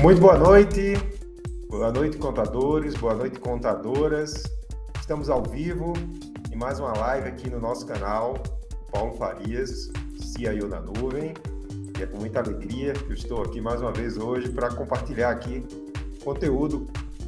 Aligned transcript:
Muito 0.00 0.20
boa 0.20 0.38
noite, 0.38 0.94
boa 1.68 1.90
noite, 1.90 2.18
contadores, 2.18 2.94
boa 2.94 3.14
noite, 3.14 3.40
contadoras. 3.40 4.44
Estamos 5.00 5.28
ao 5.28 5.42
vivo 5.42 5.92
em 6.52 6.56
mais 6.56 6.78
uma 6.78 6.96
live 6.96 7.26
aqui 7.26 7.50
no 7.50 7.58
nosso 7.58 7.84
canal, 7.84 8.40
Paulo 8.92 9.14
Farias, 9.14 9.90
CIO 10.16 10.68
na 10.68 10.80
Nuvem. 10.80 11.34
E 11.98 12.02
é 12.02 12.06
com 12.06 12.18
muita 12.18 12.38
alegria 12.38 12.92
que 12.92 13.10
eu 13.10 13.14
estou 13.14 13.42
aqui 13.42 13.60
mais 13.60 13.82
uma 13.82 13.90
vez 13.90 14.16
hoje 14.16 14.48
para 14.50 14.72
compartilhar 14.72 15.30
aqui 15.30 15.66
conteúdo 16.22 16.86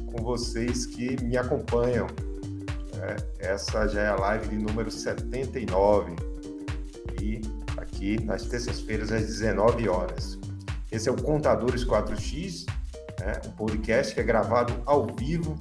com 0.09 0.23
vocês 0.23 0.85
que 0.85 1.21
me 1.21 1.35
acompanham. 1.35 2.07
É, 3.01 3.51
essa 3.51 3.85
já 3.85 4.01
é 4.01 4.07
a 4.07 4.15
live 4.15 4.47
de 4.47 4.57
número 4.57 4.89
79 4.89 6.15
e 7.21 7.41
aqui 7.75 8.23
nas 8.23 8.45
terças-feiras 8.45 9.11
às 9.11 9.23
19 9.23 9.89
horas. 9.89 10.40
Esse 10.91 11.07
é 11.07 11.11
o 11.11 11.23
Contadores 11.23 11.85
4X, 11.85 12.65
né, 13.17 13.41
um 13.45 13.51
podcast 13.51 14.13
que 14.13 14.19
é 14.19 14.23
gravado 14.23 14.83
ao 14.85 15.07
vivo 15.15 15.55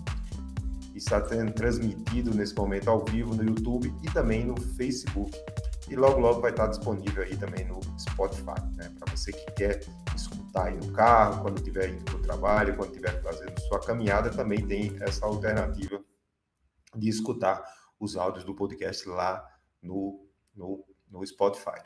e 0.92 0.98
está 0.98 1.24
sendo 1.24 1.52
transmitido 1.52 2.34
nesse 2.34 2.52
momento 2.56 2.90
ao 2.90 3.04
vivo 3.04 3.32
no 3.32 3.44
YouTube 3.44 3.94
e 4.02 4.10
também 4.10 4.44
no 4.44 4.60
Facebook. 4.60 5.30
E 5.88 5.94
logo, 5.94 6.18
logo 6.18 6.40
vai 6.40 6.50
estar 6.50 6.66
disponível 6.66 7.22
aí 7.22 7.36
também 7.36 7.64
no 7.64 7.78
Spotify, 7.96 8.60
né, 8.74 8.92
para 8.98 9.14
você 9.14 9.32
que 9.32 9.52
quer 9.52 9.80
escutar 10.16 10.64
aí 10.64 10.76
no 10.76 10.92
carro, 10.92 11.42
quando 11.42 11.58
estiver 11.58 11.90
indo 11.90 12.04
para 12.04 12.16
o 12.16 12.22
trabalho, 12.22 12.76
quando 12.76 12.90
estiver 12.90 13.22
fazendo 13.22 13.56
sua 13.68 13.78
caminhada, 13.78 14.30
também 14.30 14.66
tem 14.66 14.96
essa 15.00 15.24
alternativa 15.24 16.02
de 16.96 17.08
escutar 17.08 17.62
os 18.00 18.16
áudios 18.16 18.44
do 18.44 18.52
podcast 18.52 19.08
lá 19.08 19.48
no, 19.80 20.26
no, 20.56 20.84
no 21.08 21.24
Spotify. 21.24 21.80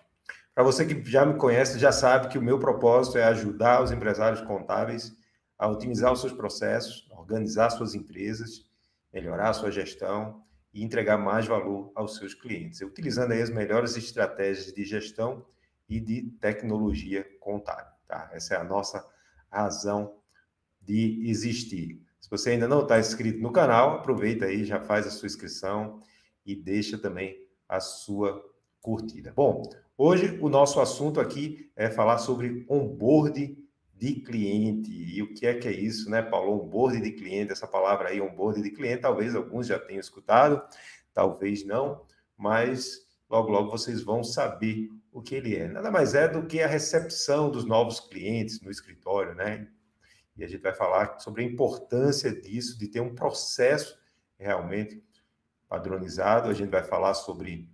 Para 0.54 0.62
você 0.62 0.86
que 0.86 1.10
já 1.10 1.26
me 1.26 1.34
conhece, 1.34 1.78
já 1.80 1.90
sabe 1.90 2.28
que 2.28 2.38
o 2.38 2.42
meu 2.42 2.60
propósito 2.60 3.18
é 3.18 3.24
ajudar 3.24 3.82
os 3.82 3.90
empresários 3.90 4.40
contábeis 4.40 5.12
a 5.59 5.68
otimizar 5.68 6.12
os 6.12 6.20
seus 6.20 6.32
processos, 6.32 7.09
organizar 7.10 7.70
suas 7.70 7.95
empresas, 7.95 8.64
melhorar 9.12 9.51
a 9.51 9.52
sua 9.52 9.70
gestão 9.70 10.45
e 10.73 10.84
entregar 10.84 11.18
mais 11.18 11.46
valor 11.46 11.90
aos 11.95 12.16
seus 12.16 12.34
clientes, 12.34 12.80
utilizando 12.82 13.32
as 13.32 13.51
melhores 13.51 13.96
estratégias 13.96 14.73
de 14.73 14.84
gestão 14.84 15.45
e 15.88 15.98
de 15.98 16.30
tecnologia 16.40 17.26
contábil. 17.40 17.92
Tá? 18.07 18.30
Essa 18.32 18.54
é 18.54 18.57
a 18.59 18.64
nossa 18.64 19.04
razão 19.51 20.18
de 20.80 21.29
existir. 21.29 22.01
Se 22.20 22.30
você 22.30 22.51
ainda 22.51 22.68
não 22.68 22.82
está 22.82 22.98
inscrito 22.98 23.40
no 23.40 23.52
canal, 23.52 23.96
aproveita 23.96 24.46
aí, 24.46 24.64
já 24.64 24.80
faz 24.80 25.07
a 25.07 25.10
sua 25.10 25.26
inscrição 25.26 26.01
e 26.45 26.54
deixa 26.54 26.96
também 26.96 27.36
a 27.68 27.80
sua 27.80 28.42
curtida. 28.80 29.32
Bom, 29.34 29.62
Hoje 29.96 30.37
o 30.42 30.48
nosso 30.48 30.80
assunto 30.80 31.20
aqui 31.20 31.70
é 31.76 31.88
falar 31.88 32.18
sobre 32.18 32.66
onboard 32.68 33.56
de 33.95 34.14
cliente. 34.23 34.90
E 34.90 35.23
o 35.23 35.32
que 35.32 35.46
é 35.46 35.54
que 35.54 35.68
é 35.68 35.73
isso, 35.73 36.10
né, 36.10 36.20
Paulo? 36.20 36.64
Onboard 36.64 37.01
de 37.01 37.12
cliente, 37.12 37.52
essa 37.52 37.68
palavra 37.68 38.09
aí, 38.09 38.20
onboard 38.20 38.60
de 38.60 38.73
cliente, 38.73 39.02
talvez 39.02 39.36
alguns 39.36 39.68
já 39.68 39.78
tenham 39.78 40.01
escutado, 40.01 40.60
talvez 41.12 41.64
não, 41.64 42.04
mas 42.36 43.06
logo 43.30 43.52
logo 43.52 43.70
vocês 43.70 44.02
vão 44.02 44.24
saber 44.24 44.88
o 45.12 45.23
que 45.23 45.36
ele 45.36 45.54
é. 45.54 45.68
Nada 45.68 45.92
mais 45.92 46.12
é 46.12 46.26
do 46.26 46.45
que 46.45 46.60
a 46.60 46.66
recepção 46.66 47.48
dos 47.48 47.64
novos 47.64 48.01
clientes 48.01 48.60
no 48.62 48.73
escritório, 48.73 49.32
né? 49.36 49.68
E 50.36 50.42
a 50.42 50.48
gente 50.48 50.62
vai 50.62 50.74
falar 50.74 51.20
sobre 51.20 51.45
a 51.45 51.46
importância 51.46 52.34
disso, 52.34 52.76
de 52.76 52.88
ter 52.88 52.98
um 52.98 53.14
processo 53.14 53.96
realmente 54.36 55.01
padronizado. 55.68 56.51
A 56.51 56.52
gente 56.52 56.70
vai 56.70 56.82
falar 56.82 57.14
sobre 57.14 57.73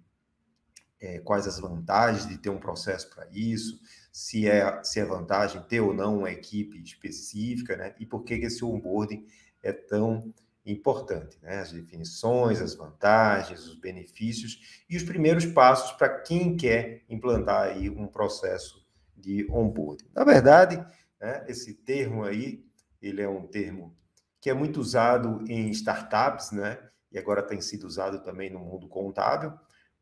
é, 1.00 1.18
quais 1.18 1.46
as 1.46 1.58
vantagens 1.58 2.28
de 2.28 2.36
ter 2.36 2.50
um 2.50 2.58
processo 2.58 3.08
para 3.10 3.26
isso, 3.32 3.80
se 4.12 4.48
é, 4.48 4.82
se 4.82 5.00
é 5.00 5.04
vantagem 5.04 5.62
ter 5.62 5.80
ou 5.80 5.94
não 5.94 6.18
uma 6.18 6.30
equipe 6.30 6.80
específica, 6.82 7.76
né? 7.76 7.94
E 7.98 8.04
por 8.04 8.22
que, 8.22 8.38
que 8.38 8.46
esse 8.46 8.64
onboarding 8.64 9.26
é 9.62 9.72
tão 9.72 10.32
importante, 10.64 11.38
né? 11.42 11.60
As 11.60 11.72
definições, 11.72 12.60
as 12.60 12.74
vantagens, 12.74 13.66
os 13.66 13.76
benefícios 13.76 14.84
e 14.88 14.96
os 14.96 15.02
primeiros 15.02 15.46
passos 15.46 15.92
para 15.92 16.20
quem 16.20 16.56
quer 16.56 17.02
implantar 17.08 17.68
aí 17.68 17.88
um 17.88 18.06
processo 18.06 18.86
de 19.16 19.46
onboarding. 19.50 20.08
Na 20.14 20.24
verdade, 20.24 20.76
né, 21.20 21.44
esse 21.48 21.74
termo 21.74 22.24
aí, 22.24 22.64
ele 23.00 23.22
é 23.22 23.28
um 23.28 23.46
termo 23.46 23.96
que 24.40 24.48
é 24.48 24.54
muito 24.54 24.80
usado 24.80 25.44
em 25.48 25.70
startups, 25.70 26.50
né? 26.50 26.78
E 27.12 27.18
agora 27.18 27.42
tem 27.42 27.60
sido 27.60 27.84
usado 27.84 28.22
também 28.22 28.50
no 28.50 28.60
mundo 28.60 28.88
contábil, 28.88 29.52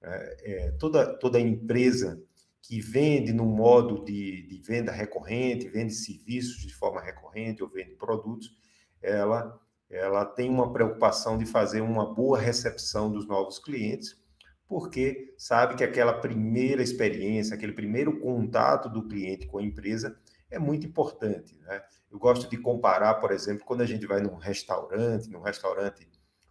é, 0.03 0.37
é, 0.43 0.71
toda, 0.73 1.19
toda 1.19 1.41
empresa 1.41 2.23
que 2.63 2.81
vende 2.81 3.33
no 3.33 3.45
modo 3.45 4.05
de, 4.05 4.47
de, 4.47 4.59
venda 4.59 4.93
recorrente, 4.93 5.69
vende 5.69 5.95
serviços 5.95 6.61
de 6.63 6.75
forma 6.75 7.01
recorrente 7.01 7.63
ou 7.63 7.69
vende 7.69 7.95
produtos, 7.95 8.51
ela, 9.01 9.59
ela 9.89 10.25
tem 10.25 10.51
uma 10.51 10.73
preocupação 10.73 11.39
de 11.39 11.47
fazer 11.47 11.81
uma 11.81 12.13
boa 12.13 12.39
recepção 12.39 13.11
dos 13.11 13.27
novos 13.27 13.59
clientes, 13.59 14.17
porque 14.67 15.35
sabe 15.39 15.77
que 15.77 15.85
aquela 15.85 16.13
primeira 16.13 16.83
experiência, 16.83 17.57
aquele 17.57 17.73
primeiro 17.73 18.21
contato 18.21 18.89
do 18.91 19.09
cliente 19.09 19.47
com 19.47 19.59
a 19.59 19.63
empresa 19.63 20.19
é 20.51 20.59
muito 20.59 20.87
importante. 20.87 21.57
Né? 21.63 21.83
Eu 22.11 22.19
gosto 22.19 22.51
de 22.51 22.59
comparar, 22.59 23.15
por 23.15 23.33
exemplo, 23.33 23.65
quando 23.65 23.81
a 23.81 23.87
gente 23.87 24.07
vai 24.07 24.21
num 24.21 24.37
restaurante, 24.37 25.31
num 25.31 25.41
restaurante 25.41 26.07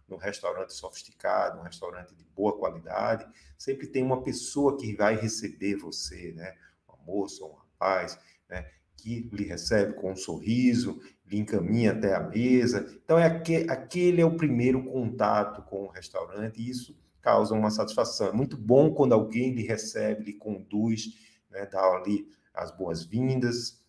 num 0.08 0.16
restaurante 0.16 0.72
sofisticado, 0.72 1.58
num 1.58 1.64
restaurante 1.64 2.14
de 2.14 2.24
boa 2.24 2.56
qualidade, 2.56 3.26
sempre 3.56 3.86
tem 3.86 4.02
uma 4.02 4.22
pessoa 4.22 4.76
que 4.76 4.94
vai 4.96 5.14
receber 5.14 5.76
você, 5.76 6.32
né? 6.32 6.54
Uma 6.88 6.96
moça, 7.04 7.44
um 7.44 7.52
rapaz, 7.52 8.18
né? 8.48 8.70
Que 8.96 9.28
lhe 9.32 9.44
recebe 9.44 9.94
com 9.94 10.12
um 10.12 10.16
sorriso, 10.16 11.00
lhe 11.26 11.38
encaminha 11.38 11.92
até 11.92 12.14
a 12.14 12.20
mesa. 12.20 12.98
Então, 13.04 13.18
é 13.18 13.26
aquele, 13.26 13.70
aquele 13.70 14.20
é 14.20 14.24
o 14.24 14.36
primeiro 14.36 14.82
contato 14.84 15.62
com 15.62 15.84
o 15.84 15.90
restaurante, 15.90 16.60
e 16.60 16.70
isso 16.70 16.98
causa 17.20 17.54
uma 17.54 17.70
satisfação. 17.70 18.28
É 18.28 18.32
muito 18.32 18.56
bom 18.56 18.94
quando 18.94 19.12
alguém 19.12 19.52
lhe 19.52 19.62
recebe, 19.62 20.24
lhe 20.24 20.32
conduz, 20.32 21.14
né? 21.50 21.66
dá 21.66 21.80
ali 21.80 22.26
as 22.54 22.70
boas-vindas, 22.70 23.80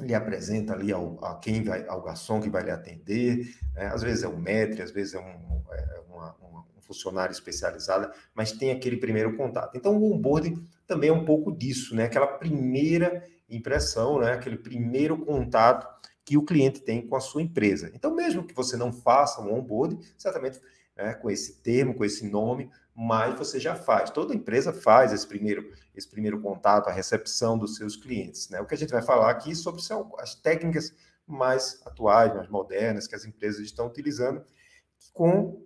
lhe 0.00 0.14
apresenta 0.14 0.72
ali 0.72 0.92
ao, 0.92 1.22
a 1.24 1.36
quem 1.36 1.62
vai, 1.62 1.86
ao 1.86 2.02
garçom 2.02 2.40
que 2.40 2.50
vai 2.50 2.62
lhe 2.62 2.70
atender, 2.70 3.54
né? 3.74 3.86
às 3.86 4.02
vezes 4.02 4.24
é 4.24 4.28
um 4.28 4.36
maître, 4.36 4.82
às 4.82 4.90
vezes 4.90 5.14
é, 5.14 5.18
um, 5.18 5.62
é 5.72 6.02
uma, 6.08 6.36
uma, 6.40 6.60
um 6.76 6.80
funcionário 6.80 7.32
especializado, 7.32 8.12
mas 8.34 8.52
tem 8.52 8.70
aquele 8.70 8.96
primeiro 8.96 9.36
contato. 9.36 9.76
Então, 9.76 9.96
o 9.96 10.12
onboarding 10.12 10.62
também 10.86 11.10
é 11.10 11.12
um 11.12 11.24
pouco 11.24 11.52
disso, 11.52 11.94
né? 11.94 12.04
Aquela 12.04 12.26
primeira 12.26 13.24
impressão, 13.48 14.20
né? 14.20 14.32
Aquele 14.32 14.56
primeiro 14.56 15.18
contato 15.18 15.86
que 16.24 16.36
o 16.36 16.44
cliente 16.44 16.80
tem 16.80 17.06
com 17.06 17.14
a 17.14 17.20
sua 17.20 17.40
empresa. 17.40 17.90
Então, 17.94 18.14
mesmo 18.14 18.44
que 18.44 18.54
você 18.54 18.76
não 18.76 18.92
faça 18.92 19.40
um 19.40 19.54
onboarding, 19.54 20.00
certamente 20.18 20.60
né, 20.96 21.14
com 21.14 21.30
esse 21.30 21.62
termo, 21.62 21.94
com 21.94 22.04
esse 22.04 22.28
nome, 22.28 22.68
mas 22.98 23.36
você 23.38 23.60
já 23.60 23.74
faz. 23.74 24.08
Toda 24.08 24.34
empresa 24.34 24.72
faz 24.72 25.12
esse 25.12 25.26
primeiro, 25.26 25.70
esse 25.94 26.08
primeiro 26.08 26.40
contato, 26.40 26.88
a 26.88 26.92
recepção 26.92 27.58
dos 27.58 27.76
seus 27.76 27.94
clientes. 27.94 28.48
Né? 28.48 28.58
O 28.58 28.66
que 28.66 28.74
a 28.74 28.78
gente 28.78 28.90
vai 28.90 29.02
falar 29.02 29.30
aqui 29.30 29.54
sobre 29.54 29.82
são 29.82 30.14
as 30.18 30.34
técnicas 30.34 30.94
mais 31.26 31.82
atuais, 31.84 32.34
mais 32.34 32.48
modernas, 32.48 33.06
que 33.06 33.14
as 33.14 33.26
empresas 33.26 33.60
estão 33.60 33.86
utilizando, 33.86 34.42
com, 35.12 35.62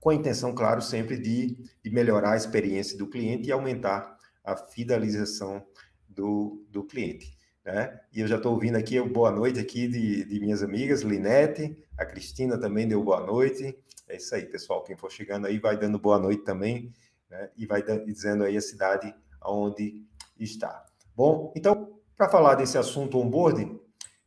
com 0.00 0.10
a 0.10 0.14
intenção, 0.14 0.52
claro, 0.52 0.82
sempre 0.82 1.16
de, 1.16 1.56
de 1.80 1.90
melhorar 1.90 2.32
a 2.32 2.36
experiência 2.36 2.98
do 2.98 3.06
cliente 3.06 3.48
e 3.48 3.52
aumentar 3.52 4.18
a 4.42 4.56
fidelização 4.56 5.64
do, 6.08 6.66
do 6.70 6.82
cliente. 6.82 7.38
Né? 7.64 8.00
E 8.12 8.20
eu 8.20 8.26
já 8.26 8.36
estou 8.36 8.52
ouvindo 8.52 8.76
aqui 8.76 9.00
boa 9.00 9.30
noite 9.30 9.60
aqui 9.60 9.86
de, 9.86 10.24
de 10.24 10.40
minhas 10.40 10.62
amigas, 10.62 11.02
Linete, 11.02 11.76
a 11.98 12.06
Cristina 12.06 12.56
também 12.56 12.86
deu 12.86 13.02
boa 13.02 13.20
noite, 13.20 13.76
é 14.08 14.16
isso 14.16 14.34
aí, 14.34 14.46
pessoal. 14.46 14.84
Quem 14.84 14.96
for 14.96 15.10
chegando 15.10 15.46
aí 15.46 15.58
vai 15.58 15.76
dando 15.76 15.98
boa 15.98 16.18
noite 16.18 16.44
também, 16.44 16.94
né? 17.28 17.50
E 17.56 17.66
vai 17.66 17.82
dizendo 18.04 18.44
aí 18.44 18.56
a 18.56 18.60
cidade 18.60 19.14
onde 19.44 20.06
está. 20.38 20.86
Bom, 21.14 21.52
então, 21.56 21.98
para 22.16 22.28
falar 22.28 22.54
desse 22.54 22.78
assunto 22.78 23.18
onboarding, 23.18 23.78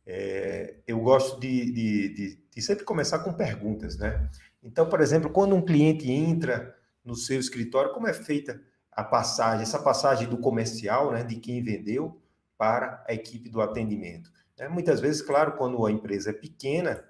é, 0.06 0.76
eu 0.86 1.00
gosto 1.00 1.40
de, 1.40 1.72
de, 1.72 2.14
de, 2.14 2.38
de, 2.54 2.62
sempre 2.62 2.84
começar 2.84 3.20
com 3.20 3.32
perguntas, 3.32 3.96
né? 3.96 4.28
Então, 4.62 4.88
por 4.88 5.00
exemplo, 5.00 5.30
quando 5.30 5.54
um 5.54 5.62
cliente 5.62 6.10
entra 6.10 6.76
no 7.04 7.14
seu 7.14 7.40
escritório, 7.40 7.92
como 7.92 8.06
é 8.06 8.12
feita 8.12 8.60
a 8.90 9.02
passagem, 9.02 9.62
essa 9.62 9.78
passagem 9.78 10.28
do 10.28 10.36
comercial, 10.36 11.12
né, 11.12 11.24
de 11.24 11.36
quem 11.36 11.62
vendeu 11.62 12.20
para 12.58 13.04
a 13.08 13.14
equipe 13.14 13.48
do 13.48 13.60
atendimento? 13.60 14.30
É, 14.58 14.68
muitas 14.68 15.00
vezes, 15.00 15.22
claro, 15.22 15.52
quando 15.52 15.84
a 15.86 15.90
empresa 15.90 16.30
é 16.30 16.32
pequena, 16.32 17.02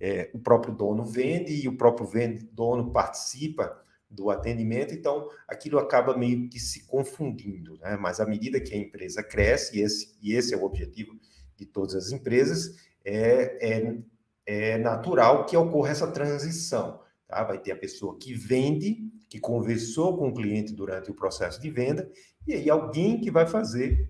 é, 0.00 0.30
o 0.34 0.38
próprio 0.38 0.74
dono 0.74 1.04
vende 1.04 1.54
e 1.54 1.68
o 1.68 1.76
próprio 1.76 2.08
dono 2.52 2.92
participa 2.92 3.82
do 4.08 4.30
atendimento, 4.30 4.94
então 4.94 5.28
aquilo 5.48 5.78
acaba 5.78 6.16
meio 6.16 6.48
que 6.48 6.60
se 6.60 6.86
confundindo, 6.86 7.76
né? 7.78 7.96
Mas 7.96 8.20
à 8.20 8.26
medida 8.26 8.60
que 8.60 8.72
a 8.72 8.78
empresa 8.78 9.22
cresce, 9.22 9.78
e 9.78 9.82
esse, 9.82 10.16
e 10.22 10.32
esse 10.32 10.54
é 10.54 10.56
o 10.56 10.64
objetivo 10.64 11.18
de 11.56 11.66
todas 11.66 11.94
as 11.94 12.12
empresas, 12.12 12.76
é, 13.04 13.58
é, 13.60 13.98
é 14.46 14.78
natural 14.78 15.44
que 15.44 15.56
ocorra 15.56 15.90
essa 15.90 16.06
transição. 16.06 17.00
Tá? 17.26 17.42
Vai 17.42 17.58
ter 17.58 17.72
a 17.72 17.76
pessoa 17.76 18.16
que 18.18 18.32
vende, 18.32 19.10
que 19.28 19.40
conversou 19.40 20.16
com 20.16 20.28
o 20.28 20.34
cliente 20.34 20.72
durante 20.72 21.10
o 21.10 21.14
processo 21.14 21.60
de 21.60 21.70
venda, 21.70 22.08
e 22.46 22.54
aí 22.54 22.70
alguém 22.70 23.20
que 23.20 23.30
vai 23.30 23.46
fazer 23.46 24.08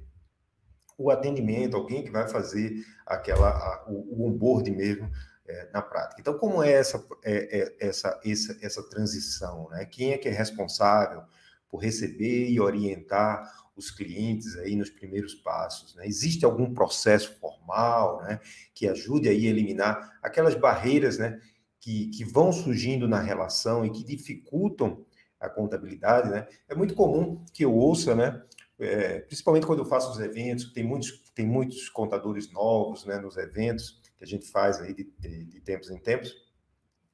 o 0.98 1.10
atendimento, 1.10 1.76
alguém 1.76 2.02
que 2.02 2.10
vai 2.10 2.28
fazer 2.28 2.84
aquela 3.06 3.48
a, 3.48 3.86
o, 3.88 4.22
o 4.22 4.28
onboard 4.28 4.70
mesmo 4.70 5.10
é, 5.48 5.68
na 5.72 5.82
prática. 5.82 6.20
Então, 6.20 6.38
como 6.38 6.62
é 6.62 6.72
essa, 6.72 7.04
é, 7.24 7.60
é, 7.60 7.76
essa, 7.88 8.20
essa, 8.24 8.58
essa 8.60 8.82
transição? 8.88 9.68
Né? 9.70 9.84
Quem 9.84 10.12
é 10.12 10.18
que 10.18 10.28
é 10.28 10.32
responsável 10.32 11.22
por 11.68 11.78
receber 11.78 12.48
e 12.48 12.60
orientar 12.60 13.66
os 13.76 13.90
clientes 13.90 14.56
aí 14.58 14.76
nos 14.76 14.90
primeiros 14.90 15.34
passos? 15.34 15.94
Né? 15.94 16.06
Existe 16.06 16.44
algum 16.44 16.72
processo 16.72 17.36
formal 17.38 18.22
né, 18.22 18.40
que 18.74 18.88
ajude 18.88 19.28
aí 19.28 19.46
a 19.46 19.50
eliminar 19.50 20.18
aquelas 20.22 20.54
barreiras 20.54 21.18
né, 21.18 21.40
que, 21.80 22.08
que 22.08 22.24
vão 22.24 22.52
surgindo 22.52 23.06
na 23.06 23.20
relação 23.20 23.84
e 23.84 23.90
que 23.90 24.04
dificultam 24.04 25.04
a 25.38 25.48
contabilidade? 25.48 26.30
Né? 26.30 26.46
É 26.68 26.74
muito 26.74 26.94
comum 26.94 27.44
que 27.52 27.64
eu 27.64 27.74
ouça, 27.74 28.14
né, 28.14 28.42
é, 28.78 29.20
principalmente 29.20 29.66
quando 29.66 29.78
eu 29.80 29.86
faço 29.86 30.10
os 30.10 30.18
eventos, 30.18 30.72
tem 30.72 30.84
muitos, 30.84 31.22
tem 31.34 31.46
muitos 31.46 31.88
contadores 31.88 32.50
novos 32.52 33.04
né, 33.04 33.18
nos 33.18 33.36
eventos 33.36 34.05
que 34.16 34.24
a 34.24 34.26
gente 34.26 34.50
faz 34.50 34.80
aí 34.80 34.94
de, 34.94 35.04
de, 35.18 35.44
de 35.44 35.60
tempos 35.60 35.90
em 35.90 35.98
tempos, 35.98 36.34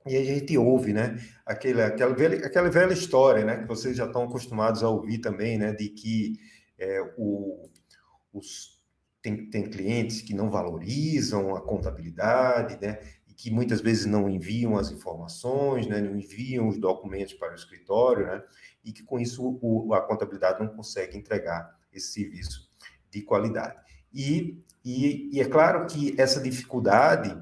e 0.07 0.17
a 0.17 0.25
gente 0.25 0.59
ouve, 0.59 0.93
né, 0.93 1.17
aquela, 1.47 1.87
aquela, 1.87 2.15
velha, 2.15 2.45
aquela 2.45 2.69
velha 2.69 2.93
história, 2.93 3.45
né, 3.45 3.59
que 3.59 3.69
vocês 3.69 3.97
já 3.97 4.07
estão 4.07 4.25
acostumados 4.25 4.83
a 4.83 4.89
ouvir 4.89 5.19
também, 5.19 5.57
né, 5.59 5.73
de 5.73 5.89
que 5.91 6.41
é, 6.77 7.01
o, 7.17 7.69
os, 8.33 8.83
tem, 9.23 9.49
tem 9.49 9.71
clientes 9.71 10.21
que 10.21 10.35
não 10.35 10.51
valorizam 10.51 11.55
a 11.55 11.61
contabilidade, 11.61 12.79
né, 12.85 12.99
e 13.29 13.33
que 13.33 13.49
muitas 13.49 13.81
vezes 13.81 14.05
não 14.05 14.29
enviam 14.29 14.77
as 14.77 14.91
informações, 14.91 15.87
né, 15.87 16.01
não 16.01 16.17
enviam 16.17 16.67
os 16.67 16.79
documentos 16.79 17.35
para 17.35 17.53
o 17.53 17.55
escritório, 17.55 18.27
né, 18.27 18.43
e 18.85 18.93
que 18.93 19.05
com 19.05 19.21
isso 19.21 19.59
o, 19.63 19.95
a 19.95 20.01
contabilidade 20.01 20.59
não 20.59 20.75
consegue 20.75 21.17
entregar 21.17 21.79
esse 21.93 22.13
serviço 22.13 22.69
de 23.09 23.23
qualidade. 23.23 23.77
E, 24.13 24.61
e, 24.85 25.31
e 25.33 25.41
é 25.41 25.45
claro 25.45 25.87
que 25.87 26.15
essa 26.19 26.41
dificuldade 26.41 27.37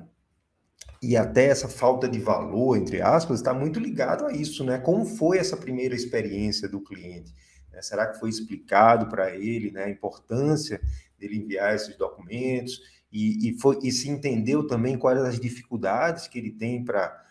e 1.03 1.17
até 1.17 1.47
essa 1.47 1.69
falta 1.69 2.07
de 2.07 2.19
valor, 2.19 2.77
entre 2.77 3.01
aspas, 3.01 3.39
está 3.39 3.55
muito 3.55 3.81
ligado 3.81 4.27
a 4.27 4.33
isso, 4.33 4.63
né? 4.63 4.79
Como 4.79 5.07
foi 5.07 5.39
essa 5.39 5.57
primeira 5.57 5.95
experiência 5.95 6.69
do 6.69 6.81
cliente? 6.81 7.35
Né? 7.73 7.81
Será 7.81 8.07
que 8.07 8.21
foi 8.21 8.29
explicado 8.29 9.09
para 9.09 9.35
ele 9.35 9.71
né, 9.71 9.85
a 9.85 9.91
importância 9.91 10.81
dele 11.19 11.39
enviar 11.39 11.75
esses 11.75 11.97
documentos? 11.97 12.83
E, 13.11 13.49
e, 13.49 13.59
foi, 13.59 13.79
e 13.83 13.91
se 13.91 14.11
entendeu 14.11 14.67
também 14.67 14.99
quais 14.99 15.19
as 15.21 15.41
dificuldades 15.41 16.29
que 16.29 16.39
ele 16.39 16.51
tem 16.51 16.85
para 16.85 17.25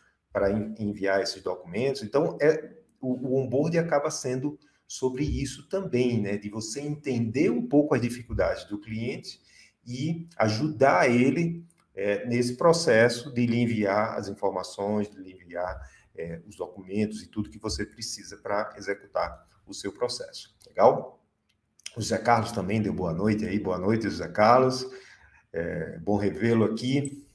enviar 0.80 1.22
esses 1.22 1.44
documentos? 1.44 2.02
Então, 2.02 2.40
é, 2.42 2.74
o, 3.00 3.14
o 3.28 3.40
onboard 3.40 3.78
acaba 3.78 4.10
sendo 4.10 4.58
sobre 4.88 5.24
isso 5.24 5.70
também, 5.70 6.20
né? 6.20 6.38
De 6.38 6.50
você 6.50 6.82
entender 6.82 7.52
um 7.52 7.68
pouco 7.68 7.94
as 7.94 8.02
dificuldades 8.02 8.66
do 8.66 8.80
cliente 8.80 9.40
e 9.90 10.28
ajudar 10.38 11.10
ele 11.10 11.66
é, 11.96 12.24
nesse 12.28 12.56
processo 12.56 13.34
de 13.34 13.48
lhe 13.48 13.58
enviar 13.58 14.16
as 14.18 14.28
informações, 14.28 15.10
de 15.10 15.18
lhe 15.18 15.34
enviar 15.34 15.82
é, 16.16 16.40
os 16.48 16.56
documentos 16.56 17.24
e 17.24 17.28
tudo 17.28 17.50
que 17.50 17.58
você 17.58 17.84
precisa 17.84 18.38
para 18.38 18.72
executar 18.78 19.48
o 19.66 19.74
seu 19.74 19.92
processo. 19.92 20.56
Legal? 20.68 21.20
O 21.98 22.02
José 22.02 22.20
Carlos 22.20 22.52
também 22.52 22.80
deu 22.80 22.94
boa 22.94 23.12
noite 23.12 23.46
aí, 23.46 23.60
boa 23.60 23.80
noite, 23.80 24.04
José 24.04 24.28
Carlos. 24.28 24.86
É, 25.52 25.98
bom 25.98 26.18
revê-lo 26.18 26.66
aqui. 26.66 27.28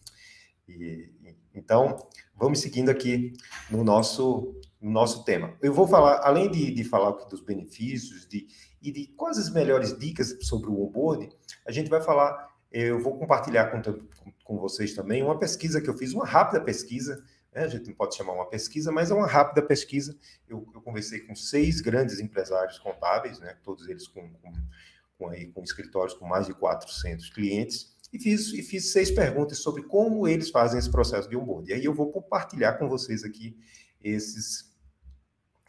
E, 0.69 1.13
então, 1.53 2.09
vamos 2.37 2.61
seguindo 2.61 2.89
aqui 2.89 3.33
no 3.69 3.83
nosso, 3.83 4.55
no 4.81 4.93
nosso 4.93 5.25
tema. 5.25 5.57
Eu 5.61 5.75
vou 5.75 5.89
falar, 5.89 6.21
além 6.23 6.49
de, 6.49 6.73
de 6.73 6.85
falar 6.85 7.11
dos 7.27 7.41
benefícios 7.41 8.29
de, 8.29 8.47
e 8.85 8.93
de 8.93 9.07
quais 9.17 9.39
as 9.39 9.51
melhores 9.51 9.99
dicas 9.99 10.37
sobre 10.43 10.69
o 10.69 10.85
onboard, 10.85 11.29
a 11.67 11.73
gente 11.73 11.89
vai 11.89 12.03
falar 12.03 12.55
eu 12.75 12.99
vou 12.99 13.17
compartilhar 13.17 13.71
com, 13.71 13.81
com 14.43 14.59
vocês 14.59 14.95
também 14.95 15.23
uma 15.23 15.39
pesquisa 15.39 15.81
que 15.81 15.89
eu 15.89 15.97
fiz, 15.97 16.13
uma 16.13 16.27
rápida 16.27 16.61
pesquisa, 16.61 17.25
né? 17.55 17.63
a 17.63 17.69
gente 17.69 17.87
não 17.87 17.95
pode 17.95 18.17
chamar 18.17 18.33
uma 18.33 18.51
pesquisa, 18.51 18.91
mas 18.91 19.13
é 19.13 19.15
uma 19.15 19.29
rápida 19.29 19.63
pesquisa. 19.63 20.19
Eu, 20.49 20.67
eu 20.75 20.81
conversei 20.83 21.21
com 21.21 21.37
seis 21.37 21.81
grandes 21.81 22.19
empresários 22.19 22.81
contábeis, 22.81 23.39
né? 23.39 23.57
todos 23.63 23.87
eles 23.89 24.09
com, 24.09 24.29
com, 24.29 24.53
com, 25.17 25.29
aí, 25.29 25.47
com 25.53 25.63
escritórios 25.63 26.15
com 26.15 26.27
mais 26.27 26.47
de 26.47 26.55
400 26.55 27.31
clientes, 27.31 27.95
e 28.13 28.19
fiz, 28.19 28.53
e 28.53 28.61
fiz 28.61 28.91
seis 28.91 29.09
perguntas 29.09 29.59
sobre 29.59 29.85
como 29.85 30.27
eles 30.27 30.51
fazem 30.51 30.79
esse 30.79 30.91
processo 30.91 31.29
de 31.29 31.37
onboard. 31.37 31.71
E 31.71 31.75
aí 31.75 31.85
eu 31.85 31.95
vou 31.95 32.11
compartilhar 32.11 32.73
com 32.75 32.89
vocês 32.89 33.23
aqui 33.23 33.57
esses, 34.03 34.74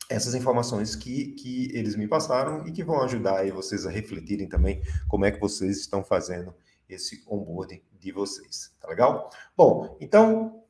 essas 0.10 0.36
informações 0.36 0.96
que, 0.96 1.34
que 1.34 1.70
eles 1.76 1.96
me 1.96 2.08
passaram 2.08 2.66
e 2.68 2.72
que 2.72 2.84
vão 2.84 3.02
ajudar 3.04 3.40
aí 3.40 3.52
vocês 3.52 3.86
a 3.86 3.90
refletirem 3.90 4.48
também 4.48 4.82
como 5.08 5.26
é 5.26 5.32
que 5.32 5.40
vocês 5.40 5.78
estão 5.80 6.04
fazendo 6.04 6.54
esse 6.88 7.24
onboarding 7.28 7.82
de 8.00 8.12
vocês, 8.12 8.72
tá 8.80 8.88
legal? 8.88 9.30
Bom, 9.58 9.98
então 10.00 10.64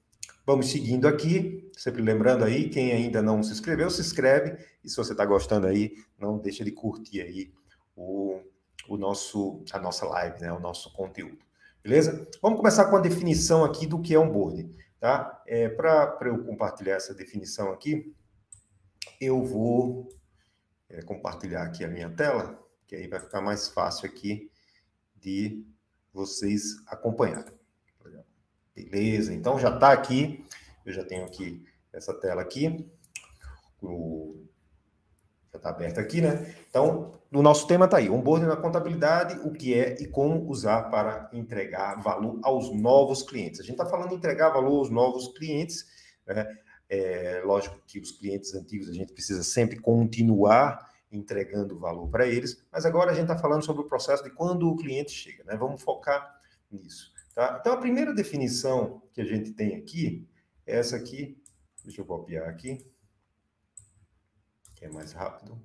vamos 0.46 0.72
seguindo 0.72 1.08
aqui, 1.08 1.70
sempre 1.76 2.02
lembrando 2.02 2.46
aí, 2.46 2.70
quem 2.70 2.92
ainda 2.92 3.22
não 3.22 3.44
se 3.44 3.52
inscreveu, 3.52 3.90
se 3.90 4.02
inscreve, 4.02 4.58
e 4.84 4.90
se 4.90 4.96
você 4.96 5.12
está 5.12 5.26
gostando 5.26 5.68
aí, 5.68 5.94
não 6.18 6.38
deixa 6.38 6.64
de 6.64 6.72
curtir 6.72 7.22
aí 7.22 7.52
o, 7.96 8.40
o 8.88 8.96
nosso, 8.96 9.64
a 9.74 9.80
nossa 9.80 10.06
live, 10.06 10.40
né, 10.40 10.54
o 10.54 10.60
nosso 10.60 10.94
conteúdo, 10.94 11.40
beleza? 11.84 12.26
Vamos 12.42 12.58
começar 12.58 12.86
com 12.86 12.96
a 12.96 13.02
definição 13.02 13.66
aqui 13.66 13.86
do 13.86 14.00
que 14.00 14.14
é 14.14 14.20
onboarding, 14.20 14.74
tá? 15.00 15.42
É, 15.46 15.68
Para 15.68 16.18
eu 16.22 16.44
compartilhar 16.46 16.96
essa 16.96 17.14
definição 17.14 17.72
aqui, 17.72 18.16
eu 19.19 19.44
vou 19.44 20.10
é, 20.90 21.02
compartilhar 21.02 21.63
aqui 21.63 21.84
a 21.84 21.88
minha 21.88 22.10
tela, 22.10 22.60
que 22.88 22.96
aí 22.96 23.07
vai 23.07 23.19
ficar 23.19 23.42
mais 23.42 23.68
fácil 23.68 24.07
aqui 24.07 24.52
de 25.16 25.66
vocês 26.13 26.75
acompanharem. 26.88 27.54
Beleza, 28.75 29.34
então 29.34 29.57
já 29.57 29.74
está 29.74 29.94
aqui, 29.94 30.46
eu 30.86 30.92
já 30.92 31.04
tenho 31.04 31.25
aqui 31.25 31.66
essa 31.94 32.13
tela 32.13 32.42
aqui, 32.42 32.86
o, 33.81 34.46
já 35.51 35.58
está 35.58 35.69
aberta 35.69 36.01
aqui, 36.01 36.19
né? 36.19 36.54
Então, 36.69 37.13
o 37.31 37.42
nosso 37.42 37.68
tema 37.68 37.86
está 37.86 37.98
aí, 37.98 38.10
onboarding 38.10 38.48
na 38.48 38.58
contabilidade, 38.58 39.40
o 39.48 39.51
que 39.51 39.74
é 39.74 39.96
e 40.01 40.08
como 40.08 40.50
usar 40.50 40.90
para 40.90 41.30
entregar 41.31 42.01
valor 42.01 42.38
aos 42.44 42.69
novos 42.74 43.24
clientes. 43.24 43.62
A 43.62 43.63
gente 43.63 43.74
está 43.74 43.86
falando 43.86 44.10
de 44.10 44.16
entregar 44.16 44.50
valor 44.50 44.80
aos 44.80 44.90
novos 44.90 45.30
clientes, 45.38 45.86
né? 46.28 46.46
É, 46.88 47.42
lógico 47.44 47.82
que 47.88 48.00
os 48.00 48.12
clientes 48.12 48.54
antigos 48.54 48.90
a 48.90 48.94
gente 48.94 49.12
precisa 49.12 49.44
sempre 49.44 49.80
continuar 49.80 50.94
entregando 51.12 51.80
valor 51.80 52.10
para 52.10 52.28
eles, 52.28 52.64
mas 52.72 52.86
agora 52.86 53.12
a 53.12 53.14
gente 53.14 53.24
está 53.24 53.38
falando 53.38 53.64
sobre 53.64 53.82
o 53.82 53.88
processo 53.88 54.24
de 54.24 54.30
quando 54.30 54.70
o 54.70 54.76
cliente 54.76 55.12
chega, 55.12 55.44
né? 55.44 55.56
Vamos 55.56 55.82
focar 55.82 56.42
nisso. 56.72 57.13
Tá? 57.34 57.58
Então, 57.60 57.74
a 57.74 57.77
primeira 57.77 58.13
definição 58.13 59.01
que 59.13 59.22
a 59.22 59.25
gente 59.25 59.51
tem 59.51 59.75
aqui 59.75 60.27
é 60.65 60.77
essa 60.77 60.96
aqui. 60.96 61.42
Deixa 61.84 62.01
eu 62.01 62.06
copiar 62.06 62.48
aqui, 62.50 62.86
que 64.75 64.86
é 64.86 64.89
mais 64.89 65.12
rápido. 65.12 65.62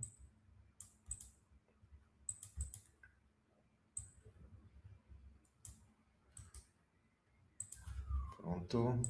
Pronto. 8.37 9.00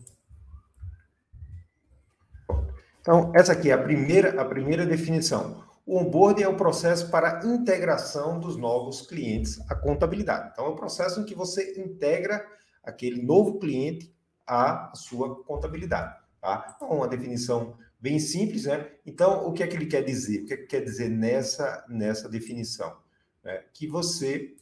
Então, 3.11 3.33
essa 3.35 3.55
aqui 3.55 3.71
é 3.71 3.73
a 3.73 3.83
primeira, 3.83 4.41
a 4.41 4.45
primeira 4.45 4.87
definição. 4.87 5.65
O 5.85 5.99
onboarding 5.99 6.45
é 6.45 6.49
o 6.49 6.57
processo 6.57 7.11
para 7.11 7.45
integração 7.45 8.39
dos 8.39 8.57
novos 8.57 9.03
clientes 9.03 9.61
à 9.69 9.75
contabilidade. 9.75 10.51
Então, 10.53 10.67
é 10.67 10.69
o 10.69 10.77
processo 10.77 11.19
em 11.19 11.25
que 11.25 11.35
você 11.35 11.75
integra 11.77 12.47
aquele 12.85 13.21
novo 13.21 13.59
cliente 13.59 14.15
à 14.47 14.93
sua 14.95 15.43
contabilidade. 15.43 16.21
Tá? 16.41 16.73
Então, 16.77 16.89
uma 16.89 17.09
definição 17.09 17.75
bem 17.99 18.21
simples, 18.21 18.67
né? 18.67 18.87
Então, 19.05 19.45
o 19.45 19.53
que 19.53 19.65
é 19.65 19.67
que 19.67 19.75
ele 19.75 19.87
quer 19.87 20.05
dizer? 20.05 20.43
O 20.43 20.47
que, 20.47 20.55
é 20.55 20.57
que 20.59 20.67
quer 20.67 20.85
dizer 20.85 21.09
nessa, 21.09 21.85
nessa 21.89 22.29
definição? 22.29 22.97
É 23.45 23.65
que 23.75 23.89
você 23.89 24.55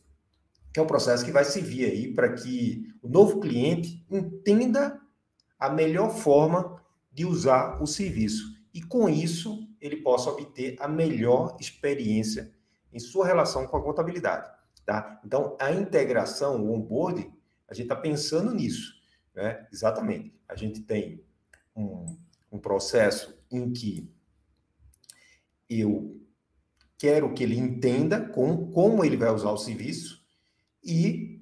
que 0.73 0.81
é 0.81 0.83
um 0.83 0.87
processo 0.87 1.23
que 1.23 1.33
vai 1.33 1.45
servir 1.45 1.85
aí 1.85 2.15
para 2.15 2.33
que 2.33 2.95
o 3.03 3.09
novo 3.09 3.41
cliente 3.41 4.07
entenda 4.11 4.99
a 5.59 5.69
melhor 5.69 6.11
forma 6.11 6.79
de 7.19 7.27
usar 7.27 7.83
o 7.83 7.87
serviço. 7.87 8.57
E 8.73 8.81
com 8.81 9.09
isso, 9.09 9.69
ele 9.81 9.97
possa 9.97 10.31
obter 10.31 10.77
a 10.79 10.87
melhor 10.87 11.57
experiência 11.59 12.55
em 12.93 13.01
sua 13.01 13.27
relação 13.27 13.67
com 13.67 13.77
a 13.77 13.83
contabilidade. 13.83 14.49
Tá? 14.87 15.21
Então, 15.25 15.57
a 15.61 15.73
integração, 15.73 16.65
o 16.65 16.73
onboarding, 16.73 17.33
a 17.67 17.75
gente 17.75 17.87
está 17.87 17.97
pensando 17.97 18.55
nisso. 18.55 18.95
Né? 19.35 19.67
Exatamente. 19.73 20.33
A 20.49 20.55
gente 20.55 20.83
tem 20.83 21.21
um, 21.75 22.07
um 22.53 22.59
processo 22.61 23.37
em 23.51 23.73
que 23.73 24.09
eu 25.69 26.25
quero 26.97 27.35
que 27.35 27.43
ele 27.43 27.59
entenda 27.59 28.29
com, 28.29 28.71
como 28.71 29.05
ele 29.05 29.17
vai 29.17 29.33
usar 29.33 29.51
o 29.51 29.59
serviço 29.59 30.25
e, 30.85 31.38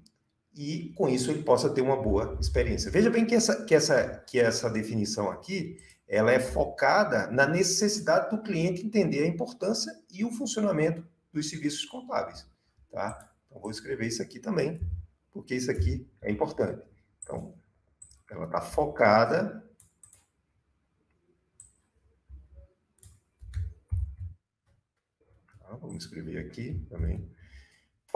e 0.56 0.90
com 0.94 1.06
isso 1.06 1.30
ele 1.30 1.42
possa 1.42 1.68
ter 1.68 1.82
uma 1.82 2.00
boa 2.00 2.38
experiência. 2.40 2.90
Veja 2.90 3.10
bem 3.10 3.26
que 3.26 3.34
essa, 3.34 3.64
que 3.66 3.74
essa, 3.74 4.24
que 4.26 4.40
essa 4.40 4.70
definição 4.70 5.30
aqui 5.30 5.78
ela 6.08 6.32
é 6.32 6.40
focada 6.40 7.30
na 7.30 7.46
necessidade 7.46 8.34
do 8.34 8.42
cliente 8.42 8.86
entender 8.86 9.22
a 9.22 9.26
importância 9.26 9.92
e 10.10 10.24
o 10.24 10.30
funcionamento 10.30 11.04
dos 11.32 11.50
serviços 11.50 11.84
contábeis, 11.84 12.48
tá? 12.90 13.30
Então, 13.46 13.60
vou 13.60 13.70
escrever 13.70 14.06
isso 14.06 14.22
aqui 14.22 14.38
também, 14.38 14.80
porque 15.30 15.54
isso 15.54 15.70
aqui 15.70 16.08
é 16.22 16.30
importante. 16.30 16.82
Então, 17.22 17.52
ela 18.30 18.46
está 18.46 18.60
focada 18.60 19.62
tá, 25.58 25.76
vamos 25.76 26.04
escrever 26.04 26.38
aqui 26.38 26.86
também. 26.88 27.28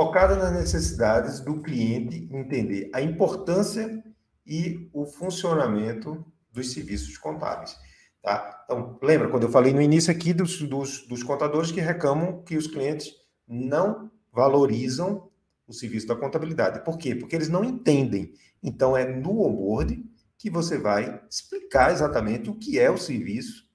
Focada 0.00 0.34
nas 0.34 0.50
necessidades 0.50 1.40
do 1.40 1.60
cliente 1.60 2.26
entender 2.32 2.88
a 2.94 3.02
importância 3.02 4.02
e 4.46 4.88
o 4.94 5.04
funcionamento 5.04 6.24
dos 6.50 6.72
serviços 6.72 7.18
contábeis. 7.18 7.76
Tá? 8.22 8.64
Então, 8.64 8.98
lembra 9.02 9.28
quando 9.28 9.42
eu 9.42 9.50
falei 9.50 9.74
no 9.74 9.82
início 9.82 10.10
aqui 10.10 10.32
dos, 10.32 10.62
dos, 10.62 11.06
dos 11.06 11.22
contadores 11.22 11.70
que 11.70 11.82
reclamam 11.82 12.42
que 12.42 12.56
os 12.56 12.66
clientes 12.66 13.12
não 13.46 14.10
valorizam 14.32 15.28
o 15.68 15.74
serviço 15.74 16.06
da 16.06 16.16
contabilidade. 16.16 16.82
Por 16.82 16.96
quê? 16.96 17.14
Porque 17.14 17.36
eles 17.36 17.50
não 17.50 17.62
entendem. 17.62 18.32
Então, 18.62 18.96
é 18.96 19.04
no 19.04 19.42
onboard 19.42 20.02
que 20.38 20.48
você 20.48 20.78
vai 20.78 21.22
explicar 21.28 21.92
exatamente 21.92 22.48
o 22.48 22.54
que 22.54 22.78
é 22.78 22.90
o 22.90 22.96
serviço 22.96 23.68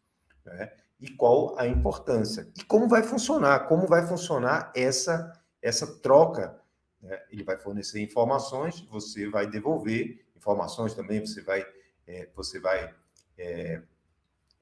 né? 0.44 0.72
e 1.00 1.08
qual 1.08 1.56
a 1.60 1.68
importância. 1.68 2.52
E 2.58 2.64
como 2.64 2.88
vai 2.88 3.04
funcionar, 3.04 3.68
como 3.68 3.86
vai 3.86 4.08
funcionar 4.08 4.72
essa, 4.76 5.32
essa 5.66 5.88
troca. 6.00 6.56
Né? 7.02 7.20
Ele 7.32 7.44
vai 7.44 7.58
fornecer 7.58 8.00
informações, 8.00 8.82
você 8.82 9.28
vai 9.28 9.50
devolver 9.50 10.24
informações 10.38 10.94
também, 10.94 11.20
você 11.20 11.42
vai, 11.42 11.66
é, 12.08 12.30
você 12.36 12.60
vai 12.60 12.94
é, 13.38 13.82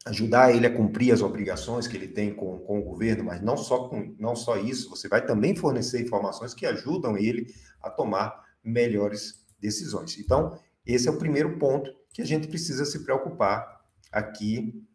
ajudar 0.05 0.55
ele 0.55 0.65
a 0.65 0.74
cumprir 0.74 1.13
as 1.13 1.22
obrigações 1.22 1.88
que 1.88 1.98
ele 1.98 2.07
tem 2.07 2.33
com, 2.33 2.60
com 2.60 2.79
o 2.79 2.83
governo, 2.83 3.25
mas 3.25 3.41
não 3.41 3.57
só, 3.57 3.89
com, 3.89 4.15
não 4.17 4.36
só 4.36 4.57
isso, 4.57 4.89
você 4.89 5.10
vai 5.10 5.25
também 5.25 5.53
fornecer 5.55 6.01
informações 6.01 6.53
que 6.53 6.65
ajudam 6.65 7.17
ele 7.17 7.53
a 7.81 7.89
tomar 7.89 8.41
melhores 8.63 9.45
decisões. 9.60 10.17
Então, 10.17 10.57
esse 10.86 11.07
é 11.10 11.12
o 11.12 11.17
primeiro 11.17 11.57
ponto 11.57 11.93
que 12.13 12.22
a 12.22 12.25
gente 12.25 12.48
precisa 12.48 12.86
se 12.86 13.03
preocupar 13.03 13.81
aqui 14.10 14.86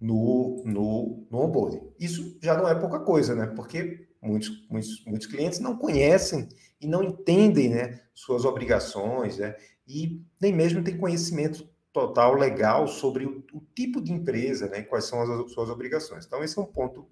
no, 0.00 0.62
no, 0.64 1.26
no 1.30 1.38
onboarding. 1.40 1.92
Isso 1.98 2.38
já 2.42 2.56
não 2.56 2.68
é 2.68 2.74
pouca 2.74 3.00
coisa, 3.00 3.34
né? 3.34 3.46
Porque 3.46 4.05
muitos, 4.22 4.66
muitos, 4.68 5.04
muitos 5.04 5.26
clientes 5.26 5.58
não 5.58 5.76
conhecem 5.76 6.48
e 6.80 6.86
não 6.86 7.02
entendem 7.02 7.70
né, 7.70 8.00
suas 8.14 8.44
obrigações, 8.44 9.38
né? 9.38 9.56
E 9.86 10.20
nem 10.40 10.52
mesmo 10.52 10.82
têm 10.82 10.98
conhecimento 10.98 11.68
total 11.92 12.34
legal 12.34 12.86
sobre 12.86 13.24
o, 13.24 13.44
o 13.52 13.60
tipo 13.74 14.00
de 14.00 14.12
empresa, 14.12 14.68
né? 14.68 14.82
Quais 14.82 15.04
são 15.04 15.20
as 15.22 15.52
suas 15.52 15.70
obrigações. 15.70 16.26
Então, 16.26 16.42
esse 16.42 16.58
é 16.58 16.62
um 16.62 16.66
ponto 16.66 17.08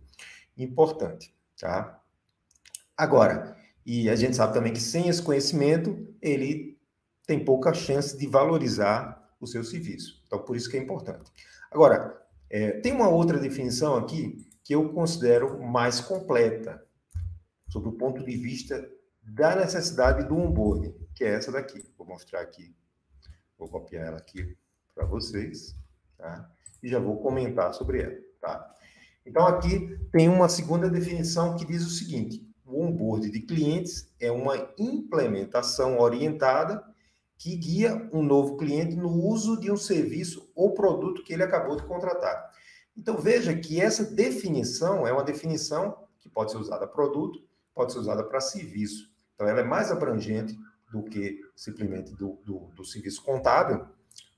importante, 0.57 1.35
tá? 1.59 2.01
Agora, 2.97 3.57
e 3.85 4.09
a 4.09 4.17
gente 4.17 4.37
sabe 4.37 4.55
também 4.55 4.73
que 4.73 4.81
sem 4.81 5.09
esse 5.09 5.23
conhecimento, 5.23 6.07
ele 6.21 6.79
tem 7.27 7.45
pouca 7.45 7.73
chance 7.73 8.17
de 8.17 8.27
valorizar 8.27 9.35
o 9.41 9.47
seu 9.47 9.63
serviço. 9.65 10.23
Então, 10.27 10.39
por 10.39 10.57
isso 10.57 10.71
que 10.71 10.77
é 10.77 10.81
importante. 10.81 11.31
Agora, 11.71 12.21
é, 12.51 12.73
tem 12.81 12.93
uma 12.93 13.09
outra 13.09 13.39
definição 13.39 13.97
aqui 13.97 14.37
que 14.63 14.75
eu 14.75 14.91
considero 14.93 15.63
mais 15.63 16.01
completa, 16.01 16.83
sob 17.75 17.89
o 17.89 17.93
ponto 17.93 18.25
de 18.25 18.37
vista 18.37 18.89
da 19.21 19.57
necessidade 19.57 20.29
do 20.29 20.37
onboarding, 20.37 20.95
que 21.13 21.25
é 21.25 21.35
essa 21.35 21.51
daqui. 21.51 21.85
Vou 21.99 22.07
mostrar 22.07 22.41
aqui, 22.41 22.73
vou 23.59 23.69
copiar 23.69 24.07
ela 24.07 24.19
aqui 24.19 24.57
para 24.95 25.05
vocês, 25.05 25.75
tá? 26.17 26.49
E 26.81 26.89
já 26.89 27.01
vou 27.01 27.21
comentar 27.21 27.75
sobre 27.75 28.03
ela, 28.03 28.15
tá? 28.41 28.75
Então, 29.27 29.45
aqui 29.45 29.99
tem 30.13 30.29
uma 30.29 30.49
segunda 30.49 30.89
definição 30.89 31.57
que 31.57 31.65
diz 31.65 31.85
o 31.85 31.91
seguinte: 31.91 32.49
o 32.65 32.81
onboard 32.81 33.29
de 33.29 33.41
clientes 33.41 34.09
é 34.21 34.31
uma 34.31 34.73
implementação 34.79 35.99
orientada 35.99 36.81
que 37.37 37.57
guia 37.57 38.09
um 38.13 38.23
novo 38.23 38.57
cliente 38.57 38.95
no 38.95 39.11
uso 39.11 39.59
de 39.59 39.73
um 39.73 39.77
serviço 39.77 40.49
ou 40.55 40.75
produto 40.75 41.25
que 41.25 41.33
ele 41.33 41.43
acabou 41.43 41.75
de 41.77 41.83
contratar. 41.83 42.53
Então, 42.97 43.17
veja 43.17 43.53
que 43.53 43.81
essa 43.81 44.05
definição 44.05 45.05
é 45.05 45.13
uma 45.13 45.25
definição 45.25 45.99
que 46.21 46.29
pode 46.29 46.53
ser 46.53 46.59
usada 46.59 46.87
produto, 46.87 47.43
pode 47.75 47.93
ser 47.93 47.99
usada 47.99 48.23
para 48.25 48.41
serviço. 48.41 49.11
Então, 49.35 49.49
ela 49.49 49.61
é 49.61 49.65
mais 49.65 49.91
abrangente 49.91 50.57
do 50.93 51.03
que 51.03 51.41
simplesmente 51.57 52.15
do, 52.15 52.39
do, 52.45 52.71
do 52.75 52.85
serviço 52.85 53.23
contábil, 53.23 53.85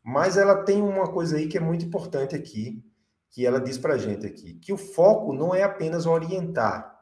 mas 0.03 0.37
ela 0.37 0.63
tem 0.63 0.81
uma 0.81 1.13
coisa 1.13 1.37
aí 1.37 1.47
que 1.47 1.59
é 1.59 1.61
muito 1.61 1.85
importante 1.85 2.35
aqui, 2.35 2.83
que 3.31 3.45
ela 3.45 3.61
diz 3.61 3.77
para 3.77 3.95
a 3.95 3.99
gente 3.99 4.27
aqui, 4.27 4.55
que 4.55 4.73
o 4.73 4.79
foco 4.79 5.33
não 5.33 5.55
é 5.55 5.63
apenas 5.63 6.07
orientar, 6.07 6.99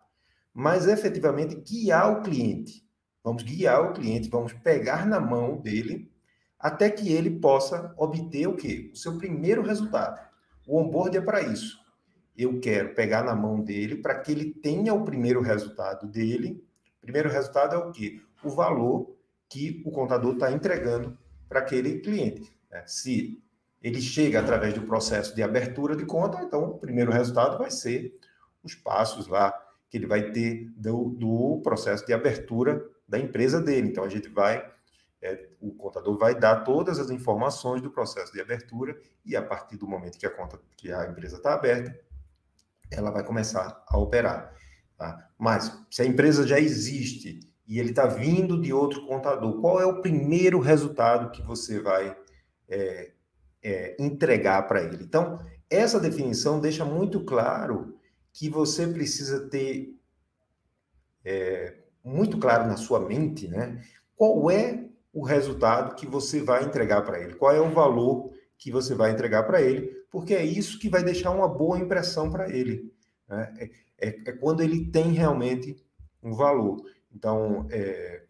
mas 0.52 0.88
efetivamente 0.88 1.54
guiar 1.54 2.10
o 2.10 2.22
cliente. 2.22 2.84
Vamos 3.22 3.42
guiar 3.42 3.82
o 3.82 3.92
cliente, 3.92 4.28
vamos 4.28 4.52
pegar 4.52 5.06
na 5.06 5.20
mão 5.20 5.60
dele 5.60 6.12
até 6.58 6.90
que 6.90 7.12
ele 7.12 7.38
possa 7.38 7.94
obter 7.96 8.48
o 8.48 8.56
quê? 8.56 8.90
O 8.92 8.96
seu 8.96 9.18
primeiro 9.18 9.62
resultado. 9.62 10.20
O 10.66 10.80
onboard 10.80 11.16
é 11.16 11.20
para 11.20 11.42
isso. 11.42 11.78
Eu 12.36 12.60
quero 12.60 12.94
pegar 12.94 13.22
na 13.22 13.34
mão 13.34 13.60
dele 13.60 13.96
para 13.96 14.18
que 14.18 14.32
ele 14.32 14.52
tenha 14.52 14.92
o 14.92 15.04
primeiro 15.04 15.40
resultado 15.40 16.06
dele. 16.06 16.64
O 16.98 17.00
primeiro 17.02 17.28
resultado 17.28 17.74
é 17.74 17.78
o 17.78 17.92
quê? 17.92 18.20
O 18.42 18.50
valor 18.50 19.16
que 19.48 19.82
o 19.86 19.90
contador 19.90 20.34
está 20.34 20.50
entregando 20.50 21.16
para 21.48 21.60
aquele 21.60 22.00
cliente. 22.00 22.52
Né? 22.70 22.82
Se 22.86 23.40
ele 23.80 24.00
chega 24.00 24.40
através 24.40 24.74
do 24.74 24.82
processo 24.82 25.34
de 25.34 25.42
abertura 25.42 25.94
de 25.94 26.04
conta, 26.04 26.42
então 26.42 26.70
o 26.70 26.78
primeiro 26.78 27.12
resultado 27.12 27.58
vai 27.58 27.70
ser 27.70 28.18
os 28.62 28.74
passos 28.74 29.28
lá 29.28 29.54
que 29.88 29.98
ele 29.98 30.06
vai 30.06 30.32
ter 30.32 30.72
do, 30.76 31.10
do 31.10 31.60
processo 31.62 32.04
de 32.04 32.12
abertura 32.12 32.84
da 33.06 33.18
empresa 33.18 33.60
dele. 33.60 33.88
Então 33.88 34.02
a 34.02 34.08
gente 34.08 34.28
vai, 34.28 34.68
é, 35.22 35.50
o 35.60 35.72
contador 35.74 36.18
vai 36.18 36.34
dar 36.34 36.64
todas 36.64 36.98
as 36.98 37.10
informações 37.10 37.80
do 37.80 37.90
processo 37.90 38.32
de 38.32 38.40
abertura 38.40 38.98
e 39.24 39.36
a 39.36 39.42
partir 39.42 39.76
do 39.76 39.86
momento 39.86 40.18
que 40.18 40.26
a 40.26 40.30
conta, 40.30 40.58
que 40.76 40.90
a 40.90 41.06
empresa 41.06 41.36
está 41.36 41.54
aberta, 41.54 41.96
ela 42.96 43.10
vai 43.10 43.24
começar 43.24 43.84
a 43.86 43.98
operar. 43.98 44.54
Tá? 44.96 45.28
Mas 45.38 45.72
se 45.90 46.02
a 46.02 46.06
empresa 46.06 46.46
já 46.46 46.58
existe 46.58 47.40
e 47.66 47.78
ele 47.78 47.90
está 47.90 48.06
vindo 48.06 48.60
de 48.60 48.72
outro 48.72 49.06
contador, 49.06 49.60
qual 49.60 49.80
é 49.80 49.86
o 49.86 50.00
primeiro 50.00 50.58
resultado 50.60 51.30
que 51.30 51.42
você 51.42 51.80
vai 51.80 52.16
é, 52.68 53.12
é, 53.64 53.96
entregar 53.98 54.66
para 54.68 54.82
ele. 54.82 55.02
Então, 55.02 55.38
essa 55.70 55.98
definição 55.98 56.60
deixa 56.60 56.84
muito 56.84 57.24
claro 57.24 57.98
que 58.32 58.50
você 58.50 58.86
precisa 58.86 59.48
ter 59.48 59.98
é, 61.24 61.78
muito 62.04 62.38
claro 62.38 62.66
na 62.66 62.76
sua 62.76 63.00
mente, 63.00 63.48
né? 63.48 63.82
Qual 64.14 64.50
é 64.50 64.86
o 65.12 65.24
resultado 65.24 65.94
que 65.94 66.06
você 66.06 66.42
vai 66.42 66.64
entregar 66.64 67.02
para 67.02 67.18
ele? 67.18 67.34
Qual 67.34 67.52
é 67.52 67.60
o 67.60 67.70
valor 67.70 68.32
que 68.58 68.70
você 68.70 68.94
vai 68.94 69.12
entregar 69.12 69.44
para 69.44 69.62
ele? 69.62 69.90
Porque 70.14 70.32
é 70.32 70.44
isso 70.44 70.78
que 70.78 70.88
vai 70.88 71.02
deixar 71.02 71.32
uma 71.32 71.48
boa 71.48 71.76
impressão 71.76 72.30
para 72.30 72.48
ele. 72.48 72.94
Né? 73.28 73.52
É, 73.58 73.70
é, 73.98 74.08
é, 74.26 74.32
quando 74.32 74.62
ele 74.62 74.86
tem 74.86 75.10
realmente 75.10 75.76
um 76.22 76.32
valor. 76.32 76.88
Então, 77.12 77.66
é, 77.68 78.22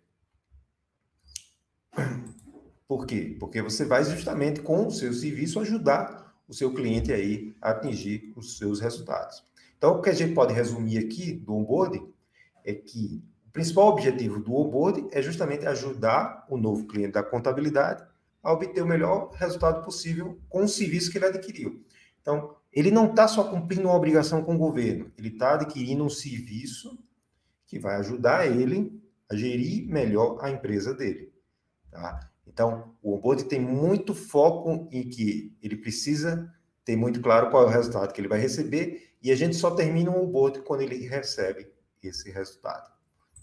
por 2.89 3.07
quê? 3.07 3.37
Porque 3.39 3.61
você 3.61 3.85
vai 3.85 4.03
justamente 4.03 4.63
com 4.63 4.87
o 4.87 4.91
seu 4.91 5.13
serviço 5.13 5.61
ajudar 5.61 6.35
o 6.49 6.55
seu 6.55 6.73
cliente 6.73 7.13
aí 7.13 7.55
a 7.61 7.73
atingir 7.73 8.33
os 8.35 8.57
seus 8.57 8.81
resultados. 8.81 9.45
Então, 9.77 9.99
o 9.99 10.01
que 10.01 10.09
a 10.09 10.15
gente 10.15 10.33
pode 10.33 10.55
resumir 10.55 10.97
aqui 10.97 11.35
do 11.35 11.53
onboarding 11.53 12.11
é 12.65 12.73
que 12.73 13.23
o 13.47 13.51
principal 13.51 13.89
objetivo 13.89 14.41
do 14.41 14.55
onboarding 14.55 15.11
é 15.13 15.21
justamente 15.21 15.67
ajudar 15.67 16.47
o 16.49 16.57
novo 16.57 16.87
cliente 16.87 17.13
da 17.13 17.23
contabilidade 17.23 18.03
a 18.45 18.53
obter 18.53 18.83
o 18.83 18.87
melhor 18.87 19.31
resultado 19.33 19.83
possível 19.83 20.39
com 20.49 20.65
o 20.65 20.69
serviço 20.69 21.11
que 21.11 21.17
ele 21.17 21.27
adquiriu. 21.27 21.83
Então, 22.21 22.55
ele 22.71 22.91
não 22.91 23.11
está 23.11 23.27
só 23.27 23.45
cumprindo 23.45 23.89
uma 23.89 23.95
obrigação 23.95 24.45
com 24.45 24.55
o 24.55 24.59
governo, 24.59 25.11
ele 25.17 25.29
está 25.29 25.55
adquirindo 25.55 26.05
um 26.05 26.11
serviço 26.11 26.99
que 27.67 27.79
vai 27.79 27.97
ajudar 27.97 28.47
ele 28.47 29.03
a 29.31 29.35
gerir 29.35 29.89
melhor 29.89 30.39
a 30.43 30.51
empresa 30.51 30.93
dele. 30.93 31.33
Tá? 31.91 32.31
Então, 32.47 32.95
o 33.03 33.15
onboard 33.15 33.45
tem 33.45 33.59
muito 33.59 34.15
foco 34.15 34.89
em 34.93 35.09
que 35.09 35.57
ele 35.63 35.77
precisa 35.77 36.53
ter 36.85 36.97
muito 36.97 37.21
claro 37.21 37.51
qual 37.51 37.65
é 37.65 37.67
o 37.67 37.71
resultado 37.71 38.13
que 38.13 38.21
ele 38.21 38.29
vai 38.29 38.39
receber 38.39 39.15
e 39.23 39.33
a 39.33 39.37
gente 39.37 39.57
só 39.57 39.71
termina 39.71 40.11
o 40.11 40.23
onboard 40.23 40.61
quando 40.61 40.83
ele 40.83 41.09
recebe 41.09 41.67
esse 42.03 42.31
resultado. 42.31 42.93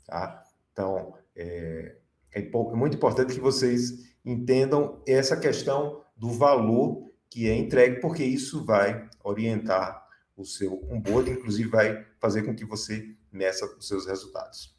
Tá? 0.05 0.43
Então, 0.72 1.15
é, 1.36 1.96
é 2.34 2.50
muito 2.75 2.96
importante 2.96 3.34
que 3.34 3.39
vocês 3.39 4.11
entendam 4.24 5.01
essa 5.08 5.38
questão 5.38 6.04
do 6.16 6.30
valor 6.30 7.12
que 7.30 7.50
é 7.50 7.56
entregue, 7.56 8.01
porque 8.01 8.24
isso 8.24 8.66
vai 8.66 9.10
orientar 9.24 10.06
o 10.36 10.44
seu 10.44 10.84
onboard, 10.92 11.32
inclusive 11.32 11.70
vai 11.70 12.06
fazer 12.20 12.44
com 12.44 12.56
que 12.56 12.66
você 12.66 13.16
meça 13.32 13.66
os 13.78 13.88
seus 13.88 14.06
resultados 14.06 14.75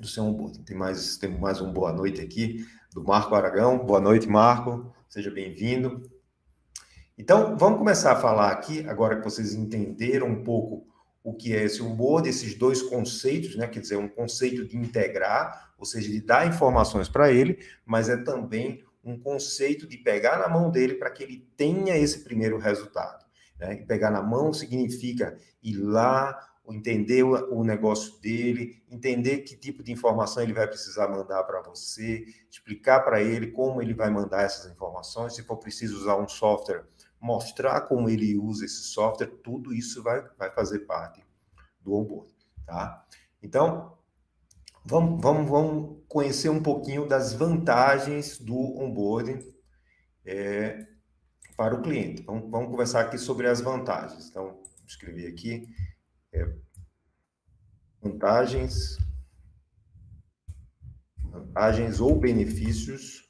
do 0.00 0.06
seu 0.06 0.24
onboard. 0.24 0.60
Tem 0.60 0.76
mais, 0.76 1.16
tem 1.16 1.38
mais 1.38 1.60
um 1.60 1.72
boa 1.72 1.92
noite 1.92 2.20
aqui 2.20 2.66
do 2.92 3.02
Marco 3.02 3.34
Aragão. 3.34 3.84
Boa 3.84 4.00
noite, 4.00 4.28
Marco. 4.28 4.92
Seja 5.08 5.30
bem-vindo. 5.30 6.02
Então, 7.16 7.56
vamos 7.56 7.78
começar 7.78 8.12
a 8.12 8.20
falar 8.20 8.52
aqui, 8.52 8.88
agora 8.88 9.16
que 9.16 9.24
vocês 9.24 9.52
entenderam 9.52 10.28
um 10.28 10.44
pouco 10.44 10.86
o 11.28 11.34
que 11.34 11.54
é 11.54 11.62
esse 11.64 11.82
onboard, 11.82 12.26
esses 12.28 12.54
dois 12.54 12.80
conceitos, 12.80 13.54
né? 13.54 13.66
Quer 13.66 13.80
dizer, 13.80 13.96
um 13.96 14.08
conceito 14.08 14.66
de 14.66 14.78
integrar, 14.78 15.74
ou 15.78 15.84
seja, 15.84 16.10
de 16.10 16.20
dar 16.22 16.46
informações 16.46 17.08
para 17.08 17.30
ele, 17.30 17.58
mas 17.84 18.08
é 18.08 18.16
também 18.16 18.82
um 19.04 19.18
conceito 19.18 19.86
de 19.86 19.98
pegar 19.98 20.38
na 20.38 20.48
mão 20.48 20.70
dele 20.70 20.94
para 20.94 21.10
que 21.10 21.22
ele 21.22 21.46
tenha 21.54 21.96
esse 21.96 22.24
primeiro 22.24 22.56
resultado. 22.56 23.26
Né? 23.58 23.74
E 23.74 23.86
pegar 23.86 24.10
na 24.10 24.22
mão 24.22 24.54
significa 24.54 25.36
ir 25.62 25.76
lá, 25.76 26.34
entender 26.66 27.22
o, 27.22 27.64
negócio 27.64 28.18
dele, 28.20 28.82
entender 28.90 29.38
que 29.38 29.56
tipo 29.56 29.82
de 29.82 29.92
informação 29.92 30.42
ele 30.42 30.52
vai 30.52 30.66
precisar 30.66 31.08
mandar 31.08 31.42
para 31.44 31.62
você, 31.62 32.24
explicar 32.50 33.00
para 33.00 33.22
ele 33.22 33.48
como 33.48 33.80
ele 33.82 33.94
vai 33.94 34.10
mandar 34.10 34.42
essas 34.42 34.70
informações, 34.70 35.34
se 35.34 35.42
for 35.42 35.56
preciso 35.56 35.96
usar 35.96 36.16
um 36.16 36.28
software, 36.28 36.84
mostrar 37.20 37.82
como 37.82 38.08
ele 38.08 38.36
usa 38.36 38.64
esse 38.64 38.82
software, 38.82 39.28
tudo 39.42 39.72
isso 39.74 40.02
vai, 40.02 40.22
vai 40.38 40.50
fazer 40.50 40.80
parte 40.80 41.24
do 41.80 41.94
onboard, 41.94 42.32
tá? 42.64 43.06
Então, 43.42 43.98
vamos, 44.84 45.20
vamos, 45.20 45.50
vamos 45.50 46.02
conhecer 46.08 46.48
um 46.48 46.62
pouquinho 46.62 47.06
das 47.06 47.32
vantagens 47.32 48.38
do 48.38 48.56
onboarding 48.56 49.40
é, 50.24 50.86
para 51.56 51.74
o 51.74 51.82
cliente. 51.82 52.22
Vamos, 52.22 52.50
vamos 52.50 52.70
conversar 52.70 53.00
aqui 53.00 53.18
sobre 53.18 53.48
as 53.48 53.60
vantagens. 53.60 54.28
Então, 54.28 54.44
vou 54.44 54.62
escrever 54.86 55.26
aqui 55.32 55.68
é, 56.32 56.54
vantagens, 58.00 58.98
vantagens 61.18 62.00
ou 62.00 62.18
benefícios 62.18 63.27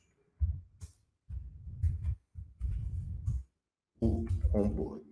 onboard. 4.52 5.04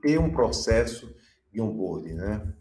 Ter 0.00 0.18
um 0.18 0.32
processo 0.32 1.14
de 1.52 1.60
onboarding, 1.60 2.14
né? 2.14 2.54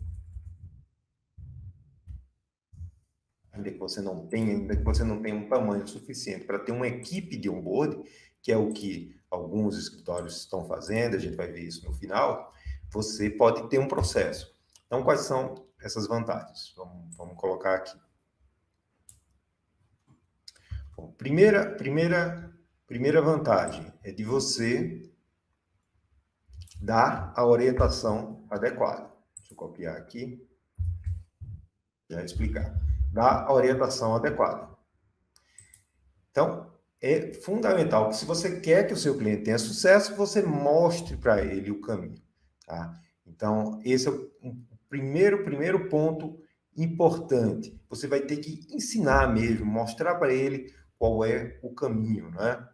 Ainda 3.53 3.71
que 3.71 3.77
você 3.77 4.01
não 4.01 4.27
tenha, 4.27 4.53
ainda 4.53 4.75
que 4.75 4.83
você 4.83 5.03
não 5.03 5.21
tenha 5.21 5.35
um 5.35 5.49
tamanho 5.49 5.87
suficiente 5.87 6.45
para 6.45 6.59
ter 6.59 6.71
uma 6.71 6.87
equipe 6.87 7.37
de 7.37 7.49
onboarding, 7.49 8.03
que 8.41 8.51
é 8.51 8.57
o 8.57 8.71
que 8.71 9.15
alguns 9.29 9.77
escritórios 9.77 10.37
estão 10.37 10.65
fazendo, 10.65 11.15
a 11.15 11.19
gente 11.19 11.35
vai 11.35 11.51
ver 11.51 11.61
isso 11.61 11.85
no 11.85 11.93
final, 11.93 12.53
você 12.89 13.29
pode 13.29 13.69
ter 13.69 13.79
um 13.79 13.87
processo. 13.87 14.53
Então, 14.85 15.03
quais 15.03 15.21
são 15.21 15.67
essas 15.81 16.07
vantagens? 16.07 16.73
Vamos, 16.75 17.15
vamos 17.15 17.37
colocar 17.37 17.75
aqui. 17.75 17.97
Bom, 20.95 21.11
primeira, 21.13 21.73
primeira, 21.75 22.53
primeira 22.85 23.21
vantagem 23.21 23.91
é 24.03 24.11
de 24.11 24.23
você 24.23 25.11
dar 26.81 27.31
a 27.35 27.45
orientação 27.45 28.43
adequada. 28.50 29.11
Deixa 29.38 29.53
eu 29.53 29.55
copiar 29.55 29.95
aqui. 29.95 30.45
Já 32.09 32.23
explicar. 32.23 32.75
Dar 33.13 33.45
a 33.45 33.53
orientação 33.53 34.15
adequada. 34.15 34.69
Então, 36.31 36.71
é 37.00 37.33
fundamental 37.33 38.09
que 38.09 38.15
se 38.15 38.25
você 38.25 38.59
quer 38.59 38.88
que 38.88 38.93
o 38.93 38.97
seu 38.97 39.17
cliente 39.17 39.43
tenha 39.43 39.57
sucesso, 39.57 40.15
você 40.15 40.41
mostre 40.41 41.17
para 41.17 41.43
ele 41.43 41.69
o 41.69 41.81
caminho. 41.81 42.21
Tá? 42.65 43.00
Então, 43.25 43.79
esse 43.83 44.07
é 44.07 44.11
o 44.11 44.31
primeiro, 44.89 45.43
primeiro 45.43 45.88
ponto 45.89 46.39
importante. 46.75 47.79
Você 47.89 48.07
vai 48.07 48.21
ter 48.21 48.38
que 48.38 48.65
ensinar 48.73 49.33
mesmo, 49.33 49.65
mostrar 49.65 50.15
para 50.15 50.33
ele 50.33 50.73
qual 50.97 51.25
é 51.25 51.59
o 51.61 51.73
caminho, 51.73 52.29
né? 52.31 52.67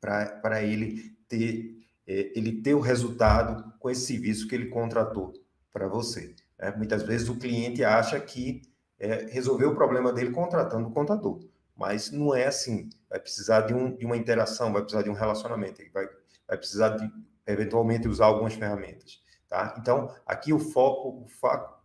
Para 0.00 0.62
ele 0.62 1.16
ter 1.28 1.73
ele 2.06 2.60
ter 2.62 2.74
o 2.74 2.80
resultado 2.80 3.72
com 3.78 3.90
esse 3.90 4.06
serviço 4.06 4.46
que 4.46 4.54
ele 4.54 4.66
contratou 4.66 5.32
para 5.72 5.88
você. 5.88 6.34
Né? 6.58 6.72
Muitas 6.76 7.02
vezes 7.02 7.28
o 7.28 7.36
cliente 7.36 7.82
acha 7.82 8.20
que 8.20 8.62
é, 8.98 9.26
resolveu 9.30 9.70
o 9.70 9.74
problema 9.74 10.12
dele 10.12 10.30
contratando 10.30 10.88
o 10.88 10.92
contador, 10.92 11.40
mas 11.76 12.10
não 12.10 12.34
é 12.34 12.46
assim. 12.46 12.88
Vai 13.08 13.18
precisar 13.18 13.62
de, 13.62 13.74
um, 13.74 13.94
de 13.94 14.06
uma 14.06 14.16
interação, 14.16 14.72
vai 14.72 14.82
precisar 14.82 15.02
de 15.02 15.10
um 15.10 15.14
relacionamento, 15.14 15.82
vai, 15.92 16.06
vai 16.46 16.56
precisar 16.56 16.90
de 16.90 17.10
eventualmente 17.46 18.08
usar 18.08 18.26
algumas 18.26 18.54
ferramentas. 18.54 19.22
Tá? 19.48 19.74
Então, 19.78 20.14
aqui 20.26 20.52
o 20.52 20.58
foco, 20.58 21.24
o 21.24 21.28
foco, 21.28 21.82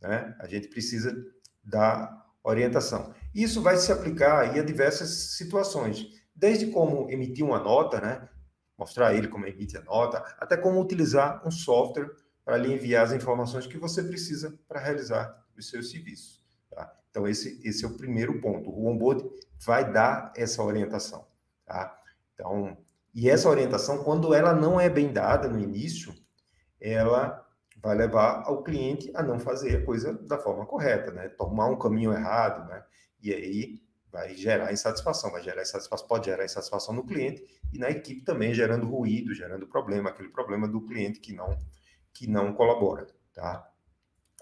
né? 0.00 0.34
a 0.38 0.46
gente 0.46 0.68
precisa 0.68 1.14
da 1.62 2.24
orientação. 2.42 3.14
Isso 3.34 3.62
vai 3.62 3.76
se 3.76 3.92
aplicar 3.92 4.40
a 4.40 4.62
diversas 4.62 5.36
situações, 5.36 6.06
desde 6.34 6.66
como 6.66 7.10
emitir 7.10 7.44
uma 7.44 7.58
nota, 7.58 8.00
né? 8.00 8.28
Mostrar 8.78 9.14
ele 9.14 9.28
como 9.28 9.46
emite 9.46 9.76
a 9.76 9.82
nota, 9.82 10.18
até 10.38 10.56
como 10.56 10.80
utilizar 10.80 11.46
um 11.46 11.50
software 11.50 12.10
para 12.44 12.56
lhe 12.56 12.72
enviar 12.72 13.04
as 13.04 13.12
informações 13.12 13.66
que 13.66 13.78
você 13.78 14.02
precisa 14.02 14.58
para 14.66 14.80
realizar 14.80 15.44
os 15.56 15.68
seus 15.68 15.90
serviços. 15.90 16.42
Tá? 16.70 16.92
Então, 17.10 17.28
esse, 17.28 17.60
esse 17.66 17.84
é 17.84 17.88
o 17.88 17.96
primeiro 17.96 18.40
ponto. 18.40 18.70
O 18.70 18.86
onboard 18.86 19.28
vai 19.64 19.90
dar 19.90 20.32
essa 20.36 20.62
orientação. 20.62 21.26
Tá? 21.64 21.96
Então, 22.34 22.76
e 23.14 23.28
essa 23.28 23.48
orientação, 23.48 24.02
quando 24.02 24.34
ela 24.34 24.54
não 24.54 24.80
é 24.80 24.88
bem 24.88 25.12
dada 25.12 25.48
no 25.48 25.60
início, 25.60 26.14
ela 26.80 27.46
vai 27.76 27.96
levar 27.96 28.42
ao 28.46 28.62
cliente 28.62 29.10
a 29.14 29.22
não 29.22 29.38
fazer 29.38 29.76
a 29.76 29.84
coisa 29.84 30.12
da 30.12 30.38
forma 30.38 30.64
correta, 30.64 31.10
né? 31.10 31.28
Tomar 31.28 31.66
um 31.66 31.78
caminho 31.78 32.12
errado, 32.12 32.66
né? 32.68 32.82
E 33.20 33.32
aí 33.32 33.82
vai 34.12 34.36
gerar 34.36 34.72
insatisfação, 34.72 35.32
vai 35.32 35.42
gerar 35.42 35.62
insatisfação, 35.62 36.06
pode 36.06 36.26
gerar 36.26 36.44
insatisfação 36.44 36.94
no 36.94 37.04
cliente 37.04 37.42
e 37.72 37.78
na 37.78 37.90
equipe 37.90 38.20
também 38.20 38.52
gerando 38.52 38.86
ruído, 38.86 39.34
gerando 39.34 39.66
problema, 39.66 40.10
aquele 40.10 40.28
problema 40.28 40.68
do 40.68 40.82
cliente 40.82 41.18
que 41.18 41.32
não 41.32 41.58
que 42.12 42.26
não 42.26 42.52
colabora, 42.52 43.06
tá? 43.32 43.66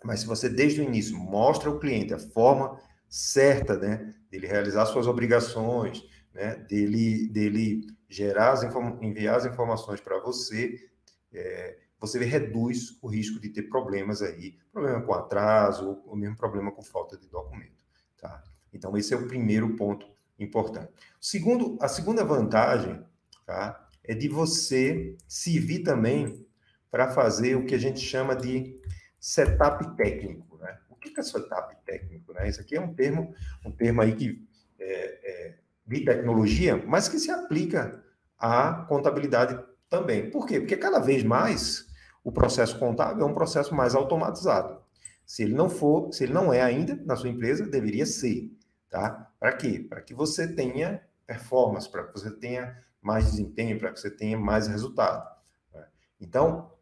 Mas 0.02 0.20
se 0.20 0.26
você 0.26 0.48
desde 0.48 0.80
o 0.80 0.84
início 0.84 1.16
mostra 1.16 1.70
ao 1.70 1.78
cliente 1.78 2.12
a 2.12 2.18
forma 2.18 2.80
certa, 3.08 3.76
né, 3.78 4.12
dele 4.28 4.48
realizar 4.48 4.86
suas 4.86 5.06
obrigações, 5.06 6.02
né, 6.34 6.56
dele 6.56 7.28
dele 7.28 7.86
gerar 8.08 8.52
as 8.52 8.64
enviar 9.00 9.36
as 9.36 9.46
informações 9.46 10.00
para 10.00 10.18
você, 10.18 10.90
é, 11.32 11.78
você 12.00 12.18
reduz 12.24 12.98
o 13.00 13.08
risco 13.08 13.38
de 13.38 13.50
ter 13.50 13.64
problemas 13.64 14.20
aí, 14.20 14.58
problema 14.72 15.00
com 15.02 15.14
atraso, 15.14 16.02
ou 16.06 16.16
mesmo 16.16 16.36
problema 16.36 16.72
com 16.72 16.82
falta 16.82 17.16
de 17.16 17.28
documento. 17.28 17.84
Tá? 18.18 18.42
Então, 18.72 18.96
esse 18.96 19.12
é 19.12 19.16
o 19.16 19.26
primeiro 19.26 19.76
ponto 19.76 20.06
importante. 20.38 20.92
Segundo, 21.20 21.76
a 21.80 21.88
segunda 21.88 22.24
vantagem 22.24 23.02
tá, 23.46 23.88
é 24.04 24.14
de 24.14 24.28
você 24.28 25.16
servir 25.28 25.80
também 25.80 26.46
para 26.90 27.08
fazer 27.08 27.56
o 27.56 27.64
que 27.64 27.74
a 27.74 27.78
gente 27.78 28.00
chama 28.00 28.34
de 28.34 28.76
setup 29.18 29.96
técnico. 29.96 30.56
Né? 30.58 30.78
O 30.88 30.96
que 30.96 31.18
é 31.18 31.22
setup 31.22 31.76
técnico? 31.84 32.32
Né? 32.32 32.48
Isso 32.48 32.60
aqui 32.60 32.76
é 32.76 32.80
um 32.80 32.94
termo, 32.94 33.34
um 33.64 33.70
termo 33.70 34.00
aí 34.00 34.14
que 34.14 34.46
é, 34.78 34.86
é, 35.30 35.54
de 35.86 36.04
tecnologia, 36.04 36.82
mas 36.86 37.08
que 37.08 37.18
se 37.18 37.30
aplica 37.30 38.02
à 38.38 38.86
contabilidade 38.88 39.62
também. 39.88 40.30
Por 40.30 40.46
quê? 40.46 40.60
Porque 40.60 40.76
cada 40.76 40.98
vez 40.98 41.22
mais 41.22 41.86
o 42.24 42.32
processo 42.32 42.78
contábil 42.78 43.22
é 43.22 43.26
um 43.26 43.34
processo 43.34 43.74
mais 43.74 43.94
automatizado. 43.94 44.80
Se 45.26 45.42
ele 45.42 45.54
não 45.54 45.68
for, 45.68 46.12
se 46.12 46.24
ele 46.24 46.32
não 46.32 46.52
é 46.52 46.62
ainda 46.62 47.00
na 47.04 47.16
sua 47.16 47.28
empresa, 47.28 47.66
deveria 47.66 48.06
ser, 48.06 48.50
tá? 48.90 49.32
Para 49.38 49.52
quê? 49.52 49.86
Para 49.88 50.02
que 50.02 50.12
você 50.12 50.52
tenha 50.52 51.00
performance, 51.26 51.88
para 51.88 52.04
que 52.04 52.12
você 52.12 52.30
tenha 52.30 52.76
mais 53.00 53.24
desempenho, 53.30 53.78
para 53.78 53.92
que 53.92 54.00
você 54.00 54.10
tenha 54.10 54.36
mais 54.36 54.66
resultado. 54.66 55.26
Né? 55.72 55.86
Então, 56.20 56.72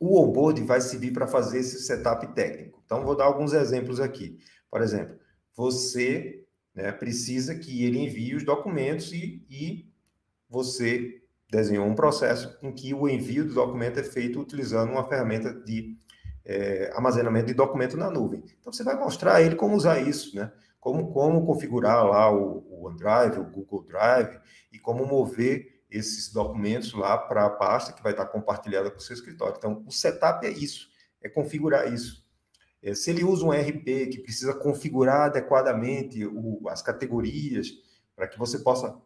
o 0.00 0.20
onboard 0.20 0.62
vai 0.64 0.80
servir 0.80 1.12
para 1.12 1.28
fazer 1.28 1.60
esse 1.60 1.80
setup 1.82 2.26
técnico. 2.34 2.82
Então, 2.84 3.04
vou 3.04 3.14
dar 3.14 3.24
alguns 3.24 3.52
exemplos 3.52 4.00
aqui. 4.00 4.38
Por 4.70 4.80
exemplo, 4.80 5.16
você 5.54 6.44
né, 6.74 6.90
precisa 6.90 7.54
que 7.54 7.84
ele 7.84 7.98
envie 7.98 8.34
os 8.34 8.42
documentos 8.42 9.12
e, 9.12 9.46
e 9.48 9.92
você 10.48 11.22
desenhou 11.48 11.86
um 11.86 11.94
processo 11.94 12.56
em 12.62 12.72
que 12.72 12.94
o 12.94 13.06
envio 13.08 13.46
do 13.46 13.54
documento 13.54 14.00
é 14.00 14.02
feito 14.02 14.40
utilizando 14.40 14.90
uma 14.90 15.06
ferramenta 15.06 15.52
de 15.52 15.96
é, 16.44 16.90
armazenamento 16.94 17.46
de 17.46 17.54
documento 17.54 17.96
na 17.96 18.10
nuvem. 18.10 18.42
Então, 18.58 18.72
você 18.72 18.82
vai 18.82 18.98
mostrar 18.98 19.36
a 19.36 19.42
ele 19.42 19.54
como 19.54 19.76
usar 19.76 20.00
isso, 20.00 20.34
né? 20.34 20.50
Como, 20.82 21.12
como 21.12 21.46
configurar 21.46 22.04
lá 22.04 22.28
o, 22.28 22.66
o 22.68 22.86
OneDrive, 22.88 23.38
o 23.38 23.44
Google 23.44 23.84
Drive, 23.86 24.36
e 24.72 24.80
como 24.80 25.06
mover 25.06 25.84
esses 25.88 26.32
documentos 26.32 26.92
lá 26.92 27.16
para 27.16 27.46
a 27.46 27.50
pasta 27.50 27.92
que 27.92 28.02
vai 28.02 28.10
estar 28.10 28.26
compartilhada 28.26 28.90
com 28.90 28.98
o 28.98 29.00
seu 29.00 29.14
escritório. 29.14 29.54
Então, 29.56 29.84
o 29.86 29.92
setup 29.92 30.44
é 30.44 30.50
isso, 30.50 30.88
é 31.22 31.28
configurar 31.28 31.92
isso. 31.94 32.26
É, 32.82 32.96
se 32.96 33.10
ele 33.10 33.22
usa 33.22 33.46
um 33.46 33.52
RP 33.52 34.10
que 34.10 34.18
precisa 34.24 34.54
configurar 34.54 35.26
adequadamente 35.26 36.26
o, 36.26 36.68
as 36.68 36.82
categorias 36.82 37.68
para 38.16 38.26
que 38.26 38.36
você 38.36 38.58
possa 38.58 39.00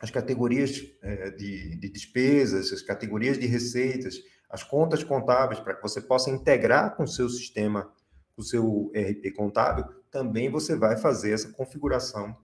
as 0.00 0.10
categorias 0.10 0.84
é, 1.02 1.30
de, 1.30 1.76
de 1.76 1.88
despesas, 1.88 2.72
as 2.72 2.82
categorias 2.82 3.38
de 3.38 3.46
receitas, 3.46 4.20
as 4.50 4.64
contas 4.64 5.04
contábeis, 5.04 5.60
para 5.60 5.74
que 5.74 5.82
você 5.82 6.00
possa 6.00 6.30
integrar 6.30 6.96
com 6.96 7.04
o 7.04 7.08
seu 7.08 7.28
sistema, 7.28 7.92
o 8.36 8.42
seu 8.42 8.92
RP 8.94 9.32
contábil, 9.34 9.84
também 10.10 10.50
você 10.50 10.76
vai 10.76 10.96
fazer 10.96 11.32
essa 11.32 11.50
configuração 11.52 12.36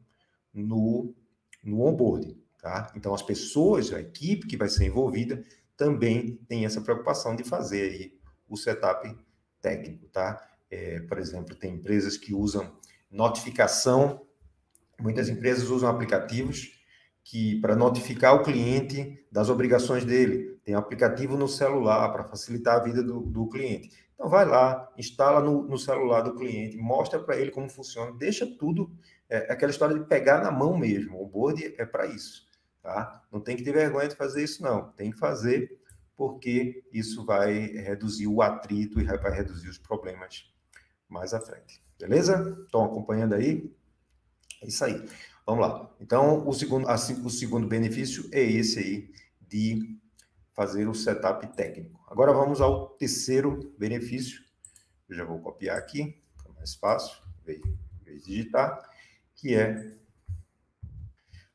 no, 0.52 1.14
no 1.62 1.82
onboarding. 1.82 2.40
Tá? 2.60 2.92
Então, 2.94 3.12
as 3.12 3.22
pessoas, 3.22 3.92
a 3.92 4.00
equipe 4.00 4.46
que 4.46 4.56
vai 4.56 4.68
ser 4.68 4.86
envolvida, 4.86 5.42
também 5.76 6.36
tem 6.48 6.64
essa 6.64 6.80
preocupação 6.80 7.34
de 7.34 7.42
fazer 7.42 7.90
aí 7.90 8.14
o 8.48 8.56
setup 8.56 9.16
técnico, 9.60 10.06
tá? 10.08 10.40
É, 10.70 11.00
por 11.00 11.18
exemplo, 11.18 11.54
tem 11.56 11.74
empresas 11.74 12.16
que 12.16 12.32
usam 12.34 12.70
notificação, 13.10 14.24
muitas 15.00 15.28
empresas 15.28 15.70
usam 15.70 15.88
aplicativos 15.88 16.78
que 17.24 17.60
para 17.60 17.76
notificar 17.76 18.34
o 18.34 18.42
cliente 18.42 19.24
das 19.30 19.48
obrigações 19.48 20.04
dele. 20.04 20.51
Tem 20.64 20.74
aplicativo 20.74 21.36
no 21.36 21.48
celular 21.48 22.12
para 22.12 22.24
facilitar 22.24 22.76
a 22.76 22.82
vida 22.82 23.02
do, 23.02 23.20
do 23.20 23.48
cliente. 23.48 23.90
Então 24.14 24.28
vai 24.28 24.44
lá, 24.44 24.88
instala 24.96 25.40
no, 25.40 25.62
no 25.62 25.76
celular 25.76 26.20
do 26.20 26.36
cliente, 26.36 26.76
mostra 26.76 27.18
para 27.18 27.36
ele 27.36 27.50
como 27.50 27.68
funciona, 27.68 28.12
deixa 28.12 28.46
tudo, 28.46 28.90
é, 29.28 29.48
é 29.48 29.52
aquela 29.52 29.72
história 29.72 29.98
de 29.98 30.04
pegar 30.04 30.40
na 30.42 30.50
mão 30.50 30.76
mesmo. 30.76 31.20
O 31.20 31.26
board 31.26 31.74
é 31.76 31.84
para 31.84 32.06
isso, 32.06 32.46
tá? 32.80 33.20
Não 33.32 33.40
tem 33.40 33.56
que 33.56 33.64
ter 33.64 33.72
vergonha 33.72 34.08
de 34.08 34.14
fazer 34.14 34.44
isso 34.44 34.62
não, 34.62 34.92
tem 34.92 35.10
que 35.10 35.18
fazer 35.18 35.76
porque 36.16 36.84
isso 36.92 37.24
vai 37.24 37.52
reduzir 37.52 38.28
o 38.28 38.42
atrito 38.42 39.00
e 39.00 39.04
vai 39.04 39.32
reduzir 39.32 39.68
os 39.68 39.78
problemas 39.78 40.52
mais 41.08 41.34
à 41.34 41.40
frente. 41.40 41.82
Beleza? 41.98 42.62
Estão 42.64 42.84
acompanhando 42.84 43.34
aí? 43.34 43.74
É 44.62 44.68
isso 44.68 44.84
aí. 44.84 45.04
Vamos 45.44 45.66
lá. 45.66 45.90
Então, 46.00 46.46
o 46.46 46.52
segundo, 46.52 46.86
o 46.88 47.30
segundo 47.30 47.66
benefício 47.66 48.28
é 48.30 48.40
esse 48.40 48.78
aí 48.78 49.10
de 49.40 49.98
fazer 50.54 50.88
o 50.88 50.94
setup 50.94 51.46
técnico. 51.56 52.00
Agora 52.08 52.32
vamos 52.32 52.60
ao 52.60 52.90
terceiro 52.90 53.74
benefício. 53.78 54.40
Eu 55.08 55.16
já 55.16 55.24
vou 55.24 55.40
copiar 55.40 55.78
aqui, 55.78 56.22
é 56.46 56.52
mais 56.52 56.74
fácil, 56.74 57.16
em 57.42 57.44
vez 57.44 58.22
de 58.22 58.26
digitar, 58.26 58.78
que 59.34 59.54
é 59.54 59.96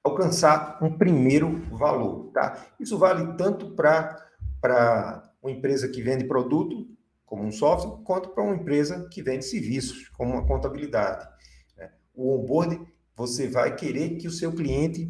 alcançar 0.04 0.80
um 0.82 0.98
primeiro 0.98 1.58
valor, 1.76 2.32
tá? 2.32 2.66
Isso 2.80 2.98
vale 2.98 3.36
tanto 3.38 3.76
para 3.76 5.34
uma 5.42 5.52
empresa 5.52 5.88
que 5.88 6.02
vende 6.02 6.26
produto, 6.26 6.88
como 7.26 7.44
um 7.44 7.52
software, 7.52 8.04
quanto 8.04 8.30
para 8.30 8.44
uma 8.44 8.56
empresa 8.56 9.08
que 9.12 9.22
vende 9.22 9.46
serviços, 9.46 10.08
como 10.10 10.34
uma 10.34 10.48
contabilidade. 10.48 11.28
Né? 11.76 11.92
O 12.14 12.40
onboard, 12.40 12.80
você 13.16 13.48
vai 13.50 13.76
querer 13.76 14.16
que 14.18 14.28
o 14.28 14.32
seu 14.32 14.54
cliente 14.54 15.10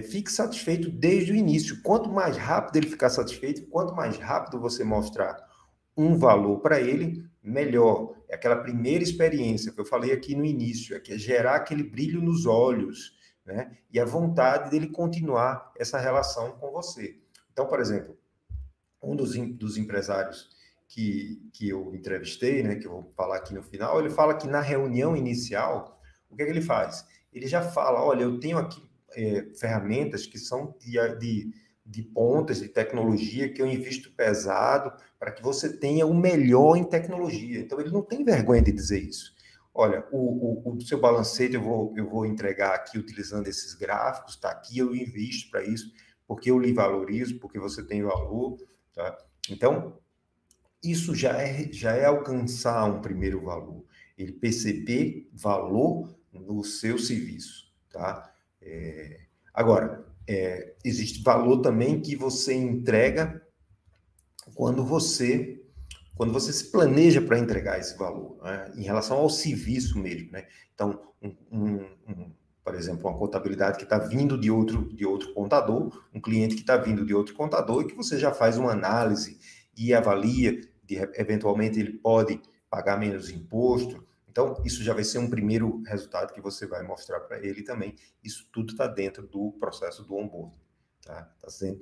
fique 0.00 0.32
satisfeito 0.32 0.90
desde 0.90 1.32
o 1.32 1.36
início. 1.36 1.82
Quanto 1.82 2.10
mais 2.10 2.36
rápido 2.36 2.76
ele 2.76 2.88
ficar 2.88 3.10
satisfeito, 3.10 3.66
quanto 3.66 3.94
mais 3.94 4.16
rápido 4.16 4.58
você 4.58 4.82
mostrar 4.82 5.36
um 5.94 6.16
valor 6.16 6.60
para 6.60 6.80
ele, 6.80 7.28
melhor. 7.42 8.14
É 8.28 8.34
aquela 8.34 8.56
primeira 8.56 9.04
experiência 9.04 9.70
que 9.70 9.80
eu 9.80 9.84
falei 9.84 10.12
aqui 10.12 10.34
no 10.34 10.44
início, 10.46 10.96
é 10.96 11.00
que 11.00 11.12
é 11.12 11.18
gerar 11.18 11.56
aquele 11.56 11.82
brilho 11.82 12.22
nos 12.22 12.46
olhos, 12.46 13.14
né? 13.44 13.76
E 13.92 14.00
a 14.00 14.04
vontade 14.04 14.70
dele 14.70 14.86
continuar 14.88 15.70
essa 15.76 15.98
relação 15.98 16.52
com 16.52 16.70
você. 16.70 17.18
Então, 17.52 17.66
por 17.66 17.80
exemplo, 17.80 18.16
um 19.02 19.14
dos, 19.14 19.36
dos 19.36 19.76
empresários 19.76 20.48
que, 20.88 21.50
que 21.52 21.68
eu 21.68 21.94
entrevistei, 21.94 22.62
né, 22.62 22.76
que 22.76 22.86
eu 22.86 22.92
vou 22.92 23.10
falar 23.16 23.36
aqui 23.36 23.52
no 23.52 23.62
final, 23.62 23.98
ele 23.98 24.10
fala 24.10 24.34
que 24.34 24.46
na 24.46 24.60
reunião 24.60 25.16
inicial, 25.16 26.00
o 26.30 26.36
que, 26.36 26.42
é 26.42 26.46
que 26.46 26.52
ele 26.52 26.62
faz? 26.62 27.04
Ele 27.32 27.46
já 27.46 27.62
fala, 27.62 28.02
olha, 28.02 28.22
eu 28.22 28.38
tenho 28.38 28.58
aqui 28.58 28.82
é, 29.14 29.46
ferramentas 29.58 30.26
que 30.26 30.38
são 30.38 30.74
de, 30.80 30.92
de, 31.18 31.52
de 31.84 32.02
pontas 32.02 32.60
de 32.60 32.68
tecnologia 32.68 33.52
que 33.52 33.60
eu 33.60 33.66
invisto 33.66 34.12
pesado 34.12 34.92
para 35.18 35.32
que 35.32 35.42
você 35.42 35.76
tenha 35.76 36.06
o 36.06 36.14
melhor 36.14 36.76
em 36.76 36.84
tecnologia. 36.84 37.60
Então, 37.60 37.80
ele 37.80 37.90
não 37.90 38.02
tem 38.02 38.24
vergonha 38.24 38.62
de 38.62 38.72
dizer 38.72 39.00
isso. 39.00 39.32
Olha, 39.74 40.06
o, 40.12 40.70
o, 40.70 40.76
o 40.76 40.80
seu 40.82 41.00
balancete 41.00 41.54
eu 41.54 41.62
vou, 41.62 41.94
eu 41.96 42.08
vou 42.08 42.26
entregar 42.26 42.74
aqui 42.74 42.98
utilizando 42.98 43.48
esses 43.48 43.74
gráficos, 43.74 44.34
está 44.34 44.50
aqui, 44.50 44.78
eu 44.78 44.94
invisto 44.94 45.50
para 45.50 45.64
isso, 45.64 45.90
porque 46.26 46.50
eu 46.50 46.58
lhe 46.58 46.72
valorizo, 46.72 47.38
porque 47.38 47.58
você 47.58 47.82
tem 47.82 48.02
valor. 48.02 48.58
Tá? 48.94 49.16
Então, 49.48 49.98
isso 50.82 51.14
já 51.14 51.40
é, 51.40 51.72
já 51.72 51.92
é 51.92 52.04
alcançar 52.04 52.84
um 52.84 53.00
primeiro 53.00 53.40
valor. 53.42 53.84
Ele 54.18 54.32
perceber 54.32 55.28
valor 55.32 56.14
no 56.32 56.64
seu 56.64 56.98
serviço, 56.98 57.72
tá? 57.90 58.31
É, 58.62 59.20
agora, 59.52 60.04
é, 60.26 60.74
existe 60.84 61.22
valor 61.22 61.60
também 61.60 62.00
que 62.00 62.16
você 62.16 62.54
entrega 62.54 63.42
quando 64.54 64.84
você 64.84 65.58
quando 66.14 66.32
você 66.32 66.52
se 66.52 66.70
planeja 66.70 67.22
para 67.22 67.38
entregar 67.38 67.80
esse 67.80 67.96
valor, 67.96 68.36
né? 68.42 68.70
em 68.76 68.82
relação 68.82 69.16
ao 69.16 69.30
serviço 69.30 69.98
mesmo, 69.98 70.30
né? 70.30 70.46
Então, 70.74 71.00
um, 71.22 71.34
um, 71.50 71.74
um, 72.06 72.32
por 72.62 72.74
exemplo, 72.74 73.08
uma 73.08 73.18
contabilidade 73.18 73.78
que 73.78 73.84
está 73.84 73.98
vindo 73.98 74.38
de 74.38 74.50
outro 74.50 74.94
de 74.94 75.06
outro 75.06 75.32
contador, 75.32 76.06
um 76.14 76.20
cliente 76.20 76.54
que 76.54 76.60
está 76.60 76.76
vindo 76.76 77.04
de 77.04 77.14
outro 77.14 77.34
contador 77.34 77.82
e 77.82 77.86
que 77.86 77.96
você 77.96 78.18
já 78.18 78.32
faz 78.32 78.58
uma 78.58 78.72
análise 78.72 79.38
e 79.76 79.94
avalia 79.94 80.60
de, 80.84 80.96
eventualmente 81.14 81.80
ele 81.80 81.94
pode 81.94 82.40
pagar 82.68 82.98
menos 82.98 83.30
imposto. 83.30 84.04
Então, 84.32 84.56
isso 84.64 84.82
já 84.82 84.94
vai 84.94 85.04
ser 85.04 85.18
um 85.18 85.28
primeiro 85.28 85.82
resultado 85.82 86.32
que 86.32 86.40
você 86.40 86.66
vai 86.66 86.82
mostrar 86.82 87.20
para 87.20 87.38
ele 87.46 87.62
também. 87.62 87.94
Isso 88.24 88.48
tudo 88.50 88.72
está 88.72 88.86
dentro 88.86 89.26
do 89.26 89.52
processo 89.60 90.02
do 90.04 90.16
onboard. 90.16 90.54
Está 91.00 91.28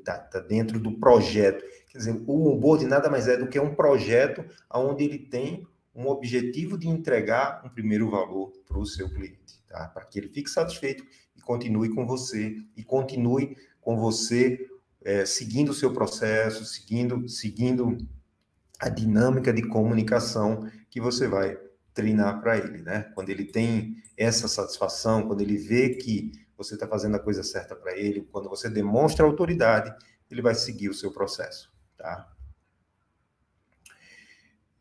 tá, 0.04 0.18
tá, 0.18 0.18
tá 0.18 0.40
dentro 0.40 0.80
do 0.80 0.98
projeto. 0.98 1.64
Quer 1.86 1.98
dizer, 1.98 2.20
o 2.26 2.48
onboard 2.48 2.84
nada 2.86 3.08
mais 3.08 3.28
é 3.28 3.36
do 3.36 3.46
que 3.46 3.60
um 3.60 3.72
projeto 3.72 4.44
onde 4.68 5.04
ele 5.04 5.18
tem 5.20 5.64
um 5.94 6.08
objetivo 6.08 6.76
de 6.76 6.88
entregar 6.88 7.62
um 7.64 7.68
primeiro 7.68 8.10
valor 8.10 8.50
para 8.66 8.78
o 8.78 8.84
seu 8.84 9.08
cliente, 9.08 9.62
tá? 9.68 9.86
para 9.86 10.04
que 10.04 10.18
ele 10.18 10.28
fique 10.28 10.50
satisfeito 10.50 11.04
e 11.36 11.40
continue 11.40 11.94
com 11.94 12.04
você, 12.04 12.56
e 12.76 12.82
continue 12.82 13.56
com 13.80 13.96
você 13.96 14.68
é, 15.02 15.24
seguindo 15.24 15.68
o 15.68 15.74
seu 15.74 15.92
processo, 15.92 16.64
seguindo, 16.64 17.28
seguindo 17.28 17.96
a 18.80 18.88
dinâmica 18.88 19.52
de 19.52 19.62
comunicação 19.62 20.68
que 20.88 21.00
você 21.00 21.28
vai 21.28 21.56
treinar 21.94 22.40
para 22.40 22.56
ele, 22.56 22.82
né? 22.82 23.10
Quando 23.14 23.30
ele 23.30 23.44
tem 23.44 23.96
essa 24.16 24.48
satisfação, 24.48 25.26
quando 25.26 25.40
ele 25.40 25.56
vê 25.56 25.90
que 25.90 26.32
você 26.56 26.74
está 26.74 26.86
fazendo 26.86 27.16
a 27.16 27.20
coisa 27.20 27.42
certa 27.42 27.74
para 27.74 27.96
ele, 27.96 28.28
quando 28.30 28.48
você 28.48 28.68
demonstra 28.68 29.24
autoridade, 29.24 29.94
ele 30.30 30.42
vai 30.42 30.54
seguir 30.54 30.88
o 30.88 30.94
seu 30.94 31.10
processo, 31.10 31.72
tá? 31.96 32.30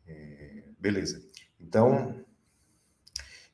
É, 0.06 0.62
beleza. 0.78 1.26
Então, 1.58 2.24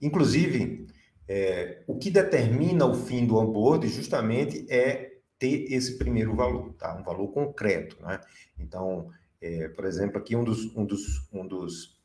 inclusive, 0.00 0.86
é, 1.28 1.82
o 1.86 1.96
que 1.98 2.10
determina 2.10 2.86
o 2.86 2.94
fim 2.94 3.26
do 3.26 3.36
onboard 3.36 3.88
justamente 3.88 4.66
é 4.68 5.18
ter 5.38 5.72
esse 5.72 5.98
primeiro 5.98 6.34
valor, 6.34 6.72
tá? 6.74 6.94
Um 6.94 7.02
valor 7.02 7.28
concreto, 7.28 8.00
né? 8.02 8.20
Então, 8.58 9.10
é, 9.40 9.68
por 9.68 9.84
exemplo, 9.84 10.18
aqui 10.18 10.34
um 10.34 10.44
dos, 10.44 10.74
um 10.74 10.84
dos, 10.84 11.28
um 11.32 11.46
dos 11.46 11.95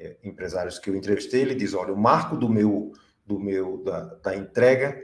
é, 0.00 0.16
empresários 0.24 0.78
que 0.78 0.88
eu 0.88 0.96
entrevistei, 0.96 1.42
ele 1.42 1.54
diz, 1.54 1.74
olha, 1.74 1.92
o 1.92 1.98
marco 1.98 2.34
do 2.36 2.48
meu, 2.48 2.92
do 3.24 3.38
meu 3.38 3.84
da, 3.84 4.00
da 4.14 4.34
entrega, 4.34 4.98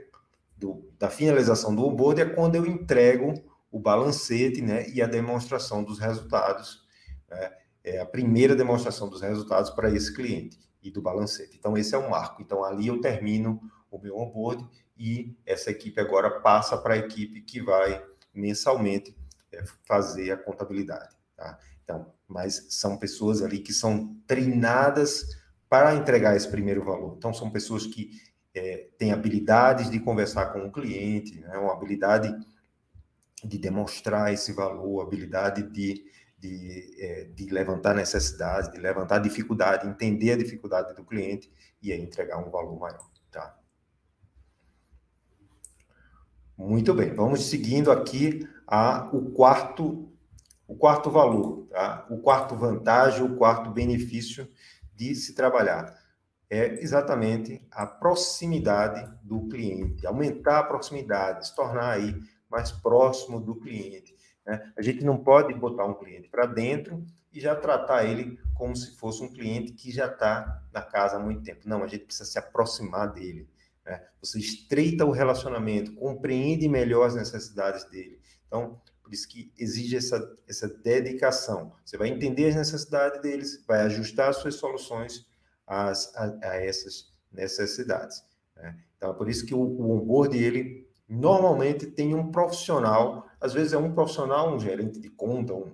do, 0.57 0.91
da 0.97 1.07
finalização 1.07 1.75
do 1.75 1.85
onboard 1.85 2.19
é 2.19 2.25
quando 2.25 2.55
eu 2.55 2.65
entrego 2.65 3.33
o 3.71 3.79
balancete 3.79 4.59
né, 4.59 4.89
e 4.89 5.01
a 5.01 5.05
demonstração 5.05 5.83
dos 5.83 5.99
resultados, 5.99 6.83
né, 7.29 7.51
é 7.83 7.99
a 7.99 8.05
primeira 8.05 8.55
demonstração 8.55 9.07
dos 9.07 9.21
resultados 9.21 9.69
para 9.69 9.89
esse 9.89 10.13
cliente 10.13 10.59
e 10.81 10.89
do 10.89 11.01
balancete. 11.01 11.55
Então, 11.57 11.77
esse 11.77 11.93
é 11.93 11.97
o 11.97 12.09
marco. 12.09 12.41
Então, 12.41 12.63
ali 12.63 12.87
eu 12.87 12.99
termino 12.99 13.61
o 13.91 13.99
meu 13.99 14.17
onboard 14.17 14.67
e 14.97 15.37
essa 15.45 15.69
equipe 15.69 16.01
agora 16.01 16.41
passa 16.41 16.75
para 16.75 16.95
a 16.95 16.97
equipe 16.97 17.41
que 17.41 17.61
vai 17.61 18.03
mensalmente 18.33 19.15
é, 19.51 19.63
fazer 19.85 20.31
a 20.31 20.37
contabilidade. 20.37 21.15
Tá? 21.35 21.59
Então, 21.83 22.11
mas 22.27 22.67
são 22.69 22.97
pessoas 22.97 23.41
ali 23.41 23.59
que 23.59 23.73
são 23.73 24.15
treinadas 24.27 25.25
para 25.69 25.95
entregar 25.95 26.35
esse 26.35 26.49
primeiro 26.49 26.83
valor. 26.83 27.15
Então, 27.17 27.33
são 27.33 27.49
pessoas 27.49 27.85
que 27.85 28.11
é, 28.53 28.89
têm 28.97 29.11
habilidades 29.11 29.89
de 29.89 29.99
conversar 29.99 30.47
com 30.47 30.65
o 30.65 30.71
cliente, 30.71 31.39
né? 31.39 31.57
uma 31.57 31.73
habilidade 31.73 32.33
de 33.43 33.57
demonstrar 33.57 34.33
esse 34.33 34.51
valor, 34.51 35.01
habilidade 35.01 35.63
de, 35.63 36.03
de, 36.37 36.95
é, 36.99 37.23
de 37.25 37.45
levantar 37.49 37.93
necessidade, 37.93 38.71
de 38.71 38.79
levantar 38.79 39.19
dificuldade, 39.19 39.87
entender 39.87 40.31
a 40.31 40.37
dificuldade 40.37 40.95
do 40.95 41.03
cliente 41.03 41.51
e 41.81 41.91
aí 41.91 42.01
entregar 42.01 42.37
um 42.39 42.49
valor 42.49 42.79
maior. 42.79 43.07
Tá? 43.31 43.55
Muito 46.57 46.93
bem, 46.93 47.13
vamos 47.13 47.45
seguindo 47.45 47.91
aqui 47.91 48.47
a, 48.65 49.07
o 49.13 49.31
quarto 49.31 50.11
o 50.67 50.75
quarto 50.75 51.09
valor, 51.09 51.67
tá? 51.69 52.05
o 52.09 52.17
quarto 52.17 52.55
vantagem, 52.55 53.23
o 53.23 53.37
quarto 53.37 53.69
benefício 53.71 54.51
de 54.93 55.15
se 55.15 55.33
trabalhar 55.33 55.95
é 56.49 56.81
exatamente 56.81 57.61
a 57.71 57.85
proximidade 57.85 59.09
do 59.21 59.47
cliente, 59.47 60.05
aumentar 60.07 60.59
a 60.59 60.63
proximidade, 60.63 61.47
se 61.47 61.55
tornar 61.55 61.91
aí 61.91 62.15
mais 62.49 62.71
próximo 62.71 63.39
do 63.39 63.55
cliente. 63.55 64.15
Né? 64.45 64.73
A 64.77 64.81
gente 64.81 65.03
não 65.03 65.17
pode 65.17 65.53
botar 65.53 65.85
um 65.85 65.93
cliente 65.93 66.29
para 66.29 66.45
dentro 66.45 67.05
e 67.33 67.39
já 67.39 67.55
tratar 67.55 68.05
ele 68.05 68.39
como 68.55 68.75
se 68.75 68.95
fosse 68.97 69.21
um 69.21 69.31
cliente 69.31 69.73
que 69.73 69.91
já 69.91 70.07
está 70.07 70.63
na 70.73 70.81
casa 70.81 71.17
há 71.17 71.19
muito 71.19 71.43
tempo. 71.43 71.67
Não, 71.67 71.83
a 71.83 71.87
gente 71.87 72.05
precisa 72.05 72.25
se 72.25 72.39
aproximar 72.39 73.13
dele. 73.13 73.47
Né? 73.85 74.01
Você 74.21 74.39
estreita 74.39 75.05
o 75.05 75.11
relacionamento, 75.11 75.93
compreende 75.95 76.67
melhor 76.69 77.07
as 77.07 77.15
necessidades 77.15 77.83
dele. 77.89 78.19
Então, 78.47 78.81
Por 79.07 79.13
isso 79.13 79.29
que 79.29 79.53
exige 79.57 79.95
essa, 79.95 80.35
essa 80.45 80.67
dedicação. 80.67 81.71
Você 81.85 81.97
vai 81.97 82.09
entender 82.09 82.49
as 82.49 82.55
necessidades 82.55 83.21
deles, 83.21 83.63
vai 83.65 83.79
ajustar 83.83 84.27
as 84.29 84.35
suas 84.35 84.55
soluções 84.55 85.25
às, 85.65 86.13
a, 86.13 86.37
a 86.43 86.55
essas 86.57 87.13
necessidades. 87.31 88.21
Né? 88.53 88.77
Então, 88.97 89.11
é 89.11 89.13
por 89.13 89.29
isso 89.29 89.45
que 89.45 89.55
o, 89.55 89.59
o 89.59 89.91
onboard, 89.91 90.37
ele 90.37 90.85
normalmente 91.07 91.87
tem 91.87 92.13
um 92.13 92.33
profissional, 92.33 93.25
às 93.39 93.53
vezes 93.53 93.71
é 93.71 93.77
um 93.77 93.93
profissional, 93.93 94.53
um 94.53 94.59
gerente 94.59 94.99
de 94.99 95.09
conta, 95.09 95.53
um, 95.53 95.73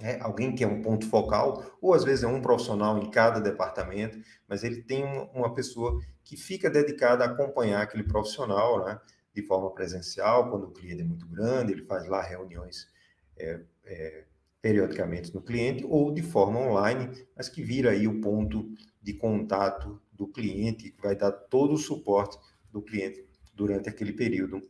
é, 0.00 0.18
alguém 0.20 0.52
que 0.52 0.64
é 0.64 0.66
um 0.66 0.82
ponto 0.82 1.08
focal, 1.08 1.78
ou 1.80 1.94
às 1.94 2.02
vezes 2.02 2.24
é 2.24 2.26
um 2.26 2.42
profissional 2.42 2.98
em 2.98 3.08
cada 3.08 3.38
departamento, 3.38 4.18
mas 4.48 4.64
ele 4.64 4.82
tem 4.82 5.04
uma, 5.04 5.30
uma 5.30 5.54
pessoa 5.54 6.00
que 6.24 6.36
fica 6.36 6.68
dedicada 6.68 7.22
a 7.22 7.28
acompanhar 7.28 7.82
aquele 7.82 8.02
profissional, 8.02 8.84
né, 8.84 9.00
de 9.36 9.42
forma 9.42 9.70
presencial, 9.70 10.50
quando 10.50 10.64
o 10.64 10.70
cliente 10.70 11.02
é 11.02 11.04
muito 11.04 11.28
grande, 11.28 11.72
ele 11.72 11.84
faz 11.84 12.08
lá 12.08 12.22
reuniões 12.22 12.88
é, 13.36 13.60
é, 13.84 14.24
periodicamente 14.62 15.34
no 15.34 15.42
cliente, 15.42 15.84
ou 15.84 16.10
de 16.10 16.22
forma 16.22 16.58
online, 16.58 17.10
mas 17.36 17.46
que 17.46 17.62
vira 17.62 17.90
aí 17.90 18.08
o 18.08 18.18
ponto 18.22 18.66
de 19.02 19.12
contato 19.12 20.00
do 20.10 20.26
cliente, 20.26 20.90
que 20.90 21.02
vai 21.02 21.14
dar 21.14 21.30
todo 21.30 21.74
o 21.74 21.78
suporte 21.78 22.38
do 22.72 22.80
cliente 22.80 23.28
durante 23.54 23.90
aquele 23.90 24.14
período 24.14 24.62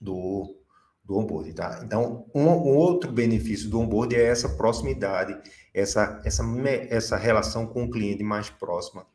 do, 0.00 0.60
do 1.04 1.16
onboarding, 1.16 1.52
tá? 1.52 1.80
Então, 1.84 2.26
um, 2.34 2.42
um, 2.42 2.76
outro 2.76 3.12
benefício 3.12 3.70
do 3.70 3.78
onboarding 3.78 4.16
é 4.16 4.26
essa 4.26 4.48
proximidade, 4.48 5.40
essa, 5.72 6.20
essa, 6.24 6.42
essa 6.90 7.16
relação 7.16 7.68
com 7.68 7.84
o 7.84 7.90
cliente 7.90 8.24
mais 8.24 8.50
próxima 8.50 9.06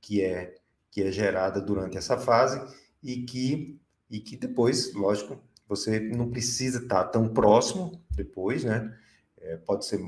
que 0.00 0.22
é, 0.22 0.54
que 0.90 1.02
é 1.02 1.12
gerada 1.12 1.60
durante 1.60 1.98
essa 1.98 2.16
fase 2.16 2.58
e 3.02 3.22
que, 3.24 3.80
e 4.10 4.20
que 4.20 4.36
depois, 4.36 4.92
lógico, 4.94 5.40
você 5.68 6.00
não 6.00 6.30
precisa 6.30 6.82
estar 6.82 7.04
tão 7.04 7.28
próximo 7.28 8.02
depois, 8.10 8.64
né? 8.64 8.96
É, 9.40 9.56
pode 9.56 9.86
ser 9.86 10.00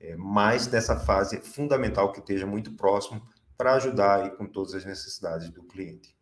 é, 0.00 0.16
mais 0.16 0.66
dessa 0.66 0.98
fase 0.98 1.40
fundamental 1.40 2.12
que 2.12 2.20
esteja 2.20 2.46
muito 2.46 2.72
próximo 2.72 3.22
para 3.56 3.74
ajudar 3.74 4.22
aí 4.22 4.30
com 4.30 4.46
todas 4.46 4.74
as 4.74 4.84
necessidades 4.84 5.50
do 5.50 5.62
cliente. 5.62 6.16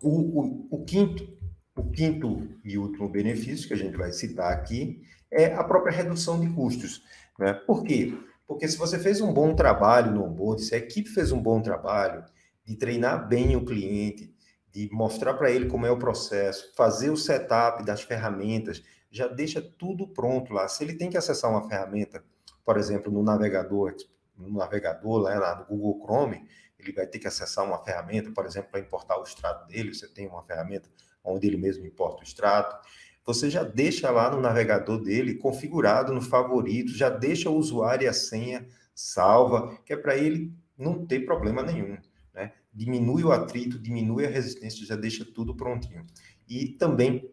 O, 0.00 0.40
o, 0.40 0.68
o 0.70 0.84
quinto 0.84 1.40
o 1.74 1.90
quinto 1.90 2.48
e 2.64 2.76
último 2.76 3.08
benefício 3.08 3.66
que 3.66 3.74
a 3.74 3.76
gente 3.76 3.96
vai 3.96 4.12
citar 4.12 4.52
aqui 4.52 5.02
é 5.30 5.54
a 5.54 5.64
própria 5.64 5.94
redução 5.96 6.38
de 6.38 6.48
custos. 6.50 7.02
Né? 7.38 7.54
Por 7.54 7.82
quê? 7.82 8.14
Porque 8.46 8.68
se 8.68 8.76
você 8.76 8.98
fez 8.98 9.20
um 9.20 9.32
bom 9.32 9.54
trabalho 9.54 10.12
no 10.12 10.24
onboard, 10.24 10.62
se 10.62 10.74
a 10.74 10.78
equipe 10.78 11.08
fez 11.08 11.32
um 11.32 11.40
bom 11.40 11.62
trabalho 11.62 12.24
de 12.64 12.76
treinar 12.76 13.28
bem 13.28 13.56
o 13.56 13.64
cliente, 13.64 14.34
de 14.70 14.88
mostrar 14.92 15.34
para 15.34 15.50
ele 15.50 15.66
como 15.66 15.86
é 15.86 15.90
o 15.90 15.98
processo, 15.98 16.72
fazer 16.74 17.10
o 17.10 17.16
setup 17.16 17.84
das 17.84 18.02
ferramentas, 18.02 18.82
já 19.10 19.28
deixa 19.28 19.60
tudo 19.60 20.08
pronto 20.08 20.52
lá. 20.52 20.66
Se 20.68 20.82
ele 20.82 20.94
tem 20.94 21.10
que 21.10 21.18
acessar 21.18 21.50
uma 21.50 21.68
ferramenta, 21.68 22.24
por 22.64 22.78
exemplo, 22.78 23.12
no 23.12 23.22
navegador, 23.22 23.94
no 24.36 24.58
navegador 24.58 25.20
lá 25.20 25.56
no 25.56 25.66
Google 25.66 26.00
Chrome, 26.02 26.48
ele 26.78 26.92
vai 26.92 27.06
ter 27.06 27.18
que 27.18 27.28
acessar 27.28 27.64
uma 27.64 27.78
ferramenta, 27.84 28.30
por 28.32 28.46
exemplo, 28.46 28.70
para 28.70 28.80
importar 28.80 29.18
o 29.18 29.22
extrato 29.22 29.68
dele, 29.68 29.94
você 29.94 30.08
tem 30.08 30.26
uma 30.26 30.42
ferramenta 30.42 30.88
onde 31.22 31.46
ele 31.46 31.56
mesmo 31.56 31.86
importa 31.86 32.20
o 32.20 32.24
extrato. 32.24 32.76
Você 33.24 33.48
já 33.48 33.62
deixa 33.62 34.10
lá 34.10 34.30
no 34.30 34.40
navegador 34.40 35.00
dele 35.00 35.34
configurado 35.34 36.12
no 36.12 36.20
favorito, 36.20 36.92
já 36.92 37.08
deixa 37.08 37.48
o 37.48 37.56
usuário 37.56 38.04
e 38.04 38.08
a 38.08 38.12
senha 38.12 38.66
salva, 38.94 39.78
que 39.84 39.92
é 39.92 39.96
para 39.96 40.16
ele 40.16 40.52
não 40.76 41.06
ter 41.06 41.20
problema 41.24 41.62
nenhum. 41.62 41.96
Né? 42.34 42.52
Diminui 42.72 43.24
o 43.24 43.32
atrito, 43.32 43.78
diminui 43.78 44.26
a 44.26 44.30
resistência, 44.30 44.86
já 44.86 44.96
deixa 44.96 45.24
tudo 45.24 45.54
prontinho. 45.54 46.06
E 46.48 46.68
também 46.68 47.30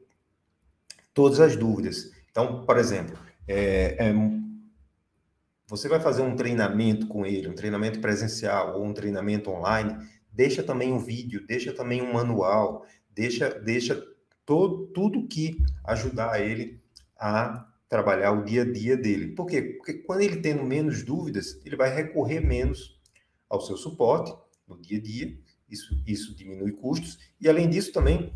todas 1.13 1.39
as 1.39 1.55
dúvidas. 1.55 2.11
Então, 2.31 2.65
por 2.65 2.77
exemplo, 2.77 3.17
é, 3.47 3.95
é, 3.99 4.13
você 5.67 5.87
vai 5.87 5.99
fazer 5.99 6.21
um 6.21 6.35
treinamento 6.35 7.07
com 7.07 7.25
ele, 7.25 7.47
um 7.47 7.55
treinamento 7.55 7.99
presencial 7.99 8.77
ou 8.77 8.85
um 8.85 8.93
treinamento 8.93 9.49
online, 9.49 9.95
deixa 10.31 10.63
também 10.63 10.91
um 10.91 10.99
vídeo, 10.99 11.45
deixa 11.45 11.73
também 11.73 12.01
um 12.01 12.13
manual, 12.13 12.85
deixa, 13.09 13.49
deixa 13.49 14.01
todo, 14.45 14.87
tudo 14.87 15.27
que 15.27 15.63
ajudar 15.83 16.41
ele 16.41 16.81
a 17.17 17.67
trabalhar 17.87 18.31
o 18.31 18.43
dia 18.43 18.61
a 18.61 18.71
dia 18.71 18.95
dele. 18.95 19.33
Por 19.35 19.45
quê? 19.45 19.61
Porque 19.61 19.95
quando 19.95 20.21
ele 20.21 20.37
tendo 20.37 20.63
menos 20.63 21.03
dúvidas, 21.03 21.59
ele 21.65 21.75
vai 21.75 21.93
recorrer 21.93 22.39
menos 22.39 22.99
ao 23.49 23.59
seu 23.59 23.75
suporte 23.75 24.33
no 24.69 24.81
dia 24.81 24.97
a 24.97 25.01
dia, 25.01 25.37
isso, 25.69 26.01
isso 26.05 26.35
diminui 26.35 26.71
custos, 26.71 27.17
e 27.39 27.49
além 27.49 27.69
disso 27.69 27.91
também, 27.91 28.33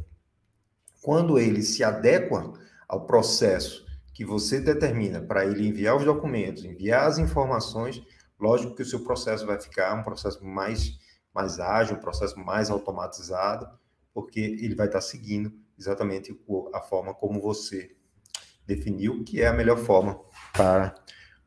quando 1.02 1.38
ele 1.38 1.62
se 1.62 1.84
adequa 1.84 2.54
ao 2.88 3.06
processo 3.06 3.86
que 4.14 4.24
você 4.24 4.60
determina 4.60 5.22
para 5.22 5.46
ele 5.46 5.68
enviar 5.68 5.96
os 5.96 6.06
documentos, 6.06 6.64
enviar 6.64 7.08
as 7.08 7.18
informações, 7.18 8.02
lógico 8.40 8.76
que 8.76 8.84
o 8.84 8.86
seu 8.86 9.04
processo 9.04 9.46
vai 9.46 9.60
ficar 9.60 9.94
um 10.00 10.04
processo 10.04 10.44
mais, 10.46 10.98
mais 11.34 11.60
ágil, 11.60 11.98
um 11.98 12.00
processo 12.00 12.40
mais 12.40 12.70
automatizado, 12.70 13.68
porque 14.14 14.40
ele 14.40 14.76
vai 14.76 14.88
estar 14.88 15.02
seguindo 15.02 15.52
exatamente 15.78 16.38
a 16.74 16.82
forma 16.82 17.14
como 17.14 17.42
você 17.42 17.96
definiu 18.66 19.24
que 19.24 19.42
é 19.42 19.48
a 19.48 19.54
melhor 19.54 19.78
forma 19.78 20.20
para 20.54 20.94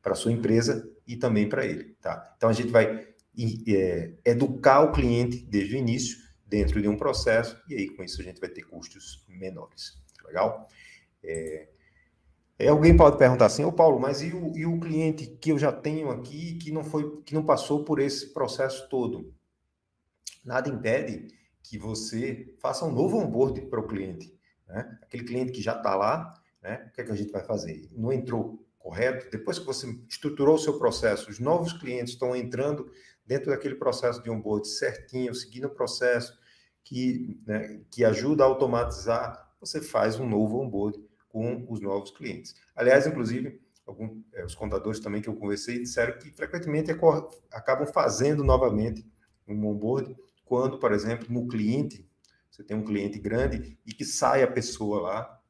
para 0.03 0.15
sua 0.15 0.31
empresa 0.31 0.89
e 1.05 1.17
também 1.17 1.49
para 1.49 1.67
ele, 1.67 1.97
tá? 2.01 2.33
Então 2.37 2.49
a 2.49 2.53
gente 2.53 2.71
vai 2.71 3.09
é, 3.69 4.15
educar 4.25 4.81
o 4.81 4.93
cliente 4.93 5.45
desde 5.45 5.75
o 5.75 5.79
início 5.79 6.19
dentro 6.47 6.81
de 6.81 6.89
um 6.89 6.97
processo 6.97 7.61
e 7.69 7.75
aí 7.75 7.89
com 7.89 8.03
isso 8.03 8.21
a 8.21 8.25
gente 8.25 8.41
vai 8.41 8.49
ter 8.49 8.63
custos 8.63 9.25
menores, 9.29 10.03
legal? 10.25 10.69
É, 11.23 11.69
é, 12.59 12.69
alguém 12.69 12.97
pode 12.97 13.19
perguntar 13.19 13.47
assim, 13.47 13.65
ô 13.65 13.73
Paulo, 13.73 14.01
mas 14.01 14.23
e 14.23 14.33
o, 14.33 14.57
e 14.57 14.65
o 14.65 14.81
cliente 14.81 15.27
que 15.27 15.53
eu 15.53 15.59
já 15.59 15.71
tenho 15.71 16.11
aqui 16.11 16.55
que 16.55 16.71
não 16.71 16.83
foi, 16.83 17.21
que 17.23 17.35
não 17.35 17.45
passou 17.45 17.85
por 17.85 18.01
esse 18.01 18.33
processo 18.33 18.89
todo? 18.89 19.35
Nada 20.43 20.69
impede 20.69 21.29
que 21.63 21.77
você 21.77 22.55
faça 22.61 22.85
um 22.85 22.93
novo 22.93 23.19
onboard 23.19 23.61
para 23.63 23.81
o 23.81 23.87
cliente. 23.87 24.33
Né? 24.67 24.99
Aquele 25.03 25.25
cliente 25.25 25.53
que 25.53 25.61
já 25.61 25.77
está 25.77 25.95
lá, 25.95 26.33
né? 26.63 26.87
o 26.89 26.93
que, 26.95 27.01
é 27.03 27.05
que 27.05 27.13
a 27.13 27.17
gente 27.17 27.33
vai 27.33 27.45
fazer? 27.45 27.89
Não 27.93 28.13
entrou 28.13 28.65
correto? 28.79 29.29
Depois 29.31 29.59
que 29.59 29.67
você 29.67 29.87
estruturou 30.09 30.55
o 30.55 30.59
seu 30.59 30.79
processo, 30.79 31.29
os 31.29 31.39
novos 31.39 31.73
clientes 31.73 32.15
estão 32.15 32.35
entrando 32.35 32.91
dentro 33.27 33.51
daquele 33.51 33.75
processo 33.75 34.23
de 34.23 34.31
onboard 34.31 34.69
certinho, 34.69 35.35
seguindo 35.35 35.67
o 35.67 35.75
processo 35.75 36.39
que, 36.85 37.41
né, 37.47 37.81
que 37.91 38.05
ajuda 38.05 38.45
a 38.45 38.47
automatizar, 38.47 39.55
você 39.61 39.81
faz 39.81 40.21
um 40.21 40.29
novo 40.29 40.61
onboard 40.61 40.99
com 41.29 41.67
os 41.69 41.81
novos 41.81 42.11
clientes. 42.13 42.55
Aliás, 42.75 43.07
inclusive, 43.07 43.61
alguns, 43.85 44.23
é, 44.35 44.45
os 44.45 44.55
contadores 44.55 45.01
também 45.01 45.21
que 45.21 45.29
eu 45.29 45.35
conversei 45.35 45.79
disseram 45.79 46.19
que 46.19 46.31
frequentemente 46.31 46.91
acabam 47.53 47.87
fazendo 47.87 48.45
novamente 48.45 49.05
um 49.49 49.67
onboard 49.67 50.17
quando, 50.45 50.79
por 50.79 50.93
exemplo, 50.93 51.27
no 51.29 51.49
cliente, 51.49 52.09
você 52.51 52.63
tem 52.63 52.77
um 52.77 52.85
cliente 52.85 53.19
grande 53.19 53.77
e 53.85 53.93
que 53.93 54.05
sai 54.05 54.43
a 54.43 54.51
pessoa 54.51 55.01
lá, 55.03 55.41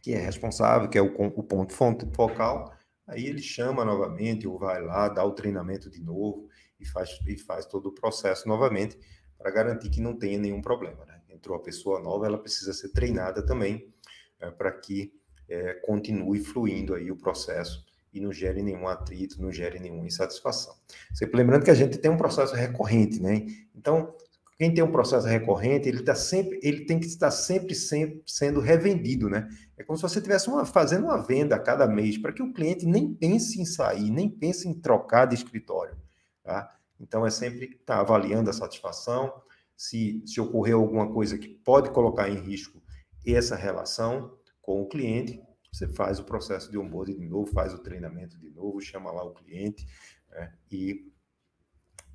que 0.00 0.12
é 0.12 0.18
responsável, 0.18 0.88
que 0.88 0.96
é 0.96 1.02
o, 1.02 1.06
o 1.06 1.42
ponto 1.42 1.74
focal, 2.14 2.72
aí 3.06 3.26
ele 3.26 3.42
chama 3.42 3.84
novamente, 3.84 4.46
ou 4.46 4.58
vai 4.58 4.80
lá, 4.80 5.08
dá 5.08 5.24
o 5.24 5.32
treinamento 5.32 5.90
de 5.90 6.00
novo 6.00 6.48
e 6.82 6.86
faz, 6.86 7.18
e 7.26 7.38
faz 7.38 7.66
todo 7.66 7.86
o 7.86 7.92
processo 7.92 8.46
novamente 8.48 8.98
para 9.38 9.50
garantir 9.50 9.90
que 9.90 10.00
não 10.00 10.16
tenha 10.16 10.38
nenhum 10.38 10.60
problema. 10.60 11.04
Né? 11.04 11.20
Entrou 11.30 11.56
a 11.56 11.62
pessoa 11.62 12.00
nova, 12.00 12.26
ela 12.26 12.38
precisa 12.38 12.72
ser 12.72 12.90
treinada 12.90 13.44
também 13.44 13.92
é, 14.40 14.50
para 14.50 14.70
que 14.72 15.12
é, 15.48 15.74
continue 15.74 16.40
fluindo 16.40 16.94
aí 16.94 17.10
o 17.10 17.16
processo 17.16 17.84
e 18.12 18.20
não 18.20 18.32
gere 18.32 18.62
nenhum 18.62 18.86
atrito, 18.86 19.40
não 19.40 19.50
gere 19.50 19.78
nenhuma 19.78 20.06
insatisfação. 20.06 20.74
Sempre 21.14 21.38
lembrando 21.38 21.64
que 21.64 21.70
a 21.70 21.74
gente 21.74 21.96
tem 21.98 22.10
um 22.10 22.16
processo 22.16 22.54
recorrente, 22.54 23.20
né? 23.20 23.46
Então, 23.74 24.14
quem 24.58 24.72
tem 24.72 24.84
um 24.84 24.92
processo 24.92 25.26
recorrente, 25.26 25.88
ele 25.88 26.02
tá 26.02 26.14
sempre, 26.14 26.60
ele 26.62 26.84
tem 26.84 27.00
que 27.00 27.06
estar 27.06 27.30
sempre, 27.30 27.74
sempre 27.74 28.22
sendo 28.26 28.60
revendido, 28.60 29.28
né? 29.28 29.48
É 29.76 29.82
como 29.82 29.96
se 29.96 30.02
você 30.02 30.18
estivesse 30.18 30.48
fazendo 30.66 31.06
uma 31.06 31.16
venda 31.16 31.56
a 31.56 31.58
cada 31.58 31.86
mês, 31.86 32.18
para 32.18 32.32
que 32.32 32.42
o 32.42 32.52
cliente 32.52 32.86
nem 32.86 33.12
pense 33.12 33.60
em 33.60 33.64
sair, 33.64 34.10
nem 34.10 34.28
pense 34.28 34.68
em 34.68 34.74
trocar 34.74 35.26
de 35.26 35.34
escritório, 35.34 35.96
tá? 36.42 36.76
Então, 37.00 37.26
é 37.26 37.30
sempre 37.30 37.66
estar 37.66 37.96
tá 37.96 38.00
avaliando 38.00 38.50
a 38.50 38.52
satisfação, 38.52 39.42
se, 39.76 40.22
se 40.26 40.40
ocorrer 40.40 40.74
alguma 40.74 41.12
coisa 41.12 41.38
que 41.38 41.48
pode 41.48 41.90
colocar 41.90 42.28
em 42.28 42.38
risco 42.38 42.82
essa 43.26 43.56
relação 43.56 44.38
com 44.60 44.80
o 44.80 44.88
cliente, 44.88 45.42
você 45.72 45.88
faz 45.88 46.18
o 46.18 46.24
processo 46.24 46.70
de 46.70 46.78
onboarding 46.78 47.18
de 47.18 47.26
novo, 47.26 47.50
faz 47.50 47.72
o 47.72 47.78
treinamento 47.78 48.38
de 48.38 48.50
novo, 48.50 48.80
chama 48.80 49.10
lá 49.10 49.24
o 49.24 49.32
cliente 49.32 49.86
né, 50.30 50.52
e, 50.70 51.10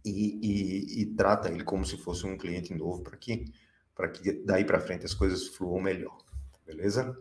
e, 0.05 0.39
e, 0.41 1.01
e, 1.01 1.05
trata 1.15 1.49
ele 1.49 1.63
como 1.63 1.83
se 1.83 1.97
fosse 1.97 2.25
um 2.25 2.37
cliente 2.37 2.73
novo 2.73 3.03
para 3.03 3.17
que, 3.17 3.45
que 4.13 4.33
daí 4.45 4.63
para 4.63 4.79
frente 4.79 5.05
as 5.05 5.13
coisas 5.13 5.47
fluam 5.47 5.81
melhor. 5.81 6.17
Beleza? 6.65 7.17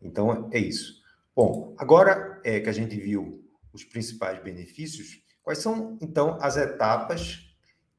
Então 0.00 0.48
é 0.52 0.58
isso. 0.58 1.02
Bom, 1.34 1.74
agora 1.78 2.40
é 2.44 2.60
que 2.60 2.68
a 2.68 2.72
gente 2.72 2.96
viu 2.96 3.44
os 3.72 3.82
principais 3.82 4.40
benefícios, 4.42 5.20
quais 5.44 5.58
são 5.58 5.96
então 6.00 6.36
as 6.40 6.56
etapas 6.56 7.54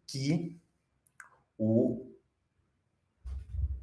que 0.05 0.60
o 1.58 2.12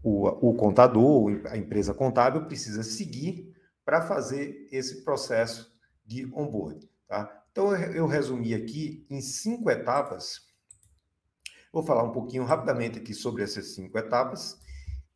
o, 0.02 0.50
o 0.50 0.54
contador, 0.54 1.40
a 1.46 1.56
empresa 1.56 1.94
contábil 1.94 2.44
precisa 2.46 2.82
seguir 2.82 3.56
para 3.84 4.02
fazer 4.02 4.68
esse 4.70 5.04
processo 5.04 5.72
de 6.04 6.26
onboarding. 6.34 6.88
Tá? 7.06 7.44
Então, 7.52 7.74
eu 7.76 8.06
resumi 8.06 8.52
aqui 8.52 9.06
em 9.08 9.20
cinco 9.20 9.70
etapas. 9.70 10.48
Vou 11.72 11.84
falar 11.84 12.02
um 12.02 12.10
pouquinho 12.10 12.44
rapidamente 12.44 12.98
aqui 12.98 13.14
sobre 13.14 13.42
essas 13.42 13.74
cinco 13.74 13.96
etapas 13.96 14.58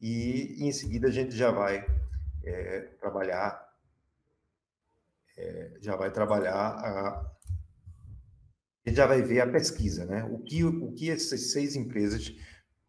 e, 0.01 0.57
em 0.61 0.73
seguida, 0.73 1.09
a 1.09 1.11
gente 1.11 1.35
já 1.35 1.51
vai 1.51 1.85
é, 2.45 2.81
trabalhar 3.01 3.67
é, 5.37 5.77
já 5.83 5.97
vai 5.97 6.11
trabalhar 6.11 6.55
a, 6.55 7.36
gente 8.91 8.97
já 8.97 9.07
vai 9.07 9.21
ver 9.23 9.41
a 9.41 9.51
pesquisa, 9.51 10.05
né? 10.05 10.25
O 10.25 10.39
que, 10.39 10.65
o 10.65 10.93
que 10.93 11.11
essas 11.11 11.51
seis 11.53 11.75
empresas 11.75 12.33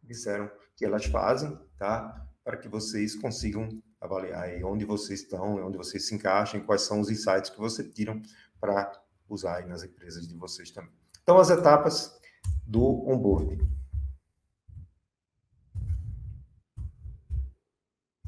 disseram 0.03 0.49
que 0.75 0.85
elas 0.85 1.05
fazem, 1.05 1.57
tá? 1.77 2.25
Para 2.43 2.57
que 2.57 2.67
vocês 2.67 3.15
consigam 3.15 3.81
avaliar 3.99 4.63
onde 4.63 4.85
vocês 4.85 5.21
estão, 5.21 5.55
onde 5.65 5.77
vocês 5.77 6.07
se 6.07 6.13
encaixam, 6.13 6.61
quais 6.61 6.83
são 6.83 6.99
os 6.99 7.09
insights 7.09 7.49
que 7.49 7.57
vocês 7.57 7.91
tiram 7.93 8.21
para 8.59 8.91
usar 9.27 9.57
aí 9.57 9.65
nas 9.65 9.83
empresas 9.83 10.27
de 10.27 10.35
vocês 10.35 10.71
também. 10.71 10.91
Então, 11.23 11.37
as 11.37 11.49
etapas 11.49 12.17
do 12.65 12.83
onboarding. 13.09 13.67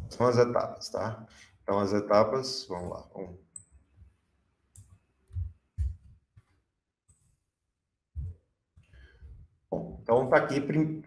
São 0.10 0.28
as 0.28 0.38
etapas, 0.38 0.90
tá? 0.90 1.26
Então, 1.62 1.80
as 1.80 1.94
etapas, 1.94 2.66
vamos 2.68 2.90
lá, 2.90 3.08
vamos 3.14 3.38
Bom, 9.70 9.99
então 10.10 10.24
está 10.24 10.38
aqui 10.38 11.04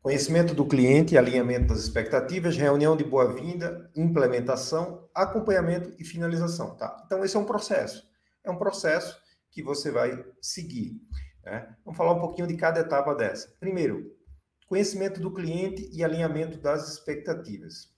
Conhecimento 0.00 0.54
do 0.54 0.64
cliente, 0.64 1.18
alinhamento 1.18 1.66
das 1.66 1.80
expectativas, 1.80 2.56
reunião 2.56 2.96
de 2.96 3.02
boa-vinda, 3.02 3.90
implementação, 3.96 5.10
acompanhamento 5.12 5.92
e 5.98 6.04
finalização, 6.04 6.76
tá? 6.76 7.02
Então, 7.04 7.24
esse 7.24 7.36
é 7.36 7.40
um 7.40 7.44
processo. 7.44 8.08
É 8.44 8.50
um 8.50 8.56
processo 8.56 9.20
que 9.50 9.64
você 9.64 9.90
vai 9.90 10.24
seguir. 10.40 11.02
Né? 11.44 11.76
Vamos 11.84 11.98
falar 11.98 12.12
um 12.12 12.20
pouquinho 12.20 12.46
de 12.46 12.56
cada 12.56 12.78
etapa 12.78 13.12
dessa. 13.16 13.48
Primeiro, 13.58 14.16
conhecimento 14.68 15.20
do 15.20 15.34
cliente 15.34 15.90
e 15.92 16.04
alinhamento 16.04 16.56
das 16.58 16.88
expectativas. 16.92 17.92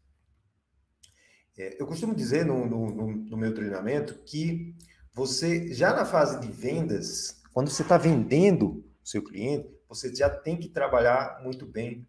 É, 1.58 1.80
eu 1.80 1.86
costumo 1.86 2.14
dizer 2.14 2.46
no, 2.46 2.66
no, 2.66 3.12
no 3.12 3.36
meu 3.36 3.52
treinamento 3.52 4.14
que 4.24 4.74
você, 5.12 5.72
já 5.74 5.92
na 5.92 6.06
fase 6.06 6.40
de 6.40 6.50
vendas, 6.50 7.40
quando 7.52 7.68
você 7.68 7.82
está 7.82 7.98
vendendo 7.98 8.89
seu 9.10 9.22
cliente, 9.22 9.68
você 9.88 10.14
já 10.14 10.30
tem 10.30 10.58
que 10.58 10.68
trabalhar 10.68 11.40
muito 11.42 11.66
bem 11.66 12.06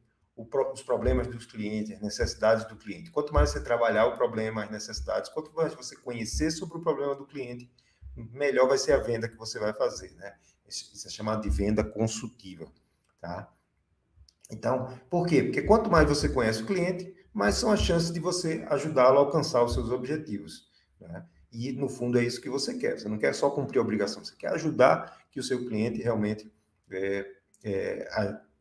os 0.73 0.81
problemas 0.81 1.27
dos 1.27 1.45
clientes, 1.45 1.93
as 1.93 2.01
necessidades 2.01 2.65
do 2.65 2.75
cliente. 2.75 3.11
Quanto 3.11 3.33
mais 3.33 3.49
você 3.49 3.61
trabalhar 3.61 4.05
o 4.07 4.15
problema, 4.15 4.63
as 4.63 4.71
necessidades, 4.71 5.29
quanto 5.29 5.53
mais 5.53 5.73
você 5.73 5.95
conhecer 5.95 6.51
sobre 6.51 6.77
o 6.77 6.81
problema 6.81 7.15
do 7.15 7.25
cliente, 7.25 7.69
melhor 8.15 8.67
vai 8.67 8.77
ser 8.77 8.93
a 8.93 8.99
venda 8.99 9.27
que 9.27 9.37
você 9.37 9.59
vai 9.59 9.73
fazer, 9.73 10.11
né? 10.15 10.33
Isso 10.67 11.07
é 11.07 11.09
chamado 11.09 11.41
de 11.41 11.49
venda 11.49 11.83
consultiva, 11.83 12.65
tá? 13.19 13.51
Então, 14.49 14.97
por 15.09 15.27
quê? 15.27 15.43
Porque 15.43 15.61
quanto 15.61 15.91
mais 15.91 16.07
você 16.07 16.29
conhece 16.29 16.63
o 16.63 16.65
cliente, 16.65 17.13
mais 17.33 17.55
são 17.55 17.71
as 17.71 17.81
chances 17.81 18.11
de 18.11 18.19
você 18.19 18.65
ajudá-lo 18.69 19.17
a 19.17 19.21
alcançar 19.21 19.63
os 19.63 19.73
seus 19.73 19.89
objetivos, 19.89 20.69
né? 20.99 21.25
E, 21.51 21.73
no 21.73 21.89
fundo, 21.89 22.17
é 22.17 22.23
isso 22.23 22.39
que 22.39 22.49
você 22.49 22.77
quer. 22.77 22.97
Você 22.97 23.09
não 23.09 23.17
quer 23.17 23.35
só 23.35 23.49
cumprir 23.49 23.79
a 23.79 23.81
obrigação, 23.81 24.23
você 24.23 24.35
quer 24.35 24.53
ajudar 24.53 25.27
que 25.29 25.39
o 25.39 25.43
seu 25.43 25.67
cliente 25.67 26.01
realmente 26.01 26.49
é, 26.91 27.27
é, 27.63 28.07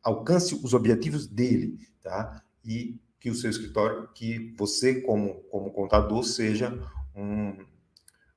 alcance 0.03 0.55
os 0.55 0.73
objetivos 0.73 1.27
dele, 1.27 1.77
tá? 2.01 2.43
E 2.63 2.99
que 3.19 3.29
o 3.29 3.35
seu 3.35 3.49
escritório, 3.49 4.09
que 4.13 4.53
você 4.57 5.01
como, 5.01 5.35
como 5.43 5.71
contador 5.71 6.23
seja 6.23 6.77
um 7.15 7.55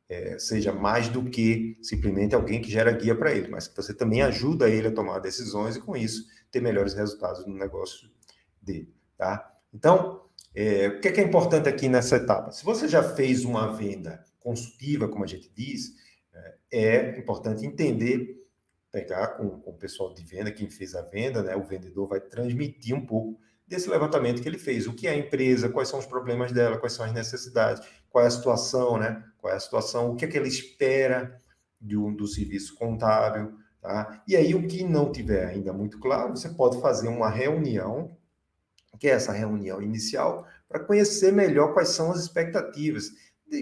é, 0.08 0.38
seja 0.38 0.72
mais 0.72 1.08
do 1.08 1.24
que 1.24 1.78
simplesmente 1.82 2.34
alguém 2.34 2.60
que 2.60 2.70
gera 2.70 2.92
guia 2.92 3.14
para 3.14 3.32
ele, 3.32 3.48
mas 3.48 3.66
que 3.66 3.76
você 3.76 3.94
também 3.94 4.22
ajuda 4.22 4.68
ele 4.68 4.88
a 4.88 4.92
tomar 4.92 5.18
decisões 5.18 5.76
e 5.76 5.80
com 5.80 5.96
isso 5.96 6.26
ter 6.50 6.60
melhores 6.60 6.94
resultados 6.94 7.46
no 7.46 7.54
negócio 7.54 8.08
dele, 8.60 8.94
tá? 9.16 9.50
Então, 9.72 10.24
é, 10.54 10.88
o 10.88 11.00
que 11.00 11.08
é, 11.08 11.12
que 11.12 11.20
é 11.20 11.24
importante 11.24 11.68
aqui 11.68 11.88
nessa 11.88 12.16
etapa? 12.16 12.52
Se 12.52 12.64
você 12.64 12.86
já 12.86 13.02
fez 13.02 13.44
uma 13.44 13.72
venda 13.72 14.22
consultiva, 14.38 15.08
como 15.08 15.24
a 15.24 15.26
gente 15.26 15.50
diz, 15.54 15.94
é, 16.32 16.54
é 16.70 17.18
importante 17.18 17.66
entender 17.66 18.43
pegar 18.94 19.26
com, 19.36 19.58
com, 19.58 19.72
o 19.72 19.76
pessoal 19.76 20.14
de 20.14 20.22
venda, 20.22 20.52
quem 20.52 20.70
fez 20.70 20.94
a 20.94 21.02
venda, 21.02 21.42
né? 21.42 21.56
O 21.56 21.64
vendedor 21.64 22.06
vai 22.06 22.20
transmitir 22.20 22.94
um 22.94 23.04
pouco 23.04 23.40
desse 23.66 23.90
levantamento 23.90 24.40
que 24.40 24.48
ele 24.48 24.58
fez. 24.58 24.86
O 24.86 24.94
que 24.94 25.08
é 25.08 25.10
a 25.10 25.16
empresa, 25.16 25.68
quais 25.68 25.88
são 25.88 25.98
os 25.98 26.06
problemas 26.06 26.52
dela, 26.52 26.78
quais 26.78 26.92
são 26.92 27.04
as 27.04 27.12
necessidades, 27.12 27.84
qual 28.08 28.22
é 28.22 28.28
a 28.28 28.30
situação, 28.30 28.96
né? 28.96 29.24
Qual 29.38 29.52
é 29.52 29.56
a 29.56 29.60
situação, 29.60 30.12
o 30.12 30.14
que 30.14 30.24
é 30.24 30.28
que 30.28 30.38
ele 30.38 30.48
espera 30.48 31.36
um, 31.82 32.14
do 32.14 32.28
serviço 32.28 32.76
contábil, 32.76 33.58
tá? 33.80 34.22
E 34.28 34.36
aí, 34.36 34.54
o 34.54 34.68
que 34.68 34.84
não 34.84 35.10
tiver 35.10 35.46
ainda 35.46 35.72
muito 35.72 35.98
claro, 35.98 36.36
você 36.36 36.48
pode 36.50 36.80
fazer 36.80 37.08
uma 37.08 37.28
reunião, 37.28 38.16
que 39.00 39.08
é 39.08 39.10
essa 39.10 39.32
reunião 39.32 39.82
inicial, 39.82 40.46
para 40.68 40.78
conhecer 40.78 41.32
melhor 41.32 41.74
quais 41.74 41.88
são 41.88 42.12
as 42.12 42.20
expectativas, 42.20 43.10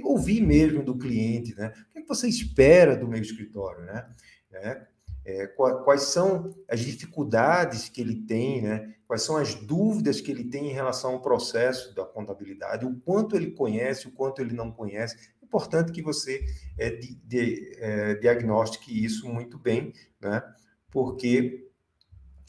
ouvir 0.05 0.43
mesmo 0.43 0.83
do 0.83 0.99
cliente, 0.99 1.55
né? 1.55 1.73
O 1.89 1.93
que, 1.93 1.99
é 2.01 2.03
que 2.03 2.09
você 2.09 2.29
espera 2.29 2.95
do 2.95 3.09
meu 3.09 3.21
escritório, 3.21 3.85
né? 3.87 4.07
É, 4.53 4.93
é, 5.25 5.47
quais 5.47 6.03
são 6.03 6.55
as 6.69 6.81
dificuldades 6.81 7.89
que 7.89 8.01
ele 8.01 8.23
tem, 8.23 8.63
né? 8.63 8.95
quais 9.07 9.23
são 9.23 9.37
as 9.37 9.55
dúvidas 9.55 10.21
que 10.21 10.31
ele 10.31 10.45
tem 10.45 10.71
em 10.71 10.73
relação 10.73 11.13
ao 11.13 11.23
processo 11.23 11.95
da 11.95 12.05
contabilidade, 12.05 12.85
o 12.85 12.97
quanto 13.01 13.37
ele 13.37 13.53
conhece, 13.53 14.09
o 14.09 14.11
quanto 14.11 14.41
ele 14.41 14.55
não 14.55 14.73
conhece. 14.73 15.17
É 15.41 15.45
importante 15.45 15.93
que 15.93 16.03
você 16.03 16.45
é, 16.79 16.91
de, 16.91 17.15
de, 17.25 17.77
é, 17.79 18.15
diagnostique 18.17 19.05
isso 19.05 19.29
muito 19.29 19.59
bem, 19.59 19.93
né? 20.21 20.43
porque 20.91 21.69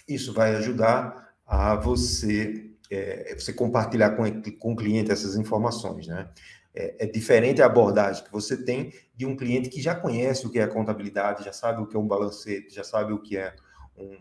isso 0.08 0.34
vai 0.34 0.56
ajudar 0.56 1.34
a 1.46 1.76
você, 1.76 2.72
é, 2.90 3.36
você 3.38 3.54
compartilhar 3.54 4.12
com, 4.12 4.24
com 4.58 4.74
o 4.74 4.76
cliente 4.76 5.12
essas 5.12 5.36
informações. 5.36 6.08
Né? 6.08 6.28
É, 6.74 7.06
é, 7.06 7.08
diferente 7.08 7.62
a 7.62 7.68
abordagem 7.68 8.24
que 8.24 8.32
você 8.32 8.58
tem 8.58 8.94
de 9.16 9.26
um 9.26 9.36
cliente 9.36 9.70
que 9.70 9.82
já 9.82 9.94
conhece 9.94 10.46
o 10.46 10.50
que 10.50 10.60
é 10.60 10.66
contabilidade, 10.66 11.46
já 11.46 11.54
sabe 11.54 11.82
o 11.82 11.88
que 11.88 11.96
é 11.96 12.00
um 12.00 12.08
balancete, 12.08 12.74
já 12.74 12.84
sabe 12.84 13.14
o 13.14 13.20
que 13.20 13.38
é 13.38 13.56
um, 13.98 14.18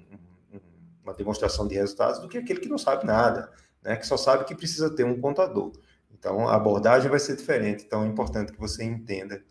um, 0.52 0.60
uma 1.02 1.14
demonstração 1.14 1.66
de 1.66 1.74
resultados, 1.74 2.20
do 2.20 2.28
que 2.28 2.38
aquele 2.38 2.60
que 2.60 2.68
não 2.68 2.78
sabe 2.78 3.06
nada, 3.06 3.50
né? 3.82 3.96
que 3.96 4.06
só 4.06 4.16
sabe 4.16 4.44
que 4.44 4.54
precisa 4.54 4.94
ter 4.94 5.04
um 5.04 5.20
contador. 5.20 5.72
Então, 6.12 6.46
a 6.46 6.54
abordagem 6.54 7.10
vai 7.10 7.18
ser 7.18 7.36
diferente. 7.36 7.84
Então, 7.84 8.04
é 8.04 8.06
importante 8.06 8.52
que 8.52 8.60
você 8.60 8.84
entenda 8.84 9.42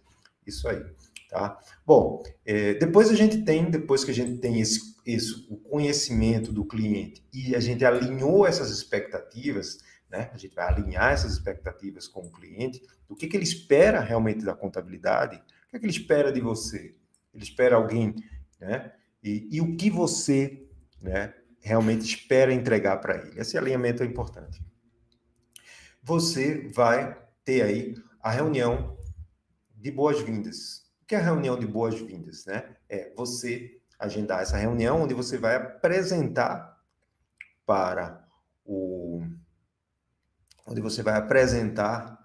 isso 0.46 0.70
aí. 0.70 0.82
Tá? 1.30 1.58
Bom, 1.86 2.22
é, 2.46 2.74
depois 2.76 3.10
a 3.10 3.16
gente 3.16 3.44
tem, 3.44 3.70
depois 3.70 4.04
que 4.04 4.12
a 4.12 4.14
gente 4.14 4.40
tem 4.40 4.60
esse, 4.60 4.96
esse, 5.06 5.48
o 5.50 5.58
conhecimento 5.58 6.52
do 6.52 6.66
cliente 6.66 7.26
e 7.34 7.56
a 7.56 7.60
gente 7.60 7.84
alinhou 7.86 8.46
essas 8.46 8.70
expectativas, 8.70 9.80
né? 10.12 10.30
A 10.34 10.38
gente 10.38 10.54
vai 10.54 10.68
alinhar 10.68 11.14
essas 11.14 11.34
expectativas 11.34 12.08
com 12.08 12.22
o 12.22 12.32
cliente, 12.32 12.82
do 13.08 13.16
que, 13.16 13.28
que 13.28 13.38
ele 13.38 13.46
espera 13.46 14.02
realmente 14.02 14.44
da 14.44 14.54
contabilidade, 14.54 15.38
o 15.38 15.70
que, 15.70 15.78
é 15.78 15.80
que 15.80 15.86
ele 15.86 15.94
espera 15.94 16.32
de 16.32 16.42
você. 16.42 16.96
Ele 17.34 17.44
espera 17.44 17.78
alguém, 17.78 18.14
né? 18.60 18.94
E, 19.24 19.48
e 19.50 19.62
o 19.62 19.78
que 19.78 19.90
você 19.90 20.68
né, 21.00 21.34
realmente 21.60 22.02
espera 22.02 22.54
entregar 22.54 22.98
para 22.98 23.16
ele. 23.16 23.40
Esse 23.40 23.58
alinhamento 23.58 24.04
é 24.04 24.06
importante. 24.06 24.62
Você 26.04 26.68
vai 26.74 27.18
ter 27.46 27.62
aí 27.62 27.96
a 28.20 28.32
reunião 28.32 28.98
de 29.76 29.92
boas-vindas. 29.92 30.92
O 31.02 31.06
que 31.06 31.16
é 31.16 31.20
a 31.20 31.24
reunião 31.24 31.58
de 31.58 31.68
boas-vindas? 31.68 32.46
Né? 32.46 32.76
É 32.90 33.14
você 33.16 33.80
agendar 33.98 34.42
essa 34.42 34.58
reunião 34.58 35.04
onde 35.04 35.14
você 35.14 35.38
vai 35.38 35.56
apresentar 35.56 36.78
para 37.66 38.28
o 38.66 39.24
onde 40.68 40.82
você 40.82 41.02
vai 41.02 41.16
apresentar 41.16 42.20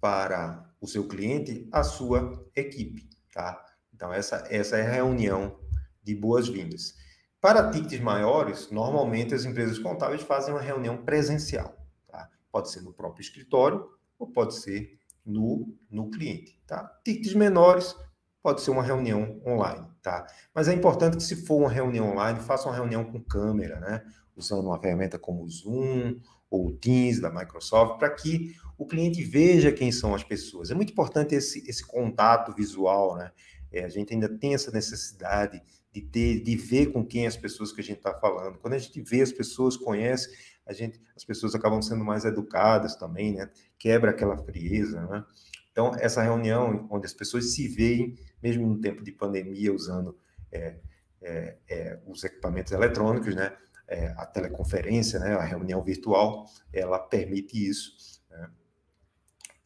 para 0.00 0.68
o 0.80 0.86
seu 0.86 1.06
cliente 1.06 1.68
a 1.72 1.82
sua 1.82 2.46
equipe, 2.54 3.08
tá? 3.32 3.64
Então, 3.94 4.12
essa, 4.12 4.46
essa 4.48 4.76
é 4.76 4.86
a 4.86 4.90
reunião 4.90 5.58
de 6.02 6.14
boas-vindas. 6.14 6.94
Para 7.40 7.70
tickets 7.70 8.00
maiores, 8.00 8.70
normalmente 8.70 9.34
as 9.34 9.44
empresas 9.44 9.78
contábeis 9.78 10.22
fazem 10.22 10.52
uma 10.52 10.60
reunião 10.60 10.96
presencial, 11.04 11.76
tá? 12.06 12.28
Pode 12.50 12.70
ser 12.70 12.80
no 12.82 12.92
próprio 12.92 13.22
escritório 13.22 13.88
ou 14.18 14.26
pode 14.26 14.54
ser 14.56 14.98
no, 15.24 15.72
no 15.90 16.10
cliente, 16.10 16.60
tá? 16.66 16.84
Tickets 17.04 17.34
menores, 17.34 17.94
pode 18.42 18.60
ser 18.60 18.70
uma 18.70 18.82
reunião 18.82 19.40
online, 19.46 19.86
tá? 20.02 20.26
Mas 20.54 20.68
é 20.68 20.74
importante 20.74 21.16
que 21.16 21.22
se 21.22 21.44
for 21.44 21.56
uma 21.56 21.70
reunião 21.70 22.10
online, 22.10 22.40
faça 22.40 22.68
uma 22.68 22.74
reunião 22.74 23.04
com 23.04 23.22
câmera, 23.22 23.78
né? 23.80 24.02
Usando 24.36 24.66
uma 24.66 24.80
ferramenta 24.80 25.18
como 25.18 25.42
o 25.42 25.48
Zoom 25.48 26.20
ou 26.50 26.68
o 26.68 26.72
Teams 26.72 27.20
da 27.20 27.30
Microsoft, 27.30 27.98
para 27.98 28.10
que 28.10 28.54
o 28.76 28.86
cliente 28.86 29.22
veja 29.24 29.72
quem 29.72 29.90
são 29.90 30.14
as 30.14 30.22
pessoas. 30.22 30.70
É 30.70 30.74
muito 30.74 30.92
importante 30.92 31.34
esse, 31.34 31.68
esse 31.68 31.84
contato 31.84 32.54
visual, 32.54 33.16
né? 33.16 33.32
É, 33.72 33.84
a 33.84 33.88
gente 33.88 34.14
ainda 34.14 34.28
tem 34.28 34.54
essa 34.54 34.70
necessidade 34.70 35.60
de 35.92 36.00
ter, 36.00 36.40
de 36.40 36.56
ver 36.56 36.86
com 36.86 37.04
quem 37.04 37.26
as 37.26 37.36
pessoas 37.36 37.72
que 37.72 37.80
a 37.80 37.84
gente 37.84 37.98
está 37.98 38.14
falando. 38.14 38.58
Quando 38.58 38.74
a 38.74 38.78
gente 38.78 39.00
vê 39.00 39.20
as 39.20 39.32
pessoas, 39.32 39.76
conhece, 39.76 40.30
a 40.66 40.72
gente, 40.72 41.00
as 41.16 41.24
pessoas 41.24 41.54
acabam 41.54 41.82
sendo 41.82 42.04
mais 42.04 42.24
educadas 42.24 42.94
também, 42.96 43.34
né? 43.34 43.50
Quebra 43.78 44.10
aquela 44.10 44.36
frieza, 44.38 45.00
né? 45.06 45.24
Então, 45.72 45.92
essa 45.98 46.22
reunião 46.22 46.88
onde 46.90 47.06
as 47.06 47.12
pessoas 47.12 47.52
se 47.54 47.68
veem, 47.68 48.16
mesmo 48.42 48.66
no 48.66 48.80
tempo 48.80 49.02
de 49.02 49.12
pandemia, 49.12 49.72
usando 49.72 50.18
é, 50.50 50.76
é, 51.22 51.56
é, 51.68 51.98
os 52.06 52.24
equipamentos 52.24 52.72
eletrônicos, 52.72 53.34
né? 53.34 53.56
É, 53.88 54.08
a 54.18 54.26
teleconferência, 54.26 55.18
né? 55.18 55.34
A 55.34 55.44
reunião 55.44 55.82
virtual, 55.82 56.46
ela 56.72 56.98
permite 56.98 57.68
isso. 57.68 58.20
Né? 58.30 58.50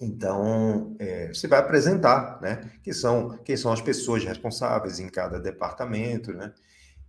Então, 0.00 0.94
é, 0.98 1.28
você 1.28 1.48
vai 1.48 1.58
apresentar, 1.58 2.40
né? 2.40 2.70
Que 2.82 2.92
são, 2.92 3.36
quem 3.38 3.56
são 3.56 3.72
as 3.72 3.80
pessoas 3.80 4.24
responsáveis 4.24 5.00
em 5.00 5.08
cada 5.08 5.40
departamento, 5.40 6.32
né? 6.32 6.52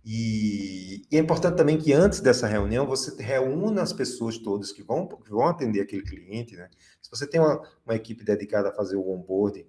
E, 0.04 1.06
e, 1.10 1.16
é 1.16 1.18
importante 1.18 1.56
também 1.56 1.78
que 1.78 1.92
antes 1.92 2.20
dessa 2.20 2.46
reunião 2.46 2.86
você 2.86 3.22
reúna 3.22 3.80
as 3.80 3.92
pessoas 3.92 4.36
todas 4.36 4.70
que 4.70 4.82
vão, 4.82 5.08
que 5.08 5.30
vão 5.30 5.46
atender 5.46 5.80
aquele 5.80 6.02
cliente, 6.02 6.56
né? 6.56 6.68
Se 7.00 7.10
você 7.10 7.26
tem 7.26 7.40
uma, 7.40 7.62
uma 7.86 7.94
equipe 7.94 8.22
dedicada 8.22 8.68
a 8.68 8.72
fazer 8.72 8.96
o 8.96 9.08
onboarding, 9.08 9.66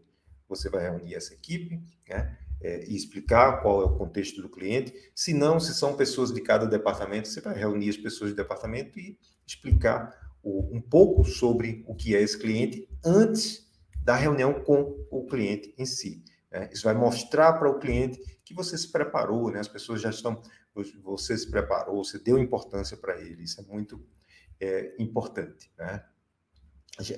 você 0.47 0.69
vai 0.69 0.83
reunir 0.83 1.15
essa 1.15 1.33
equipe, 1.33 1.81
né? 2.09 2.37
É, 2.61 2.85
e 2.87 2.95
explicar 2.95 3.61
qual 3.61 3.81
é 3.81 3.85
o 3.85 3.97
contexto 3.97 4.41
do 4.41 4.49
cliente. 4.49 4.93
Se 5.13 5.33
não, 5.33 5.59
se 5.59 5.73
são 5.73 5.95
pessoas 5.95 6.33
de 6.33 6.41
cada 6.41 6.65
departamento, 6.65 7.27
você 7.27 7.41
vai 7.41 7.55
reunir 7.55 7.89
as 7.89 7.97
pessoas 7.97 8.31
do 8.31 8.35
departamento 8.35 8.97
e 8.97 9.19
explicar 9.45 10.17
um 10.43 10.81
pouco 10.81 11.23
sobre 11.25 11.83
o 11.87 11.95
que 11.95 12.15
é 12.15 12.21
esse 12.21 12.37
cliente 12.37 12.87
antes 13.03 13.65
da 14.03 14.15
reunião 14.15 14.53
com 14.53 14.95
o 15.09 15.25
cliente 15.25 15.73
em 15.77 15.85
si. 15.85 16.23
Né? 16.51 16.69
Isso 16.71 16.83
vai 16.83 16.93
mostrar 16.93 17.53
para 17.53 17.69
o 17.69 17.79
cliente 17.79 18.19
que 18.45 18.53
você 18.53 18.77
se 18.77 18.91
preparou, 18.91 19.51
né? 19.51 19.59
as 19.59 19.67
pessoas 19.67 19.99
já 19.99 20.11
estão, 20.11 20.41
você 21.03 21.35
se 21.35 21.49
preparou, 21.49 22.03
você 22.03 22.19
deu 22.19 22.37
importância 22.37 22.95
para 22.95 23.19
ele, 23.19 23.43
isso 23.43 23.59
é 23.59 23.63
muito 23.63 24.05
é, 24.59 24.95
importante. 24.99 25.71
Né? 25.77 26.03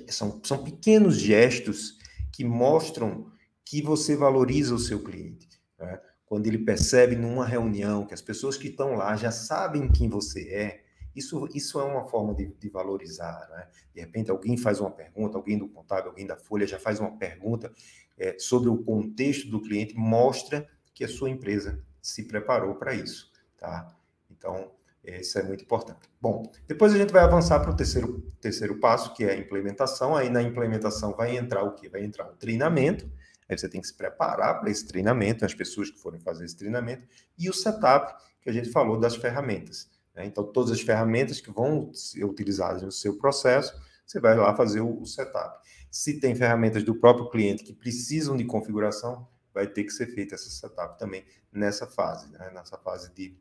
São, 0.08 0.40
são 0.42 0.64
pequenos 0.64 1.18
gestos 1.18 1.98
que 2.32 2.42
mostram 2.42 3.30
que 3.68 3.82
você 3.82 4.16
valoriza 4.16 4.74
o 4.74 4.78
seu 4.78 5.04
cliente. 5.04 5.46
Né? 5.78 6.00
Quando 6.24 6.46
ele 6.46 6.56
percebe 6.56 7.14
numa 7.14 7.44
reunião 7.44 8.06
que 8.06 8.14
as 8.14 8.22
pessoas 8.22 8.56
que 8.56 8.68
estão 8.68 8.94
lá 8.94 9.14
já 9.14 9.30
sabem 9.30 9.92
quem 9.92 10.08
você 10.08 10.48
é, 10.48 10.84
isso, 11.14 11.46
isso 11.54 11.78
é 11.78 11.84
uma 11.84 12.06
forma 12.06 12.34
de, 12.34 12.46
de 12.46 12.70
valorizar, 12.70 13.46
né? 13.50 13.68
De 13.92 14.00
repente 14.00 14.30
alguém 14.30 14.56
faz 14.56 14.80
uma 14.80 14.90
pergunta, 14.90 15.36
alguém 15.36 15.58
do 15.58 15.68
contábil, 15.68 16.10
alguém 16.10 16.26
da 16.26 16.36
folha 16.36 16.66
já 16.66 16.78
faz 16.78 16.98
uma 16.98 17.18
pergunta 17.18 17.70
é, 18.16 18.38
sobre 18.38 18.70
o 18.70 18.78
contexto 18.78 19.50
do 19.50 19.60
cliente, 19.60 19.94
mostra 19.94 20.66
que 20.94 21.04
a 21.04 21.08
sua 21.08 21.28
empresa 21.28 21.84
se 22.00 22.22
preparou 22.26 22.76
para 22.76 22.94
isso, 22.94 23.30
tá? 23.58 23.94
Então, 24.30 24.70
isso 25.04 25.38
é 25.38 25.42
muito 25.42 25.64
importante. 25.64 26.08
Bom, 26.20 26.50
depois 26.66 26.94
a 26.94 26.98
gente 26.98 27.12
vai 27.12 27.22
avançar 27.22 27.60
para 27.60 27.70
o 27.70 27.76
terceiro, 27.76 28.20
terceiro 28.40 28.78
passo, 28.78 29.12
que 29.12 29.24
é 29.24 29.32
a 29.32 29.36
implementação. 29.36 30.14
Aí 30.16 30.30
na 30.30 30.42
implementação 30.42 31.14
vai 31.14 31.36
entrar 31.36 31.64
o 31.64 31.74
que? 31.74 31.88
Vai 31.88 32.04
entrar 32.04 32.28
o 32.28 32.36
treinamento. 32.36 33.10
Aí 33.48 33.56
você 33.56 33.68
tem 33.68 33.80
que 33.80 33.86
se 33.86 33.94
preparar 33.94 34.60
para 34.60 34.70
esse 34.70 34.86
treinamento, 34.86 35.44
as 35.44 35.54
pessoas 35.54 35.90
que 35.90 35.98
forem 35.98 36.20
fazer 36.20 36.44
esse 36.44 36.56
treinamento, 36.56 37.06
e 37.38 37.48
o 37.48 37.52
setup, 37.52 38.14
que 38.42 38.50
a 38.50 38.52
gente 38.52 38.70
falou 38.70 38.98
das 38.98 39.16
ferramentas. 39.16 39.90
Né? 40.14 40.26
Então, 40.26 40.44
todas 40.44 40.70
as 40.72 40.80
ferramentas 40.80 41.40
que 41.40 41.50
vão 41.50 41.92
ser 41.94 42.24
utilizadas 42.24 42.82
no 42.82 42.92
seu 42.92 43.16
processo, 43.16 43.74
você 44.06 44.20
vai 44.20 44.36
lá 44.36 44.54
fazer 44.54 44.80
o, 44.80 45.04
setup. 45.04 45.58
Se 45.90 46.20
tem 46.20 46.34
ferramentas 46.34 46.82
do 46.82 46.94
próprio 46.94 47.30
cliente 47.30 47.64
que 47.64 47.72
precisam 47.72 48.36
de 48.36 48.44
configuração, 48.44 49.28
vai 49.52 49.66
ter 49.66 49.84
que 49.84 49.90
ser 49.90 50.06
feita 50.08 50.34
essa 50.34 50.50
setup 50.50 50.98
também 50.98 51.24
nessa 51.52 51.86
fase, 51.86 52.30
né? 52.30 52.50
nessa 52.54 52.76
fase 52.78 53.12
de, 53.14 53.36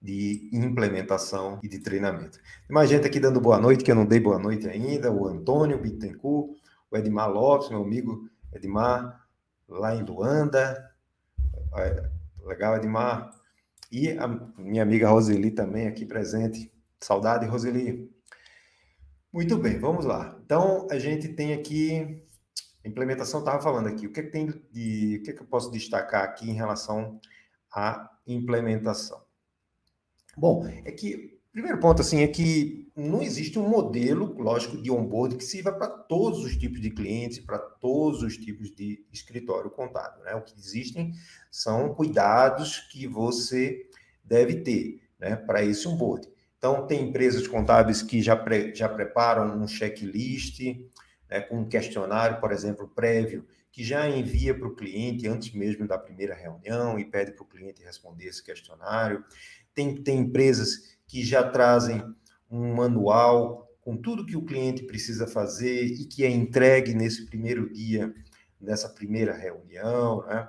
de 0.00 0.50
implementação 0.52 1.60
e 1.62 1.68
de 1.68 1.78
treinamento. 1.78 2.38
Tem 2.38 2.74
mais 2.74 2.90
gente 2.90 3.06
aqui 3.06 3.20
dando 3.20 3.40
boa 3.40 3.58
noite, 3.58 3.84
que 3.84 3.90
eu 3.90 3.96
não 3.96 4.06
dei 4.06 4.20
boa 4.20 4.38
noite 4.38 4.68
ainda, 4.68 5.12
o 5.12 5.26
Antônio 5.26 5.80
Bittencourt, 5.80 6.56
o 6.90 6.96
Edmar 6.96 7.30
Lopes, 7.30 7.70
meu 7.70 7.82
amigo 7.82 8.28
Edmar, 8.54 9.26
lá 9.68 9.94
em 9.94 10.02
Luanda. 10.02 10.94
Legal, 12.44 12.76
Edmar. 12.76 13.30
E 13.90 14.10
a 14.10 14.26
minha 14.58 14.82
amiga 14.82 15.08
Roseli 15.08 15.50
também 15.50 15.86
aqui 15.86 16.06
presente. 16.06 16.72
Saudade, 17.00 17.46
Roseli. 17.46 18.10
Muito 19.32 19.58
bem, 19.58 19.78
vamos 19.78 20.04
lá. 20.04 20.38
Então, 20.44 20.86
a 20.90 20.98
gente 20.98 21.28
tem 21.28 21.52
aqui 21.52 22.22
a 22.84 22.88
implementação, 22.88 23.40
estava 23.40 23.62
falando 23.62 23.88
aqui, 23.88 24.06
o 24.06 24.12
que, 24.12 24.20
é 24.20 24.22
que 24.22 24.30
tem 24.30 24.46
de, 24.70 25.18
o 25.18 25.22
que, 25.24 25.30
é 25.30 25.32
que 25.32 25.40
eu 25.40 25.46
posso 25.46 25.70
destacar 25.70 26.22
aqui 26.22 26.48
em 26.48 26.54
relação 26.54 27.18
à 27.72 28.10
implementação? 28.26 29.22
Bom, 30.36 30.66
é 30.66 30.92
que, 30.92 31.40
primeiro 31.50 31.80
ponto, 31.80 32.02
assim, 32.02 32.22
é 32.22 32.28
que 32.28 32.83
não 32.96 33.22
existe 33.22 33.58
um 33.58 33.68
modelo, 33.68 34.36
lógico, 34.38 34.80
de 34.80 34.90
onboard 34.90 35.36
que 35.36 35.44
sirva 35.44 35.72
para 35.72 35.88
todos 35.88 36.44
os 36.44 36.56
tipos 36.56 36.80
de 36.80 36.90
clientes, 36.90 37.40
para 37.40 37.58
todos 37.58 38.22
os 38.22 38.36
tipos 38.36 38.70
de 38.70 39.04
escritório 39.12 39.70
contábil. 39.70 40.22
Né? 40.22 40.34
O 40.34 40.42
que 40.42 40.54
existem 40.56 41.12
são 41.50 41.92
cuidados 41.92 42.78
que 42.92 43.06
você 43.06 43.88
deve 44.22 44.60
ter 44.60 45.02
né, 45.18 45.34
para 45.34 45.64
esse 45.64 45.88
onboard. 45.88 46.28
Então, 46.56 46.86
tem 46.86 47.08
empresas 47.08 47.46
contábeis 47.48 48.00
que 48.00 48.22
já, 48.22 48.36
pre, 48.36 48.74
já 48.74 48.88
preparam 48.88 49.60
um 49.60 49.66
checklist 49.66 50.60
né, 51.28 51.40
com 51.40 51.58
um 51.58 51.68
questionário, 51.68 52.40
por 52.40 52.52
exemplo, 52.52 52.88
prévio, 52.88 53.44
que 53.72 53.82
já 53.82 54.08
envia 54.08 54.56
para 54.56 54.68
o 54.68 54.74
cliente 54.76 55.26
antes 55.26 55.52
mesmo 55.52 55.86
da 55.86 55.98
primeira 55.98 56.32
reunião 56.32 56.96
e 56.96 57.04
pede 57.04 57.32
para 57.32 57.42
o 57.42 57.48
cliente 57.48 57.82
responder 57.82 58.26
esse 58.26 58.42
questionário. 58.42 59.24
Tem, 59.74 59.96
tem 59.96 60.20
empresas 60.20 60.96
que 61.08 61.24
já 61.24 61.42
trazem 61.42 62.02
um 62.54 62.74
manual 62.74 63.68
com 63.80 63.96
tudo 63.96 64.24
que 64.24 64.36
o 64.36 64.44
cliente 64.44 64.84
precisa 64.84 65.26
fazer 65.26 65.84
e 65.84 66.06
que 66.06 66.24
é 66.24 66.30
entregue 66.30 66.94
nesse 66.94 67.26
primeiro 67.26 67.70
dia, 67.72 68.14
nessa 68.60 68.88
primeira 68.88 69.34
reunião, 69.34 70.24
né? 70.26 70.48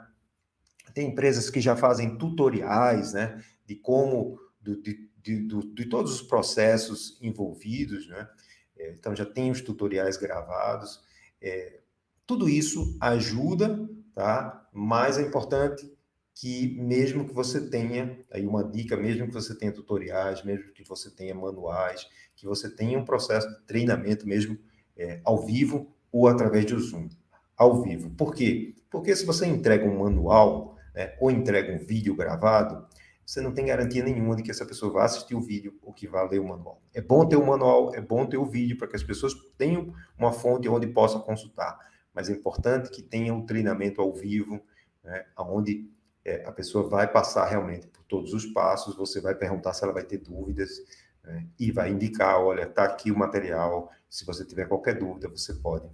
Tem 0.93 1.09
empresas 1.09 1.49
que 1.49 1.59
já 1.59 1.75
fazem 1.75 2.17
tutoriais, 2.17 3.11
né, 3.11 3.43
de 3.65 3.75
como, 3.75 4.39
do, 4.61 4.81
de, 4.81 5.09
de, 5.21 5.39
do, 5.41 5.73
de 5.73 5.85
todos 5.87 6.13
os 6.13 6.21
processos 6.21 7.17
envolvidos, 7.21 8.07
né? 8.07 8.29
É, 8.77 8.91
então 8.91 9.15
já 9.15 9.25
tem 9.25 9.51
os 9.51 9.61
tutoriais 9.61 10.15
gravados. 10.15 11.01
É, 11.41 11.81
tudo 12.25 12.47
isso 12.47 12.95
ajuda, 13.01 13.89
tá? 14.13 14.67
Mas 14.71 15.17
é 15.17 15.21
importante 15.21 15.91
que 16.35 16.77
mesmo 16.77 17.25
que 17.25 17.33
você 17.33 17.61
tenha 17.69 18.19
aí 18.29 18.45
uma 18.45 18.61
dica, 18.61 18.97
mesmo 18.97 19.25
que 19.25 19.33
você 19.33 19.55
tenha 19.57 19.71
tutoriais, 19.71 20.43
mesmo 20.43 20.73
que 20.73 20.83
você 20.83 21.09
tenha 21.09 21.33
manuais, 21.33 22.05
que 22.35 22.45
você 22.45 22.69
tenha 22.69 22.99
um 22.99 23.05
processo 23.05 23.47
de 23.47 23.61
treinamento 23.61 24.27
mesmo 24.27 24.59
é, 24.97 25.21
ao 25.23 25.45
vivo 25.45 25.95
ou 26.11 26.27
através 26.27 26.65
do 26.65 26.77
Zoom. 26.77 27.07
Ao 27.55 27.81
vivo. 27.81 28.09
Por 28.11 28.35
quê? 28.35 28.75
Porque 28.91 29.15
se 29.15 29.25
você 29.25 29.45
entrega 29.45 29.85
um 29.85 29.99
manual 29.99 30.75
né, 30.93 31.15
ou 31.21 31.31
entrega 31.31 31.71
um 31.71 31.79
vídeo 31.79 32.13
gravado, 32.13 32.85
você 33.25 33.39
não 33.39 33.53
tem 33.53 33.65
garantia 33.65 34.03
nenhuma 34.03 34.35
de 34.35 34.43
que 34.43 34.51
essa 34.51 34.65
pessoa 34.65 34.91
vai 34.91 35.05
assistir 35.05 35.35
o 35.35 35.41
vídeo 35.41 35.73
ou 35.81 35.93
que 35.93 36.05
vai 36.05 36.27
ler 36.27 36.39
o 36.39 36.47
manual. 36.47 36.81
É 36.93 37.01
bom 37.01 37.25
ter 37.25 37.37
o 37.37 37.45
manual, 37.45 37.95
é 37.95 38.01
bom 38.01 38.25
ter 38.25 38.37
o 38.37 38.45
vídeo 38.45 38.77
para 38.77 38.89
que 38.89 38.95
as 38.97 39.03
pessoas 39.03 39.33
tenham 39.57 39.93
uma 40.17 40.33
fonte 40.33 40.67
onde 40.67 40.85
possam 40.87 41.21
consultar, 41.21 41.79
mas 42.13 42.29
é 42.29 42.33
importante 42.33 42.89
que 42.89 43.01
tenha 43.01 43.33
um 43.33 43.45
treinamento 43.45 44.01
ao 44.01 44.13
vivo, 44.13 44.61
né, 45.01 45.25
onde 45.37 45.94
é, 46.25 46.43
a 46.45 46.51
pessoa 46.51 46.89
vai 46.89 47.09
passar 47.09 47.45
realmente 47.45 47.87
por 47.87 48.03
todos 48.03 48.33
os 48.33 48.45
passos, 48.47 48.97
você 48.97 49.21
vai 49.21 49.35
perguntar 49.35 49.73
se 49.73 49.83
ela 49.83 49.93
vai 49.93 50.03
ter 50.03 50.17
dúvidas 50.17 50.81
né, 51.23 51.47
e 51.59 51.71
vai 51.71 51.91
indicar, 51.91 52.41
olha, 52.41 52.63
está 52.63 52.83
aqui 52.83 53.11
o 53.11 53.17
material, 53.17 53.91
se 54.09 54.25
você 54.25 54.43
tiver 54.43 54.67
qualquer 54.67 54.97
dúvida, 54.97 55.29
você 55.29 55.53
pode, 55.53 55.87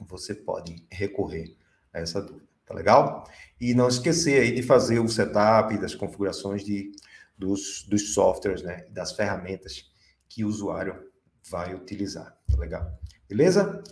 você 0.00 0.34
pode 0.34 0.84
recorrer 0.90 1.56
a 1.92 2.00
essa 2.00 2.20
dúvida, 2.20 2.48
tá 2.66 2.74
legal? 2.74 3.24
E 3.60 3.74
não 3.74 3.86
esquecer 3.86 4.42
aí 4.42 4.52
de 4.52 4.62
fazer 4.62 4.98
o 4.98 5.08
setup 5.08 5.78
das 5.78 5.94
configurações 5.94 6.64
de, 6.64 6.90
dos, 7.38 7.84
dos 7.88 8.12
softwares, 8.14 8.62
né, 8.62 8.86
das 8.90 9.12
ferramentas 9.12 9.88
que 10.28 10.44
o 10.44 10.48
usuário 10.48 11.10
vai 11.48 11.74
utilizar, 11.74 12.36
tá 12.50 12.58
legal? 12.58 12.98
Beleza? 13.28 13.82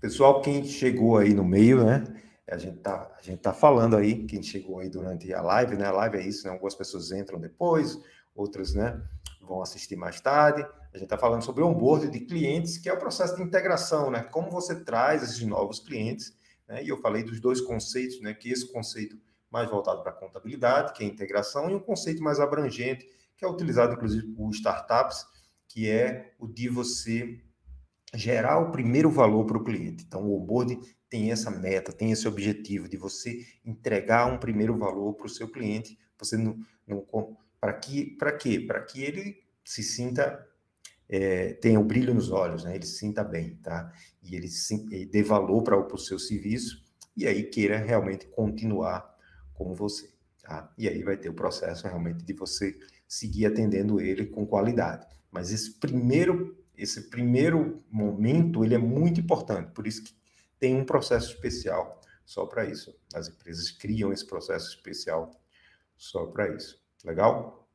Pessoal, 0.00 0.40
quem 0.40 0.64
chegou 0.64 1.18
aí 1.18 1.34
no 1.34 1.44
meio, 1.44 1.84
né? 1.84 2.04
A 2.50 2.58
gente 2.58 2.78
tá, 2.78 3.10
a 3.16 3.22
gente 3.22 3.40
tá 3.40 3.52
falando 3.52 3.96
aí, 3.96 4.24
quem 4.26 4.42
chegou 4.42 4.80
aí 4.80 4.88
durante 4.88 5.32
a 5.32 5.40
live, 5.40 5.76
né? 5.76 5.86
A 5.86 5.92
live 5.92 6.18
é 6.18 6.26
isso, 6.26 6.46
né? 6.46 6.52
Algumas 6.52 6.74
pessoas 6.74 7.12
entram 7.12 7.38
depois, 7.38 7.98
outras, 8.34 8.74
né? 8.74 9.00
Vão 9.40 9.62
assistir 9.62 9.96
mais 9.96 10.20
tarde. 10.20 10.62
A 10.92 10.98
gente 10.98 11.04
está 11.04 11.16
falando 11.16 11.42
sobre 11.42 11.62
o 11.62 11.68
onboard 11.68 12.10
de 12.10 12.20
clientes, 12.20 12.76
que 12.76 12.88
é 12.88 12.92
o 12.92 12.98
processo 12.98 13.36
de 13.36 13.42
integração, 13.42 14.10
né? 14.10 14.22
Como 14.24 14.50
você 14.50 14.84
traz 14.84 15.22
esses 15.22 15.42
novos 15.46 15.78
clientes, 15.78 16.36
né? 16.68 16.82
E 16.82 16.88
eu 16.88 17.00
falei 17.00 17.22
dos 17.22 17.40
dois 17.40 17.60
conceitos, 17.60 18.20
né? 18.20 18.34
Que 18.34 18.50
esse 18.50 18.72
conceito 18.72 19.16
mais 19.50 19.70
voltado 19.70 20.02
para 20.02 20.12
a 20.12 20.14
contabilidade, 20.14 20.92
que 20.92 21.02
é 21.02 21.06
a 21.06 21.10
integração, 21.10 21.70
e 21.70 21.74
um 21.74 21.80
conceito 21.80 22.22
mais 22.22 22.40
abrangente, 22.40 23.06
que 23.36 23.44
é 23.44 23.48
utilizado 23.48 23.94
inclusive 23.94 24.26
por 24.28 24.50
startups, 24.50 25.24
que 25.68 25.88
é 25.88 26.34
o 26.38 26.46
de 26.46 26.68
você 26.68 27.40
gerar 28.14 28.58
o 28.58 28.70
primeiro 28.70 29.10
valor 29.10 29.44
para 29.44 29.58
o 29.58 29.64
cliente. 29.64 30.04
Então, 30.06 30.22
o 30.22 30.40
onboarding 30.40 30.80
tem 31.08 31.30
essa 31.30 31.50
meta, 31.50 31.92
tem 31.92 32.12
esse 32.12 32.26
objetivo 32.26 32.88
de 32.88 32.96
você 32.96 33.44
entregar 33.64 34.26
um 34.26 34.38
primeiro 34.38 34.76
valor 34.76 35.14
para 35.14 35.26
o 35.26 35.30
seu 35.30 35.48
cliente. 35.48 35.98
Você 36.18 36.36
não, 36.36 36.58
não 36.86 37.04
para 37.60 37.72
que 37.74 38.16
para 38.16 38.32
quê? 38.32 38.60
Para 38.60 38.80
que 38.82 39.02
ele 39.02 39.42
se 39.64 39.82
sinta 39.82 40.46
é, 41.08 41.54
tenha 41.54 41.78
o 41.78 41.82
um 41.82 41.86
brilho 41.86 42.14
nos 42.14 42.30
olhos, 42.30 42.64
né? 42.64 42.76
Ele 42.76 42.86
se 42.86 42.98
sinta 42.98 43.24
bem, 43.24 43.56
tá? 43.56 43.92
E 44.22 44.36
ele, 44.36 44.46
se, 44.48 44.86
ele 44.92 45.06
dê 45.06 45.22
valor 45.24 45.62
para 45.62 45.76
o 45.76 45.98
seu 45.98 46.18
serviço 46.18 46.84
e 47.16 47.26
aí 47.26 47.42
queira 47.42 47.76
realmente 47.76 48.26
continuar 48.26 49.12
com 49.52 49.74
você, 49.74 50.08
tá? 50.40 50.72
E 50.78 50.88
aí 50.88 51.02
vai 51.02 51.16
ter 51.16 51.28
o 51.28 51.34
processo 51.34 51.86
realmente 51.86 52.24
de 52.24 52.32
você 52.32 52.78
seguir 53.08 53.46
atendendo 53.46 54.00
ele 54.00 54.26
com 54.26 54.46
qualidade. 54.46 55.04
Mas 55.32 55.50
esse 55.50 55.72
primeiro 55.78 56.56
esse 56.82 57.10
primeiro 57.10 57.82
momento 57.90 58.64
ele 58.64 58.74
é 58.74 58.78
muito 58.78 59.20
importante, 59.20 59.70
por 59.72 59.86
isso 59.86 60.04
que 60.04 60.14
tem 60.58 60.76
um 60.76 60.84
processo 60.84 61.32
especial 61.34 62.00
só 62.24 62.46
para 62.46 62.64
isso. 62.64 62.94
As 63.14 63.28
empresas 63.28 63.70
criam 63.70 64.12
esse 64.12 64.26
processo 64.26 64.68
especial 64.68 65.30
só 65.96 66.26
para 66.26 66.48
isso. 66.54 66.80
Legal? 67.04 67.68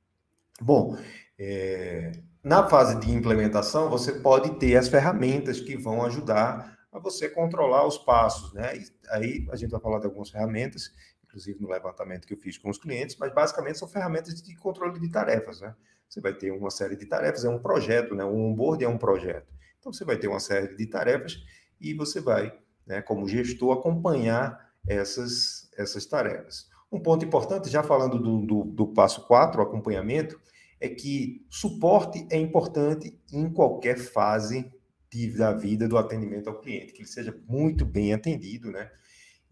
Bom, 0.62 0.98
é, 1.38 2.12
na 2.44 2.68
fase 2.68 3.00
de 3.00 3.12
implementação, 3.12 3.90
você 3.90 4.14
pode 4.14 4.58
ter 4.58 4.78
as 4.78 4.88
ferramentas 4.88 5.60
que 5.60 5.76
vão 5.76 6.04
ajudar 6.06 6.78
a 6.92 7.00
você 7.00 7.28
controlar 7.28 7.86
os 7.86 7.98
passos, 7.98 8.54
né? 8.54 8.78
E 8.78 8.86
aí 9.10 9.48
a 9.52 9.56
gente 9.56 9.72
vai 9.72 9.82
falar 9.82 10.00
de 10.00 10.06
algumas 10.06 10.30
ferramentas, 10.30 10.92
inclusive 11.26 11.60
no 11.60 11.68
levantamento 11.68 12.26
que 12.26 12.34
eu 12.34 12.38
fiz 12.38 12.58
com 12.58 12.70
os 12.70 12.78
clientes, 12.78 13.18
mas 13.18 13.34
basicamente 13.34 13.78
são 13.78 13.88
ferramentas 13.88 14.42
de 14.42 14.56
controle 14.56 15.00
de 15.00 15.10
tarefas, 15.10 15.60
né? 15.60 15.76
Você 16.16 16.22
vai 16.22 16.34
ter 16.34 16.50
uma 16.52 16.70
série 16.70 16.96
de 16.96 17.06
tarefas, 17.06 17.44
é 17.44 17.50
um 17.50 17.60
projeto, 17.60 18.16
né? 18.16 18.24
Um 18.24 18.52
onboard 18.52 18.82
é 18.86 18.88
um 18.88 18.98
projeto. 18.98 19.54
Então 19.78 19.92
você 19.92 20.06
vai 20.06 20.18
ter 20.18 20.30
uma 20.30 20.40
série 20.40 20.74
de 20.74 20.86
tarefas 20.86 21.44
e 21.80 21.94
você 21.94 22.22
vai, 22.22 22.58
né, 22.88 23.02
como 23.02 23.28
gestor, 23.28 23.78
acompanhar 23.78 24.72
essas, 24.88 25.70
essas 25.78 26.06
tarefas. 26.06 26.70
Um 26.90 27.02
ponto 27.02 27.26
importante, 27.26 27.70
já 27.70 27.84
falando 27.84 28.18
do, 28.18 28.46
do, 28.46 28.64
do 28.64 28.88
passo 28.88 29.28
4, 29.28 29.60
o 29.60 29.64
acompanhamento, 29.64 30.40
é 30.80 30.88
que 30.88 31.46
suporte 31.50 32.26
é 32.32 32.38
importante 32.38 33.20
em 33.34 33.52
qualquer 33.52 33.98
fase 33.98 34.72
de, 35.12 35.36
da 35.38 35.52
vida 35.52 35.86
do 35.86 35.98
atendimento 35.98 36.50
ao 36.50 36.62
cliente, 36.62 36.94
que 36.94 37.02
ele 37.02 37.10
seja 37.10 37.38
muito 37.46 37.86
bem 37.86 38.14
atendido, 38.14 38.72
né? 38.72 38.90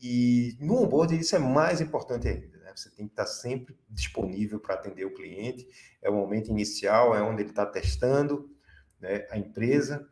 E 0.06 0.58
no 0.60 0.84
onboard 0.84 1.18
isso 1.18 1.34
é 1.34 1.40
mais 1.40 1.80
importante 1.80 2.28
ainda. 2.28 2.58
Né? 2.58 2.74
Você 2.76 2.90
tem 2.90 3.08
que 3.08 3.14
estar 3.14 3.26
sempre 3.26 3.74
disponível 3.90 4.60
para 4.60 4.76
atender 4.76 5.06
o 5.06 5.14
cliente. 5.14 5.66
É 6.02 6.10
o 6.10 6.14
momento 6.14 6.50
inicial, 6.50 7.16
é 7.16 7.22
onde 7.22 7.42
ele 7.42 7.52
está 7.52 7.66
testando 7.66 8.50
né, 9.00 9.26
a 9.32 9.38
empresa. 9.38 10.06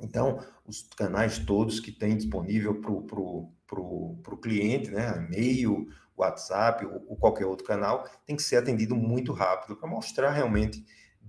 Então, 0.00 0.42
os 0.66 0.88
canais 0.96 1.38
todos 1.38 1.78
que 1.78 1.92
tem 1.92 2.16
disponível 2.16 2.80
para 2.80 2.90
o 2.90 3.02
pro, 3.02 3.52
pro, 3.66 4.16
pro 4.22 4.36
cliente, 4.38 4.90
né, 4.90 5.14
e-mail, 5.18 5.86
WhatsApp 6.16 6.86
ou, 6.86 7.04
ou 7.08 7.16
qualquer 7.16 7.44
outro 7.44 7.66
canal, 7.66 8.08
tem 8.24 8.34
que 8.34 8.42
ser 8.42 8.56
atendido 8.56 8.96
muito 8.96 9.34
rápido 9.34 9.76
para 9.76 9.86
mostrar 9.86 10.30
realmente 10.30 10.86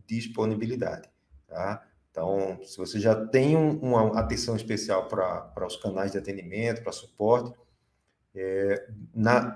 disponibilidade. 0.08 1.10
Tá? 1.48 1.86
Então, 2.10 2.60
se 2.64 2.78
você 2.78 2.98
já 2.98 3.14
tem 3.28 3.58
um, 3.58 3.78
uma 3.80 4.18
atenção 4.18 4.56
especial 4.56 5.10
para 5.10 5.68
os 5.68 5.76
canais 5.76 6.14
de 6.14 6.18
atendimento, 6.18 6.82
para 6.82 6.94
suporte, 6.94 7.52
é, 8.36 8.88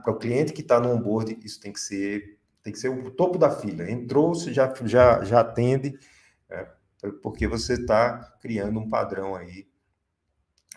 para 0.03 0.11
o 0.11 0.17
cliente 0.17 0.53
que 0.53 0.61
está 0.61 0.79
no 0.79 0.91
onboard, 0.91 1.37
isso 1.43 1.59
tem 1.59 1.73
que 1.73 1.79
ser 1.79 2.37
tem 2.63 2.73
que 2.73 2.79
ser 2.79 2.89
o 2.89 3.09
topo 3.11 3.37
da 3.37 3.49
fila. 3.49 3.89
Entrou, 3.89 4.35
você 4.35 4.51
já, 4.51 4.73
já, 4.83 5.23
já 5.23 5.39
atende, 5.39 5.97
é, 6.49 6.67
porque 7.23 7.47
você 7.47 7.75
está 7.75 8.37
criando 8.41 8.77
um 8.77 8.89
padrão 8.89 9.35
aí 9.35 9.69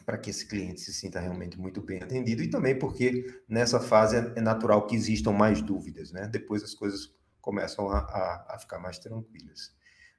para 0.06 0.16
que 0.16 0.30
esse 0.30 0.46
cliente 0.46 0.80
se 0.80 0.92
sinta 0.92 1.18
realmente 1.18 1.58
muito 1.58 1.82
bem 1.82 2.00
atendido 2.00 2.42
e 2.42 2.48
também 2.48 2.78
porque 2.78 3.42
nessa 3.48 3.80
fase 3.80 4.16
é, 4.16 4.32
é 4.36 4.40
natural 4.40 4.86
que 4.86 4.94
existam 4.94 5.32
mais 5.32 5.60
dúvidas, 5.60 6.12
né? 6.12 6.28
Depois 6.28 6.62
as 6.62 6.74
coisas 6.74 7.12
começam 7.40 7.88
a, 7.90 7.98
a, 7.98 8.54
a 8.54 8.58
ficar 8.60 8.78
mais 8.78 9.00
tranquilas. 9.00 9.74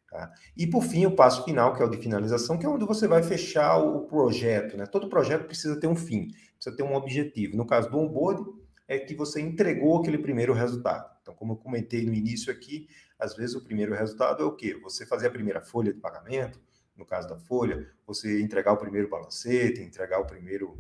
Tá? 0.09 0.29
E 0.57 0.67
por 0.67 0.83
fim, 0.83 1.05
o 1.05 1.15
passo 1.15 1.45
final, 1.45 1.73
que 1.73 1.81
é 1.81 1.85
o 1.85 1.89
de 1.89 1.97
finalização, 1.97 2.57
que 2.57 2.65
é 2.65 2.69
onde 2.69 2.85
você 2.85 3.07
vai 3.07 3.23
fechar 3.23 3.77
o 3.77 4.01
projeto. 4.01 4.75
Né? 4.75 4.85
Todo 4.85 5.07
projeto 5.07 5.45
precisa 5.45 5.79
ter 5.79 5.87
um 5.87 5.95
fim, 5.95 6.27
precisa 6.61 6.75
ter 6.75 6.83
um 6.83 6.93
objetivo. 6.93 7.57
No 7.57 7.65
caso 7.65 7.89
do 7.89 7.97
onboard, 7.97 8.45
é 8.87 8.99
que 8.99 9.15
você 9.15 9.41
entregou 9.41 9.99
aquele 9.99 10.19
primeiro 10.19 10.53
resultado. 10.53 11.09
Então, 11.21 11.33
como 11.33 11.53
eu 11.53 11.57
comentei 11.57 12.05
no 12.05 12.13
início 12.13 12.51
aqui, 12.51 12.87
às 13.17 13.35
vezes 13.35 13.55
o 13.55 13.63
primeiro 13.63 13.95
resultado 13.95 14.43
é 14.43 14.45
o 14.45 14.55
quê? 14.55 14.77
Você 14.83 15.05
fazer 15.05 15.27
a 15.27 15.31
primeira 15.31 15.61
folha 15.61 15.91
de 15.91 15.99
pagamento, 15.99 16.61
no 16.95 17.05
caso 17.05 17.27
da 17.27 17.37
folha, 17.37 17.89
você 18.05 18.41
entregar 18.41 18.73
o 18.73 18.77
primeiro 18.77 19.09
balancete, 19.09 19.81
entregar 19.81 20.19
o 20.19 20.25
primeiro 20.25 20.77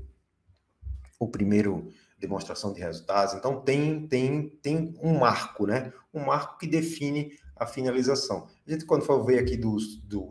o 1.19 1.27
primeiro 1.27 1.91
demonstração 2.17 2.73
de 2.73 2.81
resultados. 2.81 3.35
Então 3.35 3.61
tem 3.61 4.07
tem 4.07 4.49
tem 4.61 4.93
um 5.01 5.17
marco, 5.17 5.65
né? 5.65 5.93
Um 6.13 6.25
marco 6.25 6.57
que 6.57 6.67
define 6.67 7.37
a 7.55 7.65
finalização. 7.65 8.47
A 8.67 8.71
gente, 8.71 8.85
quando 8.85 9.05
for 9.05 9.23
ver 9.23 9.39
aqui 9.39 9.55
do, 9.55 9.77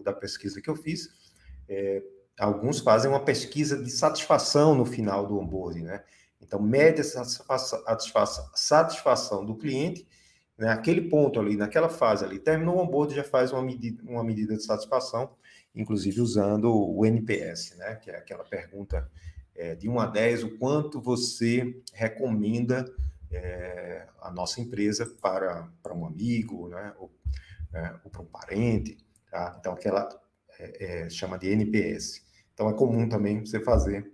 da 0.03 0.12
pesquisa 0.12 0.61
que 0.61 0.68
eu 0.68 0.76
fiz, 0.76 1.09
é, 1.68 2.03
alguns 2.41 2.80
fazem 2.80 3.11
uma 3.11 3.24
pesquisa 3.24 3.82
de 3.82 3.91
satisfação 3.91 4.74
no 4.74 4.84
final 4.84 5.26
do 5.26 5.38
onboarding, 5.38 5.82
né? 5.82 6.03
Então, 6.41 6.61
média 6.61 7.05
satisfação, 7.05 8.51
satisfação 8.55 9.45
do 9.45 9.55
cliente, 9.55 10.09
né? 10.59 10.70
aquele 10.70 11.03
ponto 11.03 11.38
ali, 11.38 11.57
naquela 11.57 11.88
fase 11.88 12.24
ali, 12.24 12.38
terminou 12.38 12.76
o 12.76 12.80
onboarding, 12.80 13.14
já 13.14 13.24
faz 13.24 13.53
uma 13.53 13.62
medida, 13.62 14.03
uma 14.03 14.24
medida 14.24 14.57
de 14.57 14.64
satisfação, 14.64 15.36
inclusive 15.74 16.20
usando 16.20 16.72
o 16.74 17.05
NPS, 17.05 17.76
né? 17.76 17.97
Que 17.97 18.11
é 18.11 18.16
aquela 18.16 18.43
pergunta 18.43 19.09
é, 19.55 19.74
de 19.74 19.88
1 19.88 20.01
a 20.01 20.07
10, 20.07 20.45
o 20.45 20.59
quanto 20.59 21.01
você 21.01 21.78
recomenda 21.93 22.91
é, 23.30 24.07
a 24.20 24.30
nossa 24.30 24.61
empresa 24.61 25.07
para, 25.20 25.68
para 25.82 25.95
um 25.95 26.07
amigo, 26.07 26.68
né, 26.68 26.95
ou, 26.99 27.12
é, 27.72 27.95
ou 28.05 28.11
para 28.11 28.22
um 28.22 28.26
parente, 28.26 28.99
tá? 29.30 29.57
Então, 29.61 29.74
aquela 29.74 30.09
é, 30.59 31.05
é 31.05 31.11
chama 31.11 31.38
de 31.38 31.49
NPS. 31.49 32.30
Então, 32.61 32.69
é 32.69 32.75
comum 32.75 33.09
também 33.09 33.41
você 33.41 33.59
fazer 33.59 34.13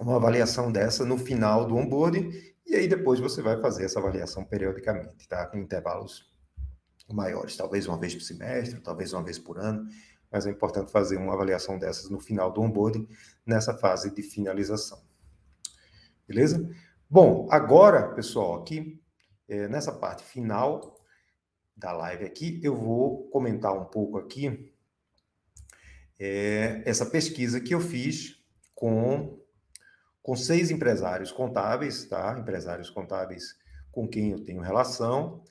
uma 0.00 0.14
avaliação 0.14 0.70
dessa 0.70 1.04
no 1.04 1.18
final 1.18 1.66
do 1.66 1.74
onboarding, 1.74 2.30
e 2.64 2.76
aí 2.76 2.86
depois 2.86 3.18
você 3.18 3.42
vai 3.42 3.60
fazer 3.60 3.86
essa 3.86 3.98
avaliação 3.98 4.44
periodicamente, 4.44 5.26
tá? 5.26 5.44
Com 5.46 5.58
intervalos 5.58 6.32
maiores, 7.12 7.56
talvez 7.56 7.88
uma 7.88 7.98
vez 7.98 8.14
por 8.14 8.20
semestre, 8.20 8.78
talvez 8.80 9.12
uma 9.12 9.24
vez 9.24 9.36
por 9.36 9.58
ano, 9.58 9.84
mas 10.30 10.46
é 10.46 10.50
importante 10.50 10.92
fazer 10.92 11.16
uma 11.16 11.32
avaliação 11.32 11.76
dessas 11.76 12.08
no 12.08 12.20
final 12.20 12.52
do 12.52 12.60
onboarding, 12.60 13.08
nessa 13.44 13.76
fase 13.76 14.14
de 14.14 14.22
finalização. 14.22 15.02
Beleza? 16.24 16.70
Bom, 17.10 17.48
agora, 17.50 18.14
pessoal, 18.14 18.60
aqui, 18.60 19.02
é, 19.48 19.66
nessa 19.66 19.90
parte 19.90 20.22
final 20.22 21.00
da 21.76 21.90
live 21.90 22.26
aqui, 22.26 22.60
eu 22.62 22.76
vou 22.76 23.28
comentar 23.30 23.76
um 23.76 23.86
pouco 23.86 24.18
aqui 24.18 24.72
é, 26.18 26.82
essa 26.84 27.06
pesquisa 27.06 27.60
que 27.60 27.74
eu 27.74 27.80
fiz 27.80 28.36
com, 28.74 29.38
com 30.22 30.36
seis 30.36 30.70
empresários 30.70 31.32
contábeis, 31.32 32.04
tá? 32.04 32.36
Empresários 32.38 32.90
contábeis 32.90 33.54
com 33.90 34.06
quem 34.06 34.32
eu 34.32 34.44
tenho 34.44 34.60
relação 34.60 35.42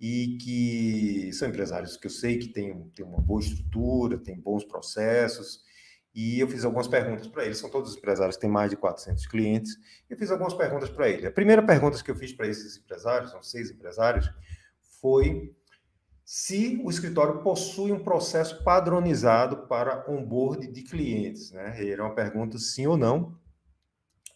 e 0.00 0.36
que 0.40 1.32
são 1.32 1.48
empresários 1.48 1.96
que 1.96 2.06
eu 2.06 2.10
sei 2.10 2.38
que 2.38 2.48
têm, 2.48 2.90
têm 2.90 3.06
uma 3.06 3.20
boa 3.20 3.40
estrutura, 3.40 4.18
têm 4.18 4.40
bons 4.40 4.64
processos, 4.64 5.62
e 6.14 6.40
eu 6.40 6.48
fiz 6.48 6.64
algumas 6.64 6.88
perguntas 6.88 7.26
para 7.26 7.44
eles. 7.44 7.58
São 7.58 7.70
todos 7.70 7.96
empresários 7.96 8.36
que 8.36 8.42
têm 8.42 8.50
mais 8.50 8.70
de 8.70 8.76
400 8.76 9.26
clientes. 9.26 9.76
Eu 10.10 10.16
fiz 10.16 10.30
algumas 10.30 10.52
perguntas 10.52 10.90
para 10.90 11.08
ele. 11.08 11.26
A 11.26 11.30
primeira 11.30 11.62
pergunta 11.62 12.02
que 12.02 12.10
eu 12.10 12.16
fiz 12.16 12.32
para 12.32 12.48
esses 12.48 12.76
empresários, 12.76 13.30
são 13.30 13.42
seis 13.42 13.70
empresários, 13.70 14.28
foi 15.00 15.54
se 16.34 16.80
o 16.82 16.88
escritório 16.88 17.42
possui 17.42 17.92
um 17.92 18.02
processo 18.02 18.64
padronizado 18.64 19.66
para 19.66 20.10
onboard 20.10 20.66
de 20.66 20.82
clientes. 20.82 21.50
Né? 21.50 21.90
era 21.90 22.02
uma 22.02 22.14
pergunta 22.14 22.56
sim 22.56 22.86
ou 22.86 22.96
não. 22.96 23.38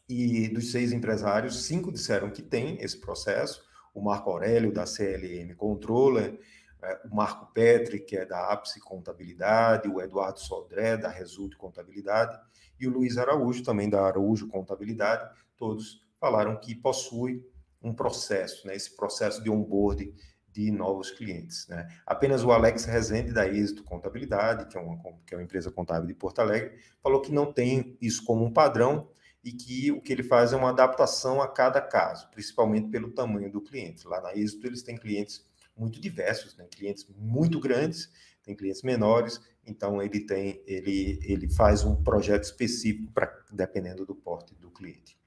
E 0.06 0.46
dos 0.50 0.72
seis 0.72 0.92
empresários, 0.92 1.64
cinco 1.64 1.90
disseram 1.90 2.30
que 2.30 2.42
tem 2.42 2.76
esse 2.82 3.00
processo. 3.00 3.64
O 3.94 4.02
Marco 4.02 4.28
Aurélio, 4.28 4.70
da 4.70 4.84
CLM 4.84 5.54
Controller, 5.56 6.38
é, 6.82 7.00
o 7.10 7.16
Marco 7.16 7.50
Petri, 7.54 7.98
que 7.98 8.14
é 8.14 8.26
da 8.26 8.52
Ápice 8.52 8.78
Contabilidade, 8.78 9.88
o 9.88 9.98
Eduardo 9.98 10.38
Sodré, 10.38 10.98
da 10.98 11.08
Resulte 11.08 11.56
Contabilidade, 11.56 12.38
e 12.78 12.86
o 12.86 12.90
Luiz 12.90 13.16
Araújo, 13.16 13.64
também 13.64 13.88
da 13.88 14.04
Araújo 14.04 14.48
Contabilidade, 14.48 15.34
todos 15.56 16.06
falaram 16.20 16.60
que 16.60 16.74
possui 16.74 17.42
um 17.82 17.94
processo, 17.94 18.66
né, 18.66 18.76
esse 18.76 18.94
processo 18.94 19.42
de 19.42 19.48
onboarding 19.48 20.14
de 20.56 20.70
novos 20.70 21.10
clientes. 21.10 21.68
Né? 21.68 21.86
Apenas 22.06 22.42
o 22.42 22.50
Alex 22.50 22.86
Rezende, 22.86 23.30
da 23.30 23.46
Êxito 23.46 23.84
Contabilidade, 23.84 24.66
que 24.66 24.78
é, 24.78 24.80
uma, 24.80 24.96
que 25.26 25.34
é 25.34 25.36
uma 25.36 25.44
empresa 25.44 25.70
contábil 25.70 26.06
de 26.06 26.14
Porto 26.14 26.38
Alegre, 26.38 26.78
falou 27.02 27.20
que 27.20 27.30
não 27.30 27.52
tem 27.52 27.96
isso 28.00 28.24
como 28.24 28.42
um 28.42 28.50
padrão 28.50 29.10
e 29.44 29.52
que 29.52 29.92
o 29.92 30.00
que 30.00 30.10
ele 30.10 30.22
faz 30.22 30.54
é 30.54 30.56
uma 30.56 30.70
adaptação 30.70 31.42
a 31.42 31.48
cada 31.48 31.80
caso, 31.80 32.30
principalmente 32.30 32.88
pelo 32.88 33.10
tamanho 33.10 33.52
do 33.52 33.60
cliente. 33.60 34.08
Lá 34.08 34.18
na 34.20 34.34
Êxito, 34.34 34.66
eles 34.66 34.82
têm 34.82 34.96
clientes 34.96 35.44
muito 35.76 36.00
diversos, 36.00 36.56
né? 36.56 36.66
clientes 36.70 37.06
muito 37.18 37.60
grandes, 37.60 38.10
tem 38.42 38.56
clientes 38.56 38.82
menores, 38.82 39.38
então 39.66 40.00
ele 40.00 40.20
tem, 40.20 40.62
ele, 40.66 41.20
ele 41.22 41.50
faz 41.50 41.84
um 41.84 42.02
projeto 42.02 42.44
específico 42.44 43.12
para 43.12 43.30
dependendo 43.52 44.06
do 44.06 44.14
porte 44.14 44.54
do 44.54 44.70
cliente. 44.70 45.18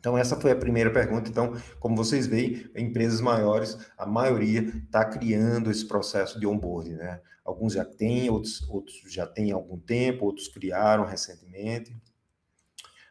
Então, 0.00 0.16
essa 0.16 0.34
foi 0.34 0.50
a 0.50 0.56
primeira 0.56 0.90
pergunta. 0.90 1.28
Então, 1.28 1.52
como 1.78 1.94
vocês 1.94 2.26
veem, 2.26 2.68
empresas 2.74 3.20
maiores, 3.20 3.76
a 3.98 4.06
maioria 4.06 4.62
está 4.62 5.04
criando 5.04 5.70
esse 5.70 5.86
processo 5.86 6.40
de 6.40 6.46
onboarding, 6.46 6.94
né? 6.94 7.20
Alguns 7.44 7.74
já 7.74 7.84
têm, 7.84 8.30
outros, 8.30 8.66
outros 8.70 9.02
já 9.06 9.26
têm 9.26 9.52
há 9.52 9.54
algum 9.54 9.78
tempo, 9.78 10.24
outros 10.24 10.48
criaram 10.48 11.04
recentemente. 11.04 11.94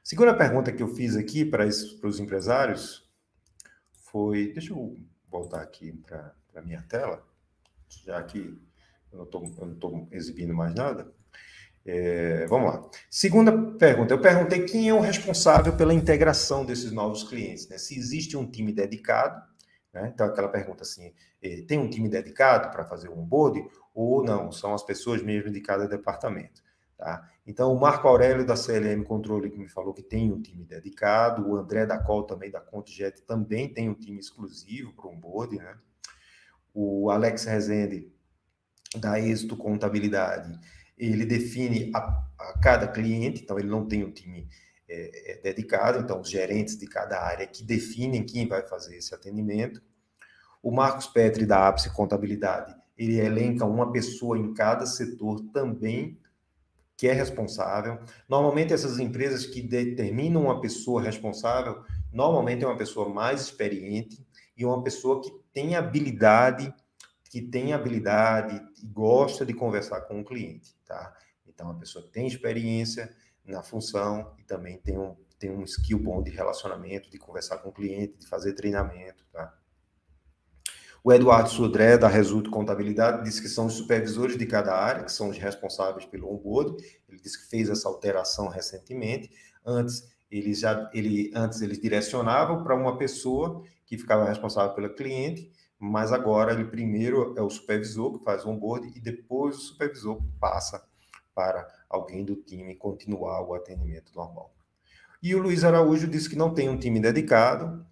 Segunda 0.04 0.34
pergunta 0.36 0.72
que 0.72 0.82
eu 0.82 0.88
fiz 0.88 1.16
aqui 1.16 1.46
para, 1.46 1.66
para 2.00 2.10
os 2.10 2.20
empresários 2.20 3.08
foi. 3.94 4.52
Deixa 4.54 4.74
eu 4.74 4.98
voltar 5.30 5.62
aqui 5.62 5.92
para 5.92 6.34
a 6.56 6.62
minha 6.62 6.82
tela, 6.82 7.24
já 8.04 8.24
que 8.24 8.60
eu 9.12 9.30
não 9.32 9.74
estou 9.74 10.08
exibindo 10.12 10.56
mais 10.56 10.74
nada. 10.74 11.14
É, 11.92 12.46
vamos 12.46 12.72
lá. 12.72 12.90
Segunda 13.10 13.52
pergunta. 13.52 14.14
Eu 14.14 14.22
perguntei 14.22 14.64
quem 14.64 14.90
é 14.90 14.94
o 14.94 15.00
responsável 15.00 15.76
pela 15.76 15.92
integração 15.92 16.64
desses 16.64 16.92
novos 16.92 17.24
clientes. 17.24 17.68
Né? 17.68 17.80
Se 17.80 17.98
existe 17.98 18.38
um 18.38 18.46
time 18.46 18.72
dedicado, 18.72 19.42
né? 19.92 20.12
então 20.14 20.28
aquela 20.28 20.50
pergunta 20.50 20.84
assim, 20.84 21.12
é, 21.42 21.64
tem 21.64 21.80
um 21.80 21.90
time 21.90 22.08
dedicado 22.08 22.70
para 22.70 22.86
fazer 22.86 23.10
o 23.10 23.18
onboarding 23.18 23.68
ou 23.92 24.24
não? 24.24 24.52
São 24.52 24.76
as 24.76 24.84
pessoas 24.84 25.24
mesmo 25.24 25.52
de 25.52 25.62
cada 25.62 25.88
departamento. 25.88 26.62
Tá? 26.96 27.28
Então, 27.48 27.74
o 27.74 27.80
Marco 27.80 28.08
Aurélio 28.08 28.46
da 28.46 28.56
CLM 28.56 29.04
Controle 29.04 29.50
que 29.50 29.58
me 29.58 29.68
falou 29.68 29.92
que 29.92 30.04
tem 30.04 30.32
um 30.32 30.40
time 30.40 30.64
dedicado, 30.66 31.50
o 31.50 31.56
André 31.56 31.88
da 31.88 31.98
Col 31.98 32.24
também 32.24 32.52
da 32.52 32.62
ContiJet 32.62 33.24
também 33.24 33.68
tem 33.68 33.90
um 33.90 33.96
time 33.96 34.20
exclusivo 34.20 34.94
para 34.94 35.08
o 35.08 35.14
onboarding, 35.14 35.58
né? 35.58 35.76
O 36.72 37.10
Alex 37.10 37.46
Rezende 37.46 38.12
da 38.96 39.20
Êxito 39.20 39.58
Contabilidade 39.58 40.60
ele 41.00 41.26
define 41.26 41.92
a, 41.96 42.00
a 42.38 42.60
cada 42.62 42.88
cliente, 42.88 43.44
então 43.44 43.58
ele 43.58 43.70
não 43.70 43.88
tem 43.88 44.04
um 44.04 44.12
time 44.12 44.48
é, 44.88 45.32
é, 45.32 45.42
dedicado, 45.42 46.00
então 46.00 46.20
os 46.20 46.30
gerentes 46.30 46.78
de 46.78 46.88
cada 46.88 47.22
área 47.22 47.48
que 47.48 47.64
definem 47.64 48.26
quem 48.26 48.48
vai 48.48 48.68
fazer 48.68 48.98
esse 48.98 49.16
atendimento. 49.16 49.82
O 50.62 50.72
Marcos 50.72 51.08
Petri 51.08 51.46
da 51.46 51.68
Ápice 51.68 51.90
Contabilidade, 51.94 52.76
ele 52.98 53.18
elenca 53.18 53.66
uma 53.66 53.92
pessoa 53.92 54.38
em 54.38 54.54
cada 54.54 54.86
setor 54.86 55.40
também 55.54 56.20
que 56.98 57.08
é 57.08 57.14
responsável. 57.14 57.98
Normalmente 58.28 58.74
essas 58.74 59.00
empresas 59.00 59.46
que 59.46 59.62
determinam 59.62 60.44
uma 60.44 60.60
pessoa 60.60 61.02
responsável, 61.02 61.82
normalmente 62.12 62.66
é 62.66 62.68
uma 62.68 62.78
pessoa 62.78 63.08
mais 63.08 63.42
experiente 63.42 64.22
e 64.58 64.66
uma 64.66 64.84
pessoa 64.84 65.22
que 65.22 65.32
tem 65.54 65.76
habilidade 65.76 66.74
que 67.30 67.42
tem 67.42 67.74
habilidade 67.74 68.60
e 68.82 68.86
gosta 68.88 69.46
de 69.46 69.54
conversar 69.54 70.02
com 70.02 70.20
o 70.20 70.26
cliente, 70.26 70.76
tá? 70.86 71.16
Então, 71.48 71.70
a 71.70 71.76
pessoa 71.76 72.08
tem 72.12 72.26
experiência 72.26 73.16
na 73.46 73.62
função 73.62 74.34
e 74.40 74.44
também 74.44 74.80
tem 74.80 74.98
um, 74.98 75.16
tem 75.38 75.52
um 75.52 75.64
skill 75.64 76.00
bom 76.00 76.24
de 76.24 76.32
relacionamento, 76.32 77.10
de 77.10 77.18
conversar 77.18 77.60
com 77.60 77.70
o 77.70 77.74
cliente, 77.74 78.18
de 78.18 78.28
fazer 78.28 78.54
treinamento, 78.54 79.24
tá? 79.32 79.56
O 81.04 81.14
Eduardo 81.14 81.50
Sudré, 81.50 81.98
da 81.98 82.10
Resulto 82.10 82.52
Contabilidade, 82.52 83.24
disse 83.24 83.42
que 83.42 83.48
são 83.48 83.68
os 83.68 83.74
supervisores 83.74 84.38
de 84.38 84.46
cada 84.46 84.76
área, 84.76 85.06
que 85.06 85.12
são 85.12 85.30
os 85.30 85.38
responsáveis 85.38 86.06
pelo 86.06 86.30
onboard. 86.30 86.76
Ele 87.08 87.20
disse 87.22 87.42
que 87.42 87.50
fez 87.50 87.70
essa 87.70 87.88
alteração 87.88 88.50
recentemente. 88.50 89.32
Antes, 89.66 90.10
eles 90.30 90.60
já, 90.60 90.90
ele, 90.94 91.32
antes 91.34 91.62
eles 91.62 91.80
direcionavam 91.80 92.64
para 92.64 92.76
uma 92.76 92.98
pessoa 92.98 93.64
que 93.86 93.98
ficava 93.98 94.28
responsável 94.28 94.76
pelo 94.76 94.94
cliente, 94.94 95.50
mas 95.80 96.12
agora 96.12 96.52
ele 96.52 96.66
primeiro 96.66 97.34
é 97.38 97.42
o 97.42 97.50
supervisor 97.50 98.18
que 98.18 98.24
faz 98.26 98.44
o 98.44 98.50
onboard 98.50 98.92
e 98.94 99.00
depois 99.00 99.56
o 99.56 99.62
supervisor 99.62 100.22
passa 100.40 100.86
para 101.34 101.66
alguém 101.90 102.26
do 102.26 102.36
time 102.36 102.76
continuar 102.76 103.42
o 103.42 103.54
atendimento 103.54 104.12
normal. 104.14 104.54
E 105.24 105.34
o 105.34 105.40
Luiz 105.40 105.64
Araújo 105.64 106.08
disse 106.08 106.30
que 106.30 106.36
não 106.36 106.54
tem 106.54 106.68
um 106.68 106.78
time 106.78 107.00
dedicado, 107.00 107.86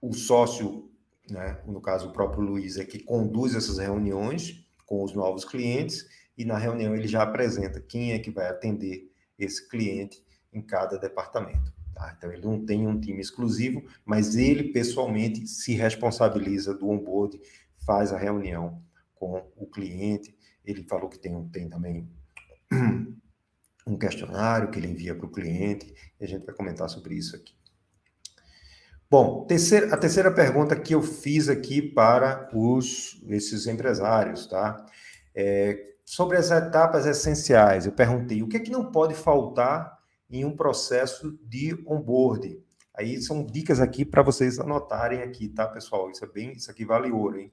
o 0.00 0.12
sócio, 0.12 0.90
né, 1.30 1.60
no 1.66 1.80
caso 1.80 2.08
o 2.08 2.12
próprio 2.12 2.42
Luiz, 2.42 2.76
é 2.76 2.84
que 2.84 3.02
conduz 3.02 3.54
essas 3.54 3.78
reuniões 3.78 4.66
com 4.84 5.04
os 5.04 5.12
novos 5.14 5.44
clientes 5.44 6.08
e 6.36 6.44
na 6.44 6.56
reunião 6.56 6.94
ele 6.94 7.06
já 7.06 7.22
apresenta 7.22 7.80
quem 7.80 8.12
é 8.12 8.18
que 8.18 8.30
vai 8.30 8.48
atender 8.48 9.12
esse 9.38 9.68
cliente 9.68 10.24
em 10.52 10.62
cada 10.62 10.98
departamento. 10.98 11.72
Tá? 11.98 12.14
Então, 12.16 12.32
ele 12.32 12.46
não 12.46 12.64
tem 12.64 12.86
um 12.86 13.00
time 13.00 13.20
exclusivo, 13.20 13.82
mas 14.04 14.36
ele 14.36 14.72
pessoalmente 14.72 15.44
se 15.48 15.74
responsabiliza 15.74 16.72
do 16.72 16.88
onboard, 16.88 17.40
faz 17.84 18.12
a 18.12 18.16
reunião 18.16 18.80
com 19.16 19.50
o 19.56 19.66
cliente. 19.66 20.32
Ele 20.64 20.84
falou 20.84 21.08
que 21.08 21.18
tem, 21.18 21.48
tem 21.48 21.68
também 21.68 22.08
um 23.84 23.98
questionário 23.98 24.70
que 24.70 24.78
ele 24.78 24.86
envia 24.86 25.12
para 25.12 25.26
o 25.26 25.32
cliente, 25.32 25.92
e 26.20 26.24
a 26.24 26.28
gente 26.28 26.46
vai 26.46 26.54
comentar 26.54 26.88
sobre 26.88 27.16
isso 27.16 27.34
aqui. 27.34 27.52
Bom, 29.10 29.44
terceira, 29.46 29.92
a 29.92 29.96
terceira 29.96 30.30
pergunta 30.32 30.78
que 30.78 30.94
eu 30.94 31.02
fiz 31.02 31.48
aqui 31.48 31.82
para 31.82 32.48
os, 32.54 33.20
esses 33.26 33.66
empresários, 33.66 34.46
tá? 34.46 34.86
É, 35.34 35.94
sobre 36.04 36.36
as 36.36 36.52
etapas 36.52 37.06
essenciais, 37.06 37.86
eu 37.86 37.92
perguntei 37.92 38.40
o 38.40 38.46
que 38.46 38.58
é 38.58 38.60
que 38.60 38.70
não 38.70 38.92
pode 38.92 39.14
faltar 39.14 39.97
em 40.30 40.44
um 40.44 40.56
processo 40.56 41.38
de 41.42 41.74
onboarding. 41.86 42.62
Aí 42.94 43.20
são 43.22 43.44
dicas 43.44 43.80
aqui 43.80 44.04
para 44.04 44.22
vocês 44.22 44.58
anotarem 44.58 45.22
aqui, 45.22 45.48
tá, 45.48 45.66
pessoal? 45.68 46.10
Isso 46.10 46.24
é 46.24 46.28
bem, 46.28 46.52
isso 46.52 46.70
aqui 46.70 46.84
vale 46.84 47.10
ouro, 47.10 47.38
hein? 47.38 47.52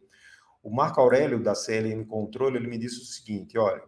O 0.64 0.72
Marco 0.72 1.00
Aurélio 1.00 1.42
da 1.42 1.54
CLM 1.54 2.04
Controle, 2.06 2.58
ele 2.58 2.68
me 2.68 2.78
disse 2.78 3.00
o 3.00 3.06
seguinte, 3.06 3.58
olha. 3.58 3.84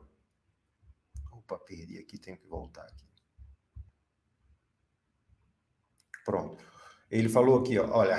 Opa, 1.32 1.58
perdi 1.58 1.98
aqui, 1.98 2.20
tenho 2.20 2.38
que 2.38 2.48
voltar 2.48 2.84
aqui. 2.84 3.08
Pronto. 6.24 6.64
Ele 7.10 7.30
falou 7.30 7.58
aqui, 7.60 7.80
ó, 7.80 7.90
olha, 7.90 8.16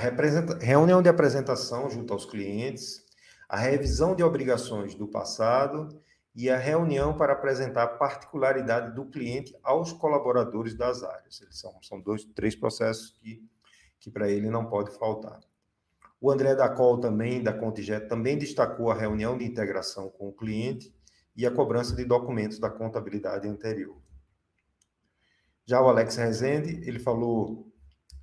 reunião 0.60 1.02
de 1.02 1.10
apresentação 1.10 1.90
junto 1.90 2.12
aos 2.12 2.24
clientes, 2.24 3.04
a 3.48 3.58
revisão 3.58 4.16
de 4.16 4.22
obrigações 4.22 4.94
do 4.94 5.06
passado 5.06 6.02
e 6.34 6.48
a 6.48 6.56
reunião 6.56 7.16
para 7.16 7.32
apresentar 7.32 7.82
a 7.82 7.88
particularidade 7.88 8.94
do 8.94 9.06
cliente 9.06 9.56
aos 9.62 9.92
colaboradores 9.92 10.74
das 10.74 11.02
áreas. 11.02 11.40
Eles 11.40 11.58
são, 11.58 11.82
são 11.82 12.00
dois, 12.00 12.24
três 12.24 12.54
processos 12.54 13.10
que, 13.18 13.42
que 13.98 14.10
para 14.10 14.28
ele 14.28 14.48
não 14.50 14.66
pode 14.66 14.96
faltar. 14.96 15.40
O 16.20 16.30
André 16.30 16.54
da 16.54 16.68
Col 16.68 16.98
também, 16.98 17.42
da 17.42 17.52
Contijet, 17.52 18.08
também 18.08 18.36
destacou 18.36 18.90
a 18.90 18.94
reunião 18.94 19.38
de 19.38 19.44
integração 19.44 20.10
com 20.10 20.28
o 20.28 20.32
cliente 20.32 20.94
e 21.36 21.46
a 21.46 21.50
cobrança 21.50 21.94
de 21.94 22.04
documentos 22.04 22.58
da 22.58 22.68
contabilidade 22.68 23.46
anterior. 23.46 23.96
Já 25.64 25.80
o 25.80 25.88
Alex 25.88 26.16
Rezende, 26.16 26.80
ele 26.88 26.98
falou 26.98 27.70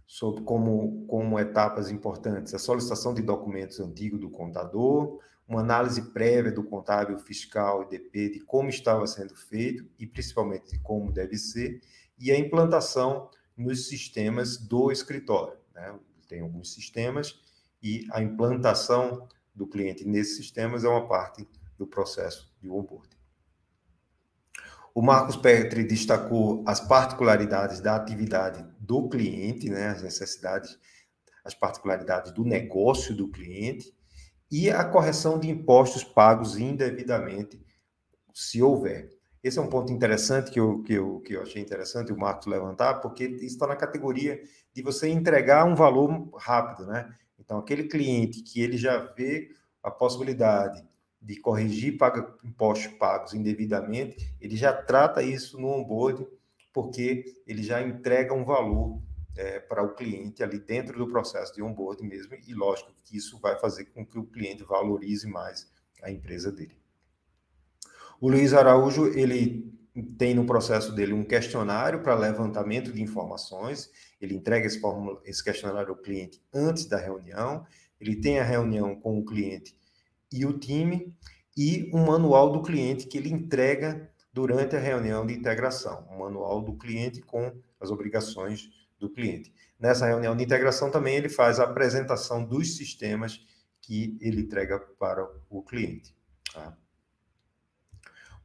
sobre 0.05 0.43
como, 0.43 1.05
como 1.07 1.39
etapas 1.39 1.89
importantes 1.89 2.53
a 2.53 2.59
solicitação 2.59 3.13
de 3.13 3.21
documentos 3.21 3.79
antigos 3.79 4.19
do 4.19 4.29
contador, 4.29 5.19
uma 5.47 5.61
análise 5.61 6.01
prévia 6.11 6.51
do 6.51 6.63
contábil 6.63 7.17
fiscal 7.19 7.83
e 7.83 7.89
DP 7.89 8.29
de 8.29 8.39
como 8.39 8.69
estava 8.69 9.05
sendo 9.05 9.35
feito 9.35 9.87
e 9.99 10.07
principalmente 10.07 10.71
de 10.71 10.79
como 10.79 11.11
deve 11.11 11.37
ser, 11.37 11.81
e 12.17 12.31
a 12.31 12.37
implantação 12.37 13.29
nos 13.55 13.87
sistemas 13.87 14.57
do 14.57 14.91
escritório. 14.91 15.57
Né? 15.73 15.99
Tem 16.27 16.41
alguns 16.41 16.73
sistemas 16.73 17.39
e 17.81 18.07
a 18.11 18.21
implantação 18.21 19.27
do 19.53 19.67
cliente 19.67 20.05
nesses 20.05 20.37
sistemas 20.37 20.83
é 20.83 20.89
uma 20.89 21.07
parte 21.07 21.47
do 21.77 21.85
processo 21.85 22.51
de 22.59 22.69
onboarding. 22.69 23.15
O 24.93 25.01
Marcos 25.01 25.35
Petri 25.35 25.83
destacou 25.83 26.63
as 26.65 26.79
particularidades 26.79 27.81
da 27.81 27.95
atividade 27.95 28.65
do 28.79 29.09
cliente, 29.09 29.69
né, 29.69 29.89
as 29.89 30.01
necessidades, 30.01 30.79
as 31.43 31.53
particularidades 31.53 32.31
do 32.31 32.45
negócio 32.45 33.13
do 33.13 33.27
cliente, 33.27 33.93
e 34.51 34.69
a 34.69 34.83
correção 34.83 35.39
de 35.39 35.49
impostos 35.49 36.03
pagos 36.03 36.57
indevidamente, 36.57 37.59
se 38.33 38.61
houver. 38.61 39.09
Esse 39.43 39.59
é 39.59 39.61
um 39.61 39.69
ponto 39.69 39.93
interessante 39.93 40.49
que 40.49 40.59
eu, 40.59 40.81
que 40.81 40.93
eu, 40.93 41.19
que 41.19 41.33
eu 41.33 41.41
achei 41.41 41.61
interessante 41.61 42.11
o 42.11 42.17
Marcos 42.17 42.47
levantar, 42.47 42.95
porque 42.95 43.25
isso 43.25 43.45
está 43.45 43.67
na 43.67 43.75
categoria 43.75 44.41
de 44.73 44.81
você 44.81 45.07
entregar 45.07 45.65
um 45.65 45.75
valor 45.75 46.29
rápido, 46.35 46.87
né? 46.87 47.13
Então, 47.39 47.59
aquele 47.59 47.83
cliente 47.83 48.41
que 48.41 48.59
ele 48.59 48.77
já 48.77 48.97
vê 48.97 49.49
a 49.83 49.91
possibilidade 49.91 50.83
de 51.21 51.39
corrigir 51.39 51.97
paga, 51.97 52.35
impostos 52.43 52.91
pagos 52.97 53.33
indevidamente, 53.33 54.35
ele 54.41 54.55
já 54.55 54.73
trata 54.73 55.21
isso 55.21 55.59
no 55.59 55.69
onboard, 55.69 56.25
porque 56.73 57.23
ele 57.47 57.63
já 57.63 57.81
entrega 57.81 58.33
um 58.33 58.43
valor 58.43 58.99
é, 59.35 59.59
para 59.59 59.83
o 59.83 59.93
cliente 59.93 60.43
ali 60.43 60.59
dentro 60.59 60.97
do 60.97 61.07
processo 61.07 61.53
de 61.53 61.61
onboard 61.61 62.03
mesmo, 62.03 62.35
e 62.47 62.53
lógico 62.53 62.91
que 63.03 63.17
isso 63.17 63.39
vai 63.39 63.59
fazer 63.59 63.85
com 63.85 64.05
que 64.05 64.17
o 64.17 64.25
cliente 64.25 64.63
valorize 64.63 65.27
mais 65.27 65.69
a 66.01 66.11
empresa 66.11 66.51
dele. 66.51 66.77
O 68.19 68.29
Luiz 68.29 68.53
Araújo, 68.53 69.07
ele 69.07 69.73
tem 70.17 70.33
no 70.33 70.45
processo 70.45 70.93
dele 70.93 71.13
um 71.13 71.23
questionário 71.23 72.01
para 72.01 72.15
levantamento 72.15 72.91
de 72.91 73.01
informações, 73.01 73.89
ele 74.19 74.35
entrega 74.35 74.67
esse, 74.67 74.81
esse 75.25 75.43
questionário 75.43 75.89
ao 75.89 75.97
cliente 75.97 76.41
antes 76.53 76.85
da 76.85 76.97
reunião, 76.97 77.65
ele 77.99 78.15
tem 78.15 78.39
a 78.39 78.43
reunião 78.43 78.95
com 78.95 79.19
o 79.19 79.25
cliente 79.25 79.77
e 80.31 80.45
o 80.45 80.57
time, 80.57 81.13
e 81.57 81.89
um 81.93 82.05
manual 82.05 82.51
do 82.51 82.61
cliente 82.61 83.07
que 83.07 83.17
ele 83.17 83.31
entrega 83.31 84.09
durante 84.33 84.75
a 84.75 84.79
reunião 84.79 85.25
de 85.25 85.33
integração, 85.33 86.05
um 86.11 86.19
manual 86.19 86.61
do 86.61 86.73
cliente 86.73 87.21
com 87.21 87.53
as 87.79 87.89
obrigações 87.89 88.69
do 88.99 89.09
cliente. 89.09 89.53
Nessa 89.79 90.05
reunião 90.05 90.35
de 90.35 90.43
integração 90.43 90.89
também 90.89 91.15
ele 91.15 91.29
faz 91.29 91.59
a 91.59 91.63
apresentação 91.63 92.43
dos 92.43 92.77
sistemas 92.77 93.45
que 93.81 94.17
ele 94.21 94.41
entrega 94.41 94.79
para 94.79 95.27
o 95.49 95.61
cliente. 95.61 96.15
Tá? 96.53 96.75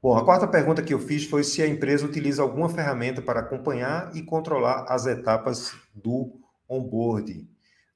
Bom, 0.03 0.17
a 0.17 0.25
quarta 0.25 0.49
pergunta 0.49 0.83
que 0.83 0.95
eu 0.95 0.99
fiz 0.99 1.25
foi 1.27 1.45
se 1.45 1.63
a 1.63 1.67
empresa 1.67 2.07
utiliza 2.07 2.43
alguma 2.43 2.69
ferramenta 2.69 3.21
para 3.21 3.41
acompanhar 3.41 4.15
e 4.17 4.23
controlar 4.23 4.87
as 4.89 5.07
etapas 5.07 5.75
do 5.95 6.41
onboarding. 6.69 7.49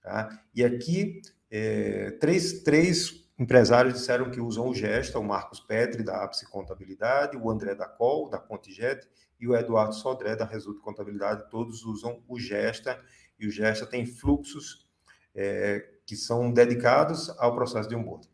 Tá? 0.03 0.29
E 0.55 0.63
aqui, 0.63 1.23
é, 1.51 2.11
três, 2.21 2.63
três 2.63 3.25
empresários 3.39 3.95
disseram 3.95 4.31
que 4.31 4.41
usam 4.41 4.69
o 4.69 4.75
Gesta, 4.75 5.19
o 5.19 5.25
Marcos 5.25 5.61
Petri, 5.61 6.03
da 6.03 6.23
Apse 6.23 6.47
Contabilidade, 6.51 7.37
o 7.37 7.51
André 7.51 7.75
da 7.75 7.87
Col, 7.87 8.29
da 8.29 8.39
Contijet, 8.39 9.09
e 9.39 9.47
o 9.47 9.55
Eduardo 9.55 9.95
Sodré, 9.95 10.37
da 10.37 10.45
Resulta 10.45 10.81
Contabilidade, 10.81 11.49
todos 11.51 11.85
usam 11.85 12.23
o 12.29 12.39
Gesta, 12.39 13.01
e 13.39 13.47
o 13.47 13.51
Gesta 13.51 13.87
tem 13.87 14.07
fluxos 14.07 14.89
é, 15.35 15.87
que 16.07 16.17
são 16.17 16.53
dedicados 16.53 17.31
ao 17.39 17.55
processo 17.55 17.89
de 17.89 17.95
onboarding, 17.95 18.29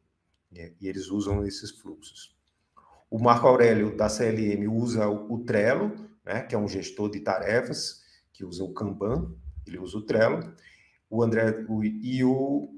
e, 0.53 0.75
e 0.81 0.89
eles 0.89 1.09
usam 1.09 1.45
esses 1.45 1.71
fluxos. 1.71 2.37
O 3.11 3.19
Marco 3.19 3.47
Aurélio, 3.47 3.97
da 3.97 4.09
CLM, 4.09 4.69
usa 4.69 5.09
o, 5.09 5.35
o 5.35 5.45
Trello, 5.45 5.93
né, 6.25 6.43
que 6.43 6.55
é 6.55 6.59
um 6.59 6.69
gestor 6.69 7.11
de 7.11 7.21
tarefas, 7.21 8.03
que 8.33 8.45
usa 8.45 8.63
o 8.63 8.73
Kanban, 8.73 9.35
ele 9.67 9.79
usa 9.79 9.99
o 9.99 10.03
Trello, 10.03 10.55
o 11.09 11.23
André 11.23 11.65
o, 11.69 11.83
e 11.83 12.25
o 12.25 12.77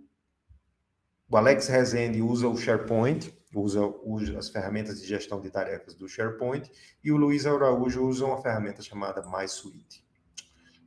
o 1.32 1.36
Alex 1.38 1.66
Rezende 1.66 2.20
usa 2.20 2.46
o 2.46 2.58
SharePoint, 2.58 3.32
usa, 3.54 3.80
usa, 4.04 4.38
as 4.38 4.48
ferramentas 4.48 5.00
de 5.00 5.06
gestão 5.06 5.40
de 5.40 5.50
tarefas 5.50 5.94
do 5.94 6.08
SharePoint, 6.08 6.70
e 7.02 7.12
o 7.12 7.16
Luiz 7.16 7.46
Araújo 7.46 8.06
usa 8.06 8.24
uma 8.24 8.40
ferramenta 8.40 8.82
chamada 8.82 9.22
MySuite. 9.22 10.04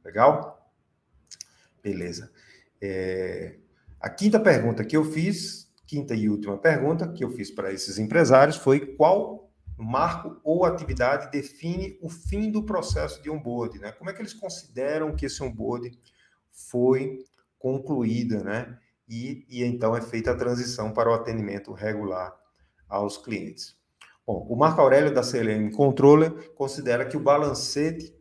Legal? 0.04 0.72
Beleza. 1.82 2.32
É, 2.82 3.58
a 4.00 4.10
quinta 4.10 4.40
pergunta 4.40 4.84
que 4.84 4.96
eu 4.96 5.04
fiz, 5.04 5.72
quinta 5.86 6.14
e 6.14 6.30
última 6.30 6.58
pergunta 6.58 7.12
que 7.12 7.24
eu 7.24 7.30
fiz 7.32 7.52
para 7.52 7.72
esses 7.72 7.98
empresários 7.98 8.58
foi 8.58 8.96
qual 8.96 9.52
marco 9.78 10.40
ou 10.44 10.64
atividade 10.64 11.30
define 11.32 11.98
o 12.02 12.10
fim 12.10 12.50
do 12.50 12.64
processo 12.64 13.22
de 13.22 13.30
onboarding, 13.30 13.80
né? 13.80 13.92
Como 13.92 14.10
é 14.10 14.14
que 14.14 14.22
eles 14.22 14.34
consideram 14.34 15.16
que 15.16 15.26
esse 15.26 15.44
onboarding 15.44 15.92
foi 16.50 17.26
concluída, 17.60 18.44
né? 18.44 18.80
e, 19.08 19.46
e 19.50 19.64
então 19.64 19.96
é 19.96 20.02
feita 20.02 20.32
a 20.32 20.36
transição 20.36 20.92
para 20.92 21.10
o 21.10 21.14
atendimento 21.14 21.72
regular 21.72 22.36
aos 22.88 23.18
clientes. 23.18 23.76
Bom, 24.26 24.46
o 24.50 24.56
Marco 24.56 24.82
Aurélio 24.82 25.14
da 25.14 25.22
CLM 25.22 25.72
Controller 25.72 26.54
considera 26.54 27.06
que 27.06 27.18
o 27.18 27.20
balancete 27.20 28.14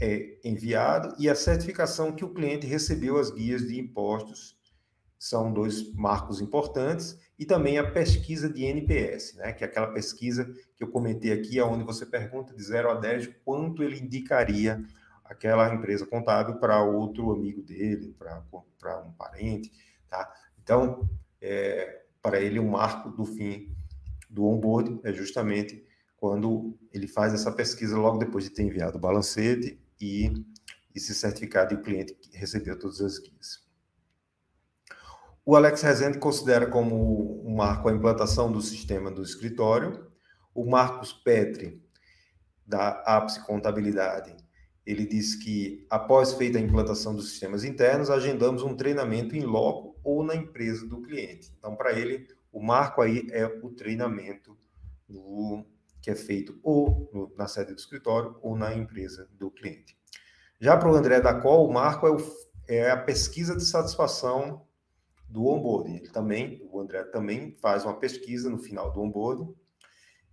é 0.00 0.38
enviado 0.42 1.14
e 1.18 1.28
a 1.28 1.34
certificação 1.34 2.12
que 2.12 2.24
o 2.24 2.32
cliente 2.32 2.66
recebeu 2.66 3.18
as 3.18 3.30
guias 3.30 3.66
de 3.66 3.78
impostos 3.78 4.56
são 5.18 5.52
dois 5.52 5.92
marcos 5.94 6.40
importantes 6.40 7.18
e 7.38 7.46
também 7.46 7.78
a 7.78 7.90
pesquisa 7.90 8.48
de 8.48 8.64
NPS, 8.64 9.34
né, 9.36 9.52
que 9.52 9.64
é 9.64 9.66
aquela 9.66 9.88
pesquisa 9.88 10.44
que 10.76 10.82
eu 10.82 10.88
comentei 10.88 11.32
aqui, 11.32 11.60
onde 11.60 11.84
você 11.84 12.04
pergunta 12.04 12.54
de 12.54 12.62
0 12.62 12.90
a 12.90 12.94
10 12.94 13.30
quanto 13.44 13.82
ele 13.82 13.98
indicaria 13.98 14.82
aquela 15.24 15.72
empresa 15.72 16.06
contábil 16.06 16.56
para 16.56 16.82
outro 16.82 17.32
amigo 17.32 17.62
dele, 17.62 18.14
para 18.18 19.00
um 19.00 19.12
parente, 19.12 19.72
Tá? 20.14 20.32
Então, 20.62 21.10
é, 21.40 22.02
para 22.22 22.40
ele, 22.40 22.60
o 22.60 22.64
marco 22.64 23.10
do 23.10 23.24
fim 23.24 23.74
do 24.34 24.44
onboard 24.46 25.00
é 25.04 25.12
justamente 25.12 25.86
quando 26.16 26.76
ele 26.92 27.06
faz 27.06 27.32
essa 27.32 27.52
pesquisa 27.52 27.96
logo 27.96 28.18
depois 28.18 28.44
de 28.44 28.50
ter 28.50 28.64
enviado 28.64 28.98
o 28.98 29.00
balancete 29.00 29.80
e, 30.00 30.32
e 30.94 30.98
se 30.98 31.14
certificar 31.14 31.68
de 31.68 31.76
o 31.76 31.82
cliente 31.82 32.16
recebeu 32.32 32.78
todas 32.78 33.00
as 33.00 33.18
guias. 33.18 33.64
O 35.46 35.54
Alex 35.54 35.82
Rezende 35.82 36.18
considera 36.18 36.66
como 36.66 37.46
um 37.46 37.54
marco 37.54 37.88
a 37.88 37.92
implantação 37.92 38.50
do 38.50 38.60
sistema 38.60 39.10
do 39.10 39.22
escritório. 39.22 40.10
O 40.54 40.68
Marcos 40.68 41.12
Petri, 41.12 41.82
da 42.66 43.02
Apse 43.02 43.44
Contabilidade, 43.44 44.34
ele 44.86 45.06
diz 45.06 45.34
que, 45.34 45.86
após 45.90 46.32
feita 46.32 46.58
a 46.58 46.60
implantação 46.60 47.14
dos 47.14 47.30
sistemas 47.30 47.62
internos, 47.62 48.10
agendamos 48.10 48.62
um 48.62 48.74
treinamento 48.74 49.36
em 49.36 49.42
loco 49.42 49.98
ou 50.02 50.24
na 50.24 50.34
empresa 50.34 50.86
do 50.86 51.02
cliente. 51.02 51.52
Então, 51.58 51.76
para 51.76 51.92
ele, 51.92 52.26
o 52.54 52.62
marco 52.62 53.02
aí 53.02 53.26
é 53.32 53.44
o 53.44 53.68
treinamento 53.70 54.56
do, 55.08 55.66
que 56.00 56.08
é 56.08 56.14
feito 56.14 56.56
ou 56.62 57.10
no, 57.12 57.34
na 57.36 57.48
sede 57.48 57.74
do 57.74 57.78
escritório 57.78 58.38
ou 58.40 58.56
na 58.56 58.72
empresa 58.72 59.28
do 59.32 59.50
cliente. 59.50 59.98
Já 60.60 60.76
para 60.76 60.88
o 60.88 60.94
André 60.94 61.20
da 61.20 61.34
Col, 61.34 61.68
o 61.68 61.72
marco 61.72 62.06
é, 62.06 62.10
o, 62.12 62.16
é 62.68 62.90
a 62.92 62.96
pesquisa 62.96 63.56
de 63.56 63.64
satisfação 63.64 64.64
do 65.28 65.46
onboarding. 65.46 65.96
Ele 65.96 66.10
também, 66.10 66.64
o 66.70 66.78
André 66.78 67.02
também 67.04 67.56
faz 67.60 67.84
uma 67.84 67.98
pesquisa 67.98 68.48
no 68.48 68.58
final 68.58 68.92
do 68.92 69.00
onboarding 69.00 69.52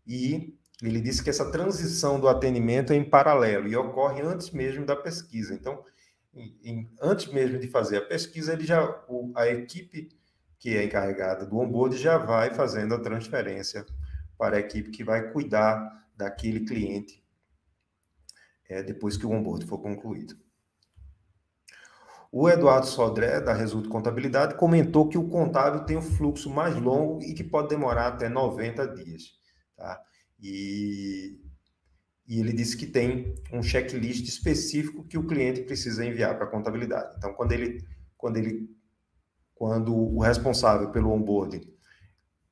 e 0.06 0.56
ele 0.84 1.02
disse 1.02 1.24
que 1.24 1.30
essa 1.32 1.52
transição 1.52 2.20
do 2.20 2.28
atendimento 2.28 2.94
é 2.94 2.96
em 2.96 3.04
paralelo 3.04 3.68
e 3.68 3.76
ocorre 3.76 4.22
antes 4.22 4.52
mesmo 4.52 4.86
da 4.86 4.96
pesquisa. 4.96 5.56
Então, 5.56 5.84
em, 6.36 6.56
em, 6.64 6.90
antes 7.02 7.34
mesmo 7.34 7.58
de 7.58 7.68
fazer 7.68 7.98
a 7.98 8.06
pesquisa, 8.06 8.54
ele 8.54 8.64
já, 8.64 9.04
o, 9.08 9.32
a 9.36 9.48
equipe 9.48 10.21
que 10.62 10.78
é 10.78 10.86
encarregada 10.86 11.44
do 11.44 11.58
onboard 11.58 11.98
já 11.98 12.20
vai 12.20 12.54
fazendo 12.54 12.94
a 12.94 13.00
transferência 13.00 13.84
para 14.38 14.58
a 14.58 14.60
equipe 14.60 14.92
que 14.92 15.04
vai 15.04 15.32
cuidar 15.32 16.06
daquele 16.16 16.60
cliente 16.62 17.22
é, 18.70 18.84
depois 18.84 19.18
que 19.18 19.26
o 19.26 19.32
onboard 19.32 19.66
for 19.66 19.80
concluído. 19.80 20.36
O 22.32 22.48
Eduardo 22.48 22.86
Sodré, 22.86 23.42
da 23.42 23.54
Resulta 23.54 23.90
Contabilidade, 23.90 24.56
comentou 24.56 25.10
que 25.10 25.18
o 25.18 25.28
contábil 25.28 25.84
tem 25.84 25.98
um 25.98 26.02
fluxo 26.02 26.48
mais 26.48 26.76
longo 26.76 27.22
e 27.24 27.34
que 27.34 27.44
pode 27.44 27.68
demorar 27.68 28.08
até 28.10 28.30
90 28.30 28.88
dias. 28.90 29.32
Tá? 29.76 30.00
E, 30.40 31.42
e 32.28 32.40
ele 32.40 32.54
disse 32.54 32.78
que 32.78 32.86
tem 32.86 33.34
um 33.52 33.64
checklist 33.64 34.28
específico 34.28 35.04
que 35.06 35.18
o 35.18 35.26
cliente 35.26 35.64
precisa 35.64 36.06
enviar 36.06 36.38
para 36.38 36.46
a 36.46 36.52
contabilidade. 36.52 37.16
Então, 37.18 37.34
quando 37.34 37.52
ele, 37.52 37.84
quando 38.16 38.38
ele, 38.38 38.70
quando 39.62 39.96
o 39.96 40.22
responsável 40.22 40.90
pelo 40.90 41.12
onboarding 41.12 41.62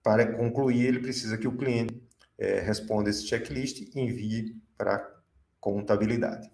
para 0.04 0.32
concluir, 0.38 0.86
ele 0.86 1.00
precisa 1.00 1.40
que 1.40 1.48
o 1.48 1.58
cliente 1.58 2.08
é, 2.38 2.60
responda 2.60 3.10
esse 3.10 3.26
checklist 3.26 3.82
e 3.82 4.00
envie 4.00 4.62
para 4.78 5.20
contabilidade. 5.60 6.52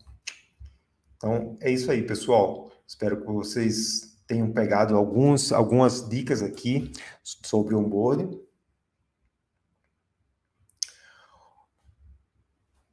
Então, 1.17 1.57
é 1.59 1.69
isso 1.69 1.91
aí, 1.91 2.01
pessoal. 2.03 2.71
Espero 2.87 3.19
que 3.19 3.27
vocês 3.27 4.17
tenham 4.25 4.49
pegado 4.53 4.95
alguns, 4.95 5.51
algumas 5.51 6.07
dicas 6.07 6.41
aqui 6.41 6.89
sobre 7.21 7.75
onboarding. 7.75 8.41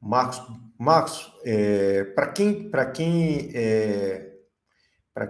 Marcos, 0.01 0.41
Marcos 0.77 1.33
é, 1.45 2.03
para 2.03 2.27
quem, 2.27 2.69
quem, 2.93 3.51
é, 3.55 4.33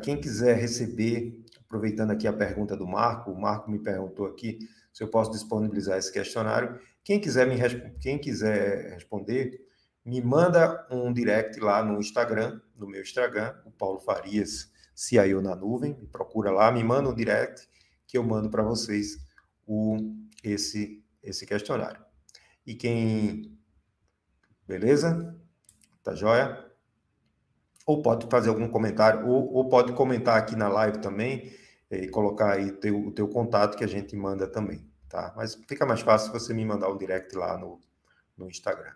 quem 0.01 0.19
quiser 0.19 0.57
receber, 0.57 1.42
aproveitando 1.73 2.11
aqui 2.11 2.27
a 2.27 2.33
pergunta 2.33 2.77
do 2.77 2.85
Marco, 2.85 3.31
o 3.31 3.41
Marco 3.41 3.71
me 3.71 3.79
perguntou 3.79 4.27
aqui 4.27 4.59
se 4.93 5.03
eu 5.03 5.07
posso 5.07 5.31
disponibilizar 5.31 5.97
esse 5.97 6.13
questionário. 6.13 6.79
Quem 7.03 7.19
quiser 7.19 7.47
me 7.47 7.57
quem 7.99 8.19
quiser 8.19 8.93
responder, 8.93 9.59
me 10.05 10.21
manda 10.21 10.87
um 10.91 11.11
direct 11.11 11.59
lá 11.59 11.83
no 11.83 11.99
Instagram, 11.99 12.61
no 12.75 12.85
meu 12.87 13.01
Instagram, 13.01 13.55
o 13.65 13.71
Paulo 13.71 13.99
Farias, 13.99 14.71
CIO 14.93 15.41
na 15.41 15.55
nuvem, 15.55 15.97
me 15.99 16.05
procura 16.07 16.51
lá, 16.51 16.71
me 16.71 16.83
manda 16.83 17.09
um 17.09 17.15
direct 17.15 17.67
que 18.05 18.19
eu 18.19 18.23
mando 18.23 18.51
para 18.51 18.61
vocês 18.61 19.17
o 19.65 19.97
esse 20.43 21.03
esse 21.23 21.47
questionário. 21.47 22.03
E 22.67 22.75
quem 22.75 23.57
Beleza? 24.67 25.35
Tá 26.03 26.13
joia? 26.13 26.71
Ou 27.85 28.01
pode 28.01 28.27
fazer 28.27 28.49
algum 28.49 28.69
comentário, 28.69 29.27
ou, 29.27 29.51
ou 29.53 29.67
pode 29.67 29.91
comentar 29.93 30.37
aqui 30.37 30.55
na 30.55 30.69
live 30.69 30.99
também 30.99 31.62
e 31.97 32.09
colocar 32.09 32.53
aí 32.53 32.71
teu, 32.71 33.07
o 33.07 33.11
teu 33.11 33.27
contato 33.27 33.77
que 33.77 33.83
a 33.83 33.87
gente 33.87 34.15
manda 34.15 34.47
também, 34.47 34.85
tá? 35.09 35.33
Mas 35.35 35.55
fica 35.67 35.85
mais 35.85 36.01
fácil 36.01 36.31
você 36.31 36.53
me 36.53 36.65
mandar 36.65 36.89
o 36.89 36.97
direct 36.97 37.35
lá 37.35 37.57
no, 37.57 37.79
no 38.37 38.49
Instagram. 38.49 38.93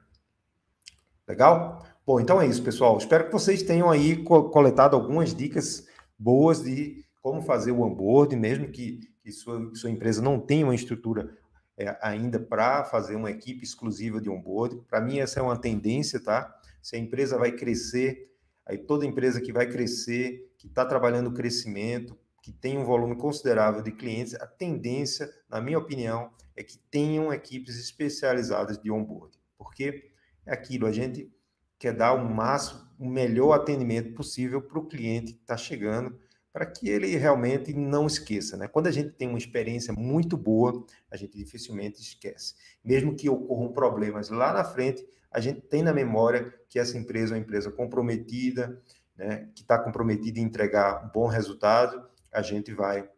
Legal? 1.28 1.86
Bom, 2.06 2.20
então 2.20 2.42
é 2.42 2.48
isso, 2.48 2.64
pessoal. 2.64 2.98
Espero 2.98 3.26
que 3.26 3.34
vocês 3.34 3.62
tenham 3.62 3.90
aí 3.90 4.24
coletado 4.24 4.96
algumas 4.96 5.36
dicas 5.36 5.86
boas 6.18 6.64
de 6.64 7.04
como 7.22 7.42
fazer 7.42 7.72
o 7.72 7.82
onboard, 7.82 8.36
mesmo 8.36 8.70
que, 8.70 9.02
que 9.22 9.32
sua, 9.32 9.76
sua 9.76 9.90
empresa 9.90 10.22
não 10.22 10.40
tenha 10.40 10.66
uma 10.66 10.74
estrutura 10.74 11.38
é, 11.78 11.98
ainda 12.02 12.40
para 12.40 12.86
fazer 12.86 13.16
uma 13.16 13.30
equipe 13.30 13.64
exclusiva 13.64 14.22
de 14.22 14.30
onboard. 14.30 14.82
Para 14.88 15.02
mim, 15.02 15.20
essa 15.20 15.40
é 15.40 15.44
uma 15.44 15.58
tendência, 15.58 16.20
tá? 16.20 16.58
Se 16.82 16.96
a 16.96 17.00
empresa 17.00 17.38
vai 17.38 17.52
crescer, 17.52 18.32
aí 18.66 18.78
toda 18.78 19.06
empresa 19.06 19.42
que 19.42 19.52
vai 19.52 19.68
crescer, 19.68 20.50
que 20.58 20.68
está 20.68 20.86
trabalhando 20.86 21.28
o 21.28 21.34
crescimento, 21.34 22.18
que 22.48 22.54
tem 22.54 22.78
um 22.78 22.86
volume 22.86 23.18
considerável 23.18 23.82
de 23.82 23.92
clientes, 23.92 24.34
a 24.36 24.48
tendência, 24.48 25.30
na 25.50 25.60
minha 25.60 25.78
opinião, 25.78 26.32
é 26.56 26.64
que 26.64 26.78
tenham 26.78 27.34
equipes 27.34 27.78
especializadas 27.78 28.78
de 28.78 28.90
onboard. 28.90 29.38
Porque 29.58 30.12
é 30.46 30.54
aquilo, 30.54 30.88
a 30.88 30.92
gente 30.94 31.30
quer 31.78 31.92
dar 31.92 32.14
o 32.14 32.24
máximo, 32.24 32.88
o 32.98 33.06
melhor 33.06 33.52
atendimento 33.52 34.14
possível 34.14 34.62
para 34.62 34.80
o 34.80 34.88
cliente 34.88 35.34
que 35.34 35.42
está 35.42 35.58
chegando, 35.58 36.18
para 36.54 36.66
que 36.66 36.88
ele 36.88 37.18
realmente 37.18 37.74
não 37.74 38.08
esqueça. 38.08 38.56
Né? 38.56 38.66
Quando 38.70 38.88
a 38.88 38.92
gente 38.92 39.10
tem 39.10 39.28
uma 39.28 39.38
experiência 39.38 39.94
muito 39.94 40.38
boa, 40.38 40.86
a 41.12 41.18
gente 41.18 41.38
dificilmente 41.38 42.02
esquece. 42.02 42.56
Mesmo 42.82 43.14
que 43.14 43.28
ocorram 43.28 43.74
problemas 43.74 44.30
lá 44.30 44.54
na 44.54 44.64
frente, 44.64 45.06
a 45.30 45.42
gente 45.42 45.60
tem 45.60 45.84
na 45.84 45.92
memória 45.92 46.54
que 46.70 46.80
essa 46.80 46.98
empresa 46.98 47.34
é 47.34 47.38
uma 47.38 47.44
empresa 47.44 47.70
comprometida, 47.70 48.82
né, 49.18 49.50
que 49.54 49.64
está 49.64 49.78
comprometida 49.78 50.40
em 50.40 50.44
entregar 50.44 51.06
um 51.06 51.10
bom 51.10 51.28
resultado, 51.28 52.08
a 52.32 52.42
gente 52.42 52.74
vai, 52.74 53.10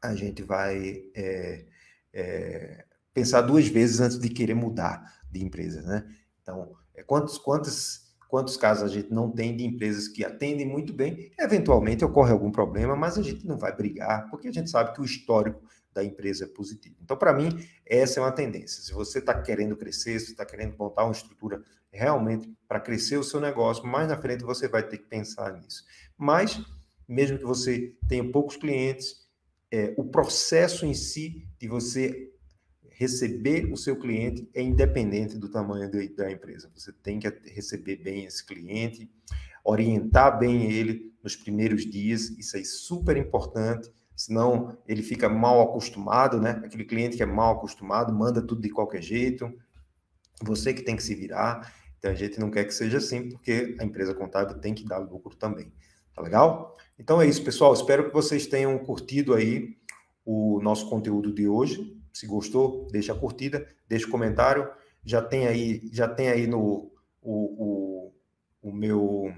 a 0.00 0.14
gente 0.14 0.42
vai 0.42 1.04
é, 1.14 1.66
é, 2.12 2.84
pensar 3.12 3.42
duas 3.42 3.66
vezes 3.66 4.00
antes 4.00 4.18
de 4.18 4.28
querer 4.28 4.54
mudar 4.54 5.20
de 5.30 5.44
empresa. 5.44 5.82
Né? 5.82 6.04
Então, 6.42 6.74
é, 6.94 7.02
quantos, 7.02 7.38
quantos, 7.38 8.14
quantos 8.28 8.56
casos 8.56 8.84
a 8.84 8.88
gente 8.88 9.12
não 9.12 9.30
tem 9.30 9.56
de 9.56 9.64
empresas 9.64 10.08
que 10.08 10.24
atendem 10.24 10.66
muito 10.66 10.92
bem? 10.92 11.32
Eventualmente 11.38 12.04
ocorre 12.04 12.32
algum 12.32 12.50
problema, 12.50 12.96
mas 12.96 13.18
a 13.18 13.22
gente 13.22 13.46
não 13.46 13.58
vai 13.58 13.74
brigar, 13.74 14.28
porque 14.30 14.48
a 14.48 14.52
gente 14.52 14.70
sabe 14.70 14.94
que 14.94 15.00
o 15.00 15.04
histórico 15.04 15.62
da 15.92 16.02
empresa 16.02 16.44
é 16.44 16.48
positivo. 16.48 16.96
Então, 17.02 17.16
para 17.16 17.32
mim, 17.32 17.66
essa 17.86 18.18
é 18.18 18.22
uma 18.22 18.32
tendência. 18.32 18.82
Se 18.82 18.92
você 18.92 19.18
está 19.18 19.40
querendo 19.40 19.76
crescer, 19.76 20.18
se 20.20 20.32
está 20.32 20.44
querendo 20.44 20.76
montar 20.78 21.04
uma 21.04 21.12
estrutura 21.12 21.62
realmente 21.90 22.50
para 22.66 22.80
crescer 22.80 23.18
o 23.18 23.22
seu 23.22 23.40
negócio, 23.40 23.86
mais 23.86 24.08
na 24.08 24.16
frente 24.16 24.42
você 24.42 24.66
vai 24.66 24.82
ter 24.82 24.98
que 24.98 25.06
pensar 25.06 25.52
nisso. 25.52 25.84
Mas, 26.16 26.58
mesmo 27.12 27.38
que 27.38 27.44
você 27.44 27.94
tenha 28.08 28.24
poucos 28.30 28.56
clientes, 28.56 29.22
é, 29.70 29.94
o 29.96 30.04
processo 30.04 30.84
em 30.86 30.94
si 30.94 31.46
de 31.58 31.68
você 31.68 32.30
receber 32.90 33.72
o 33.72 33.76
seu 33.76 33.96
cliente 33.98 34.48
é 34.54 34.62
independente 34.62 35.38
do 35.38 35.50
tamanho 35.50 35.90
de, 35.90 36.08
da 36.10 36.30
empresa. 36.30 36.70
Você 36.74 36.92
tem 36.92 37.18
que 37.18 37.28
receber 37.50 37.96
bem 37.96 38.24
esse 38.24 38.44
cliente, 38.44 39.10
orientar 39.64 40.38
bem 40.38 40.70
ele 40.70 41.12
nos 41.22 41.36
primeiros 41.36 41.84
dias, 41.84 42.30
isso 42.30 42.56
é 42.56 42.64
super 42.64 43.16
importante, 43.16 43.90
senão 44.14 44.76
ele 44.86 45.02
fica 45.02 45.28
mal 45.28 45.60
acostumado, 45.62 46.40
né? 46.40 46.62
Aquele 46.64 46.84
cliente 46.84 47.16
que 47.16 47.22
é 47.22 47.26
mal 47.26 47.56
acostumado, 47.56 48.12
manda 48.12 48.40
tudo 48.40 48.60
de 48.60 48.70
qualquer 48.70 49.02
jeito, 49.02 49.52
você 50.42 50.72
que 50.74 50.82
tem 50.82 50.96
que 50.96 51.02
se 51.02 51.14
virar. 51.14 51.74
Então 51.98 52.10
a 52.10 52.14
gente 52.14 52.38
não 52.40 52.50
quer 52.50 52.64
que 52.64 52.74
seja 52.74 52.98
assim, 52.98 53.28
porque 53.28 53.76
a 53.78 53.84
empresa 53.84 54.14
contábil 54.14 54.58
tem 54.58 54.74
que 54.74 54.84
dar 54.84 54.98
lucro 54.98 55.36
também. 55.36 55.72
Tá 56.14 56.22
legal? 56.22 56.76
Então 56.98 57.20
é 57.20 57.26
isso, 57.26 57.42
pessoal. 57.42 57.72
Espero 57.72 58.06
que 58.06 58.14
vocês 58.14 58.46
tenham 58.46 58.78
curtido 58.78 59.34
aí 59.34 59.76
o 60.24 60.60
nosso 60.62 60.88
conteúdo 60.88 61.32
de 61.32 61.48
hoje. 61.48 62.00
Se 62.12 62.26
gostou, 62.26 62.86
deixa 62.90 63.12
a 63.12 63.18
curtida, 63.18 63.66
deixa 63.88 64.06
o 64.06 64.10
comentário. 64.10 64.70
Já 65.04 65.22
tem 65.22 65.46
aí, 65.46 65.88
já 65.92 66.06
tem 66.06 66.28
aí 66.28 66.46
no 66.46 66.92
o, 67.20 68.12
o, 68.12 68.12
o 68.62 68.72
meu 68.72 69.32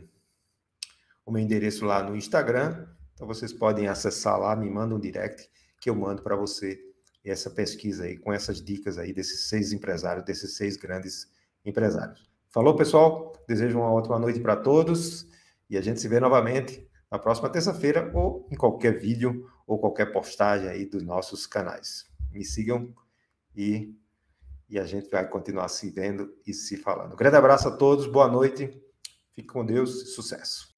o 1.25 1.31
meu 1.31 1.41
endereço 1.41 1.85
lá 1.85 2.03
no 2.03 2.17
Instagram. 2.17 2.87
Então 3.15 3.27
vocês 3.27 3.53
podem 3.53 3.89
acessar 3.89 4.39
lá, 4.39 4.55
me 4.55 4.69
manda 4.69 4.95
um 4.95 5.01
direct 5.01 5.49
que 5.81 5.89
eu 5.89 5.95
mando 5.95 6.23
para 6.23 6.37
você 6.37 6.79
essa 7.25 7.49
pesquisa 7.49 8.05
aí 8.05 8.19
com 8.19 8.33
essas 8.33 8.63
dicas 8.63 8.99
aí 8.99 9.13
desses 9.13 9.49
seis 9.49 9.73
empresários, 9.73 10.25
desses 10.27 10.57
seis 10.57 10.77
grandes 10.77 11.31
empresários. 11.65 12.29
Falou, 12.51 12.77
pessoal? 12.77 13.33
Desejo 13.49 13.79
uma 13.79 13.91
ótima 13.91 14.19
noite 14.19 14.41
para 14.41 14.57
todos 14.57 15.27
e 15.69 15.77
a 15.77 15.81
gente 15.81 16.01
se 16.01 16.09
vê 16.09 16.21
novamente 16.21 16.87
na 17.11 17.19
próxima 17.19 17.49
terça-feira 17.49 18.11
ou 18.15 18.49
em 18.51 18.57
qualquer 18.57 18.99
vídeo 18.99 19.49
ou 19.67 19.79
qualquer 19.79 20.13
postagem 20.13 20.69
aí 20.69 20.85
dos 20.85 21.03
nossos 21.03 21.47
canais 21.47 22.13
me 22.33 22.45
sigam 22.45 22.93
e, 23.55 23.95
e 24.69 24.79
a 24.79 24.85
gente 24.85 25.09
vai 25.09 25.29
continuar 25.29 25.69
se 25.69 25.89
vendo 25.91 26.35
e 26.47 26.53
se 26.53 26.77
falando. 26.77 27.13
Um 27.13 27.17
grande 27.17 27.37
abraço 27.37 27.69
a 27.69 27.77
todos, 27.77 28.07
boa 28.07 28.29
noite, 28.29 28.83
fique 29.33 29.49
com 29.49 29.65
Deus, 29.65 30.15
sucesso. 30.15 30.74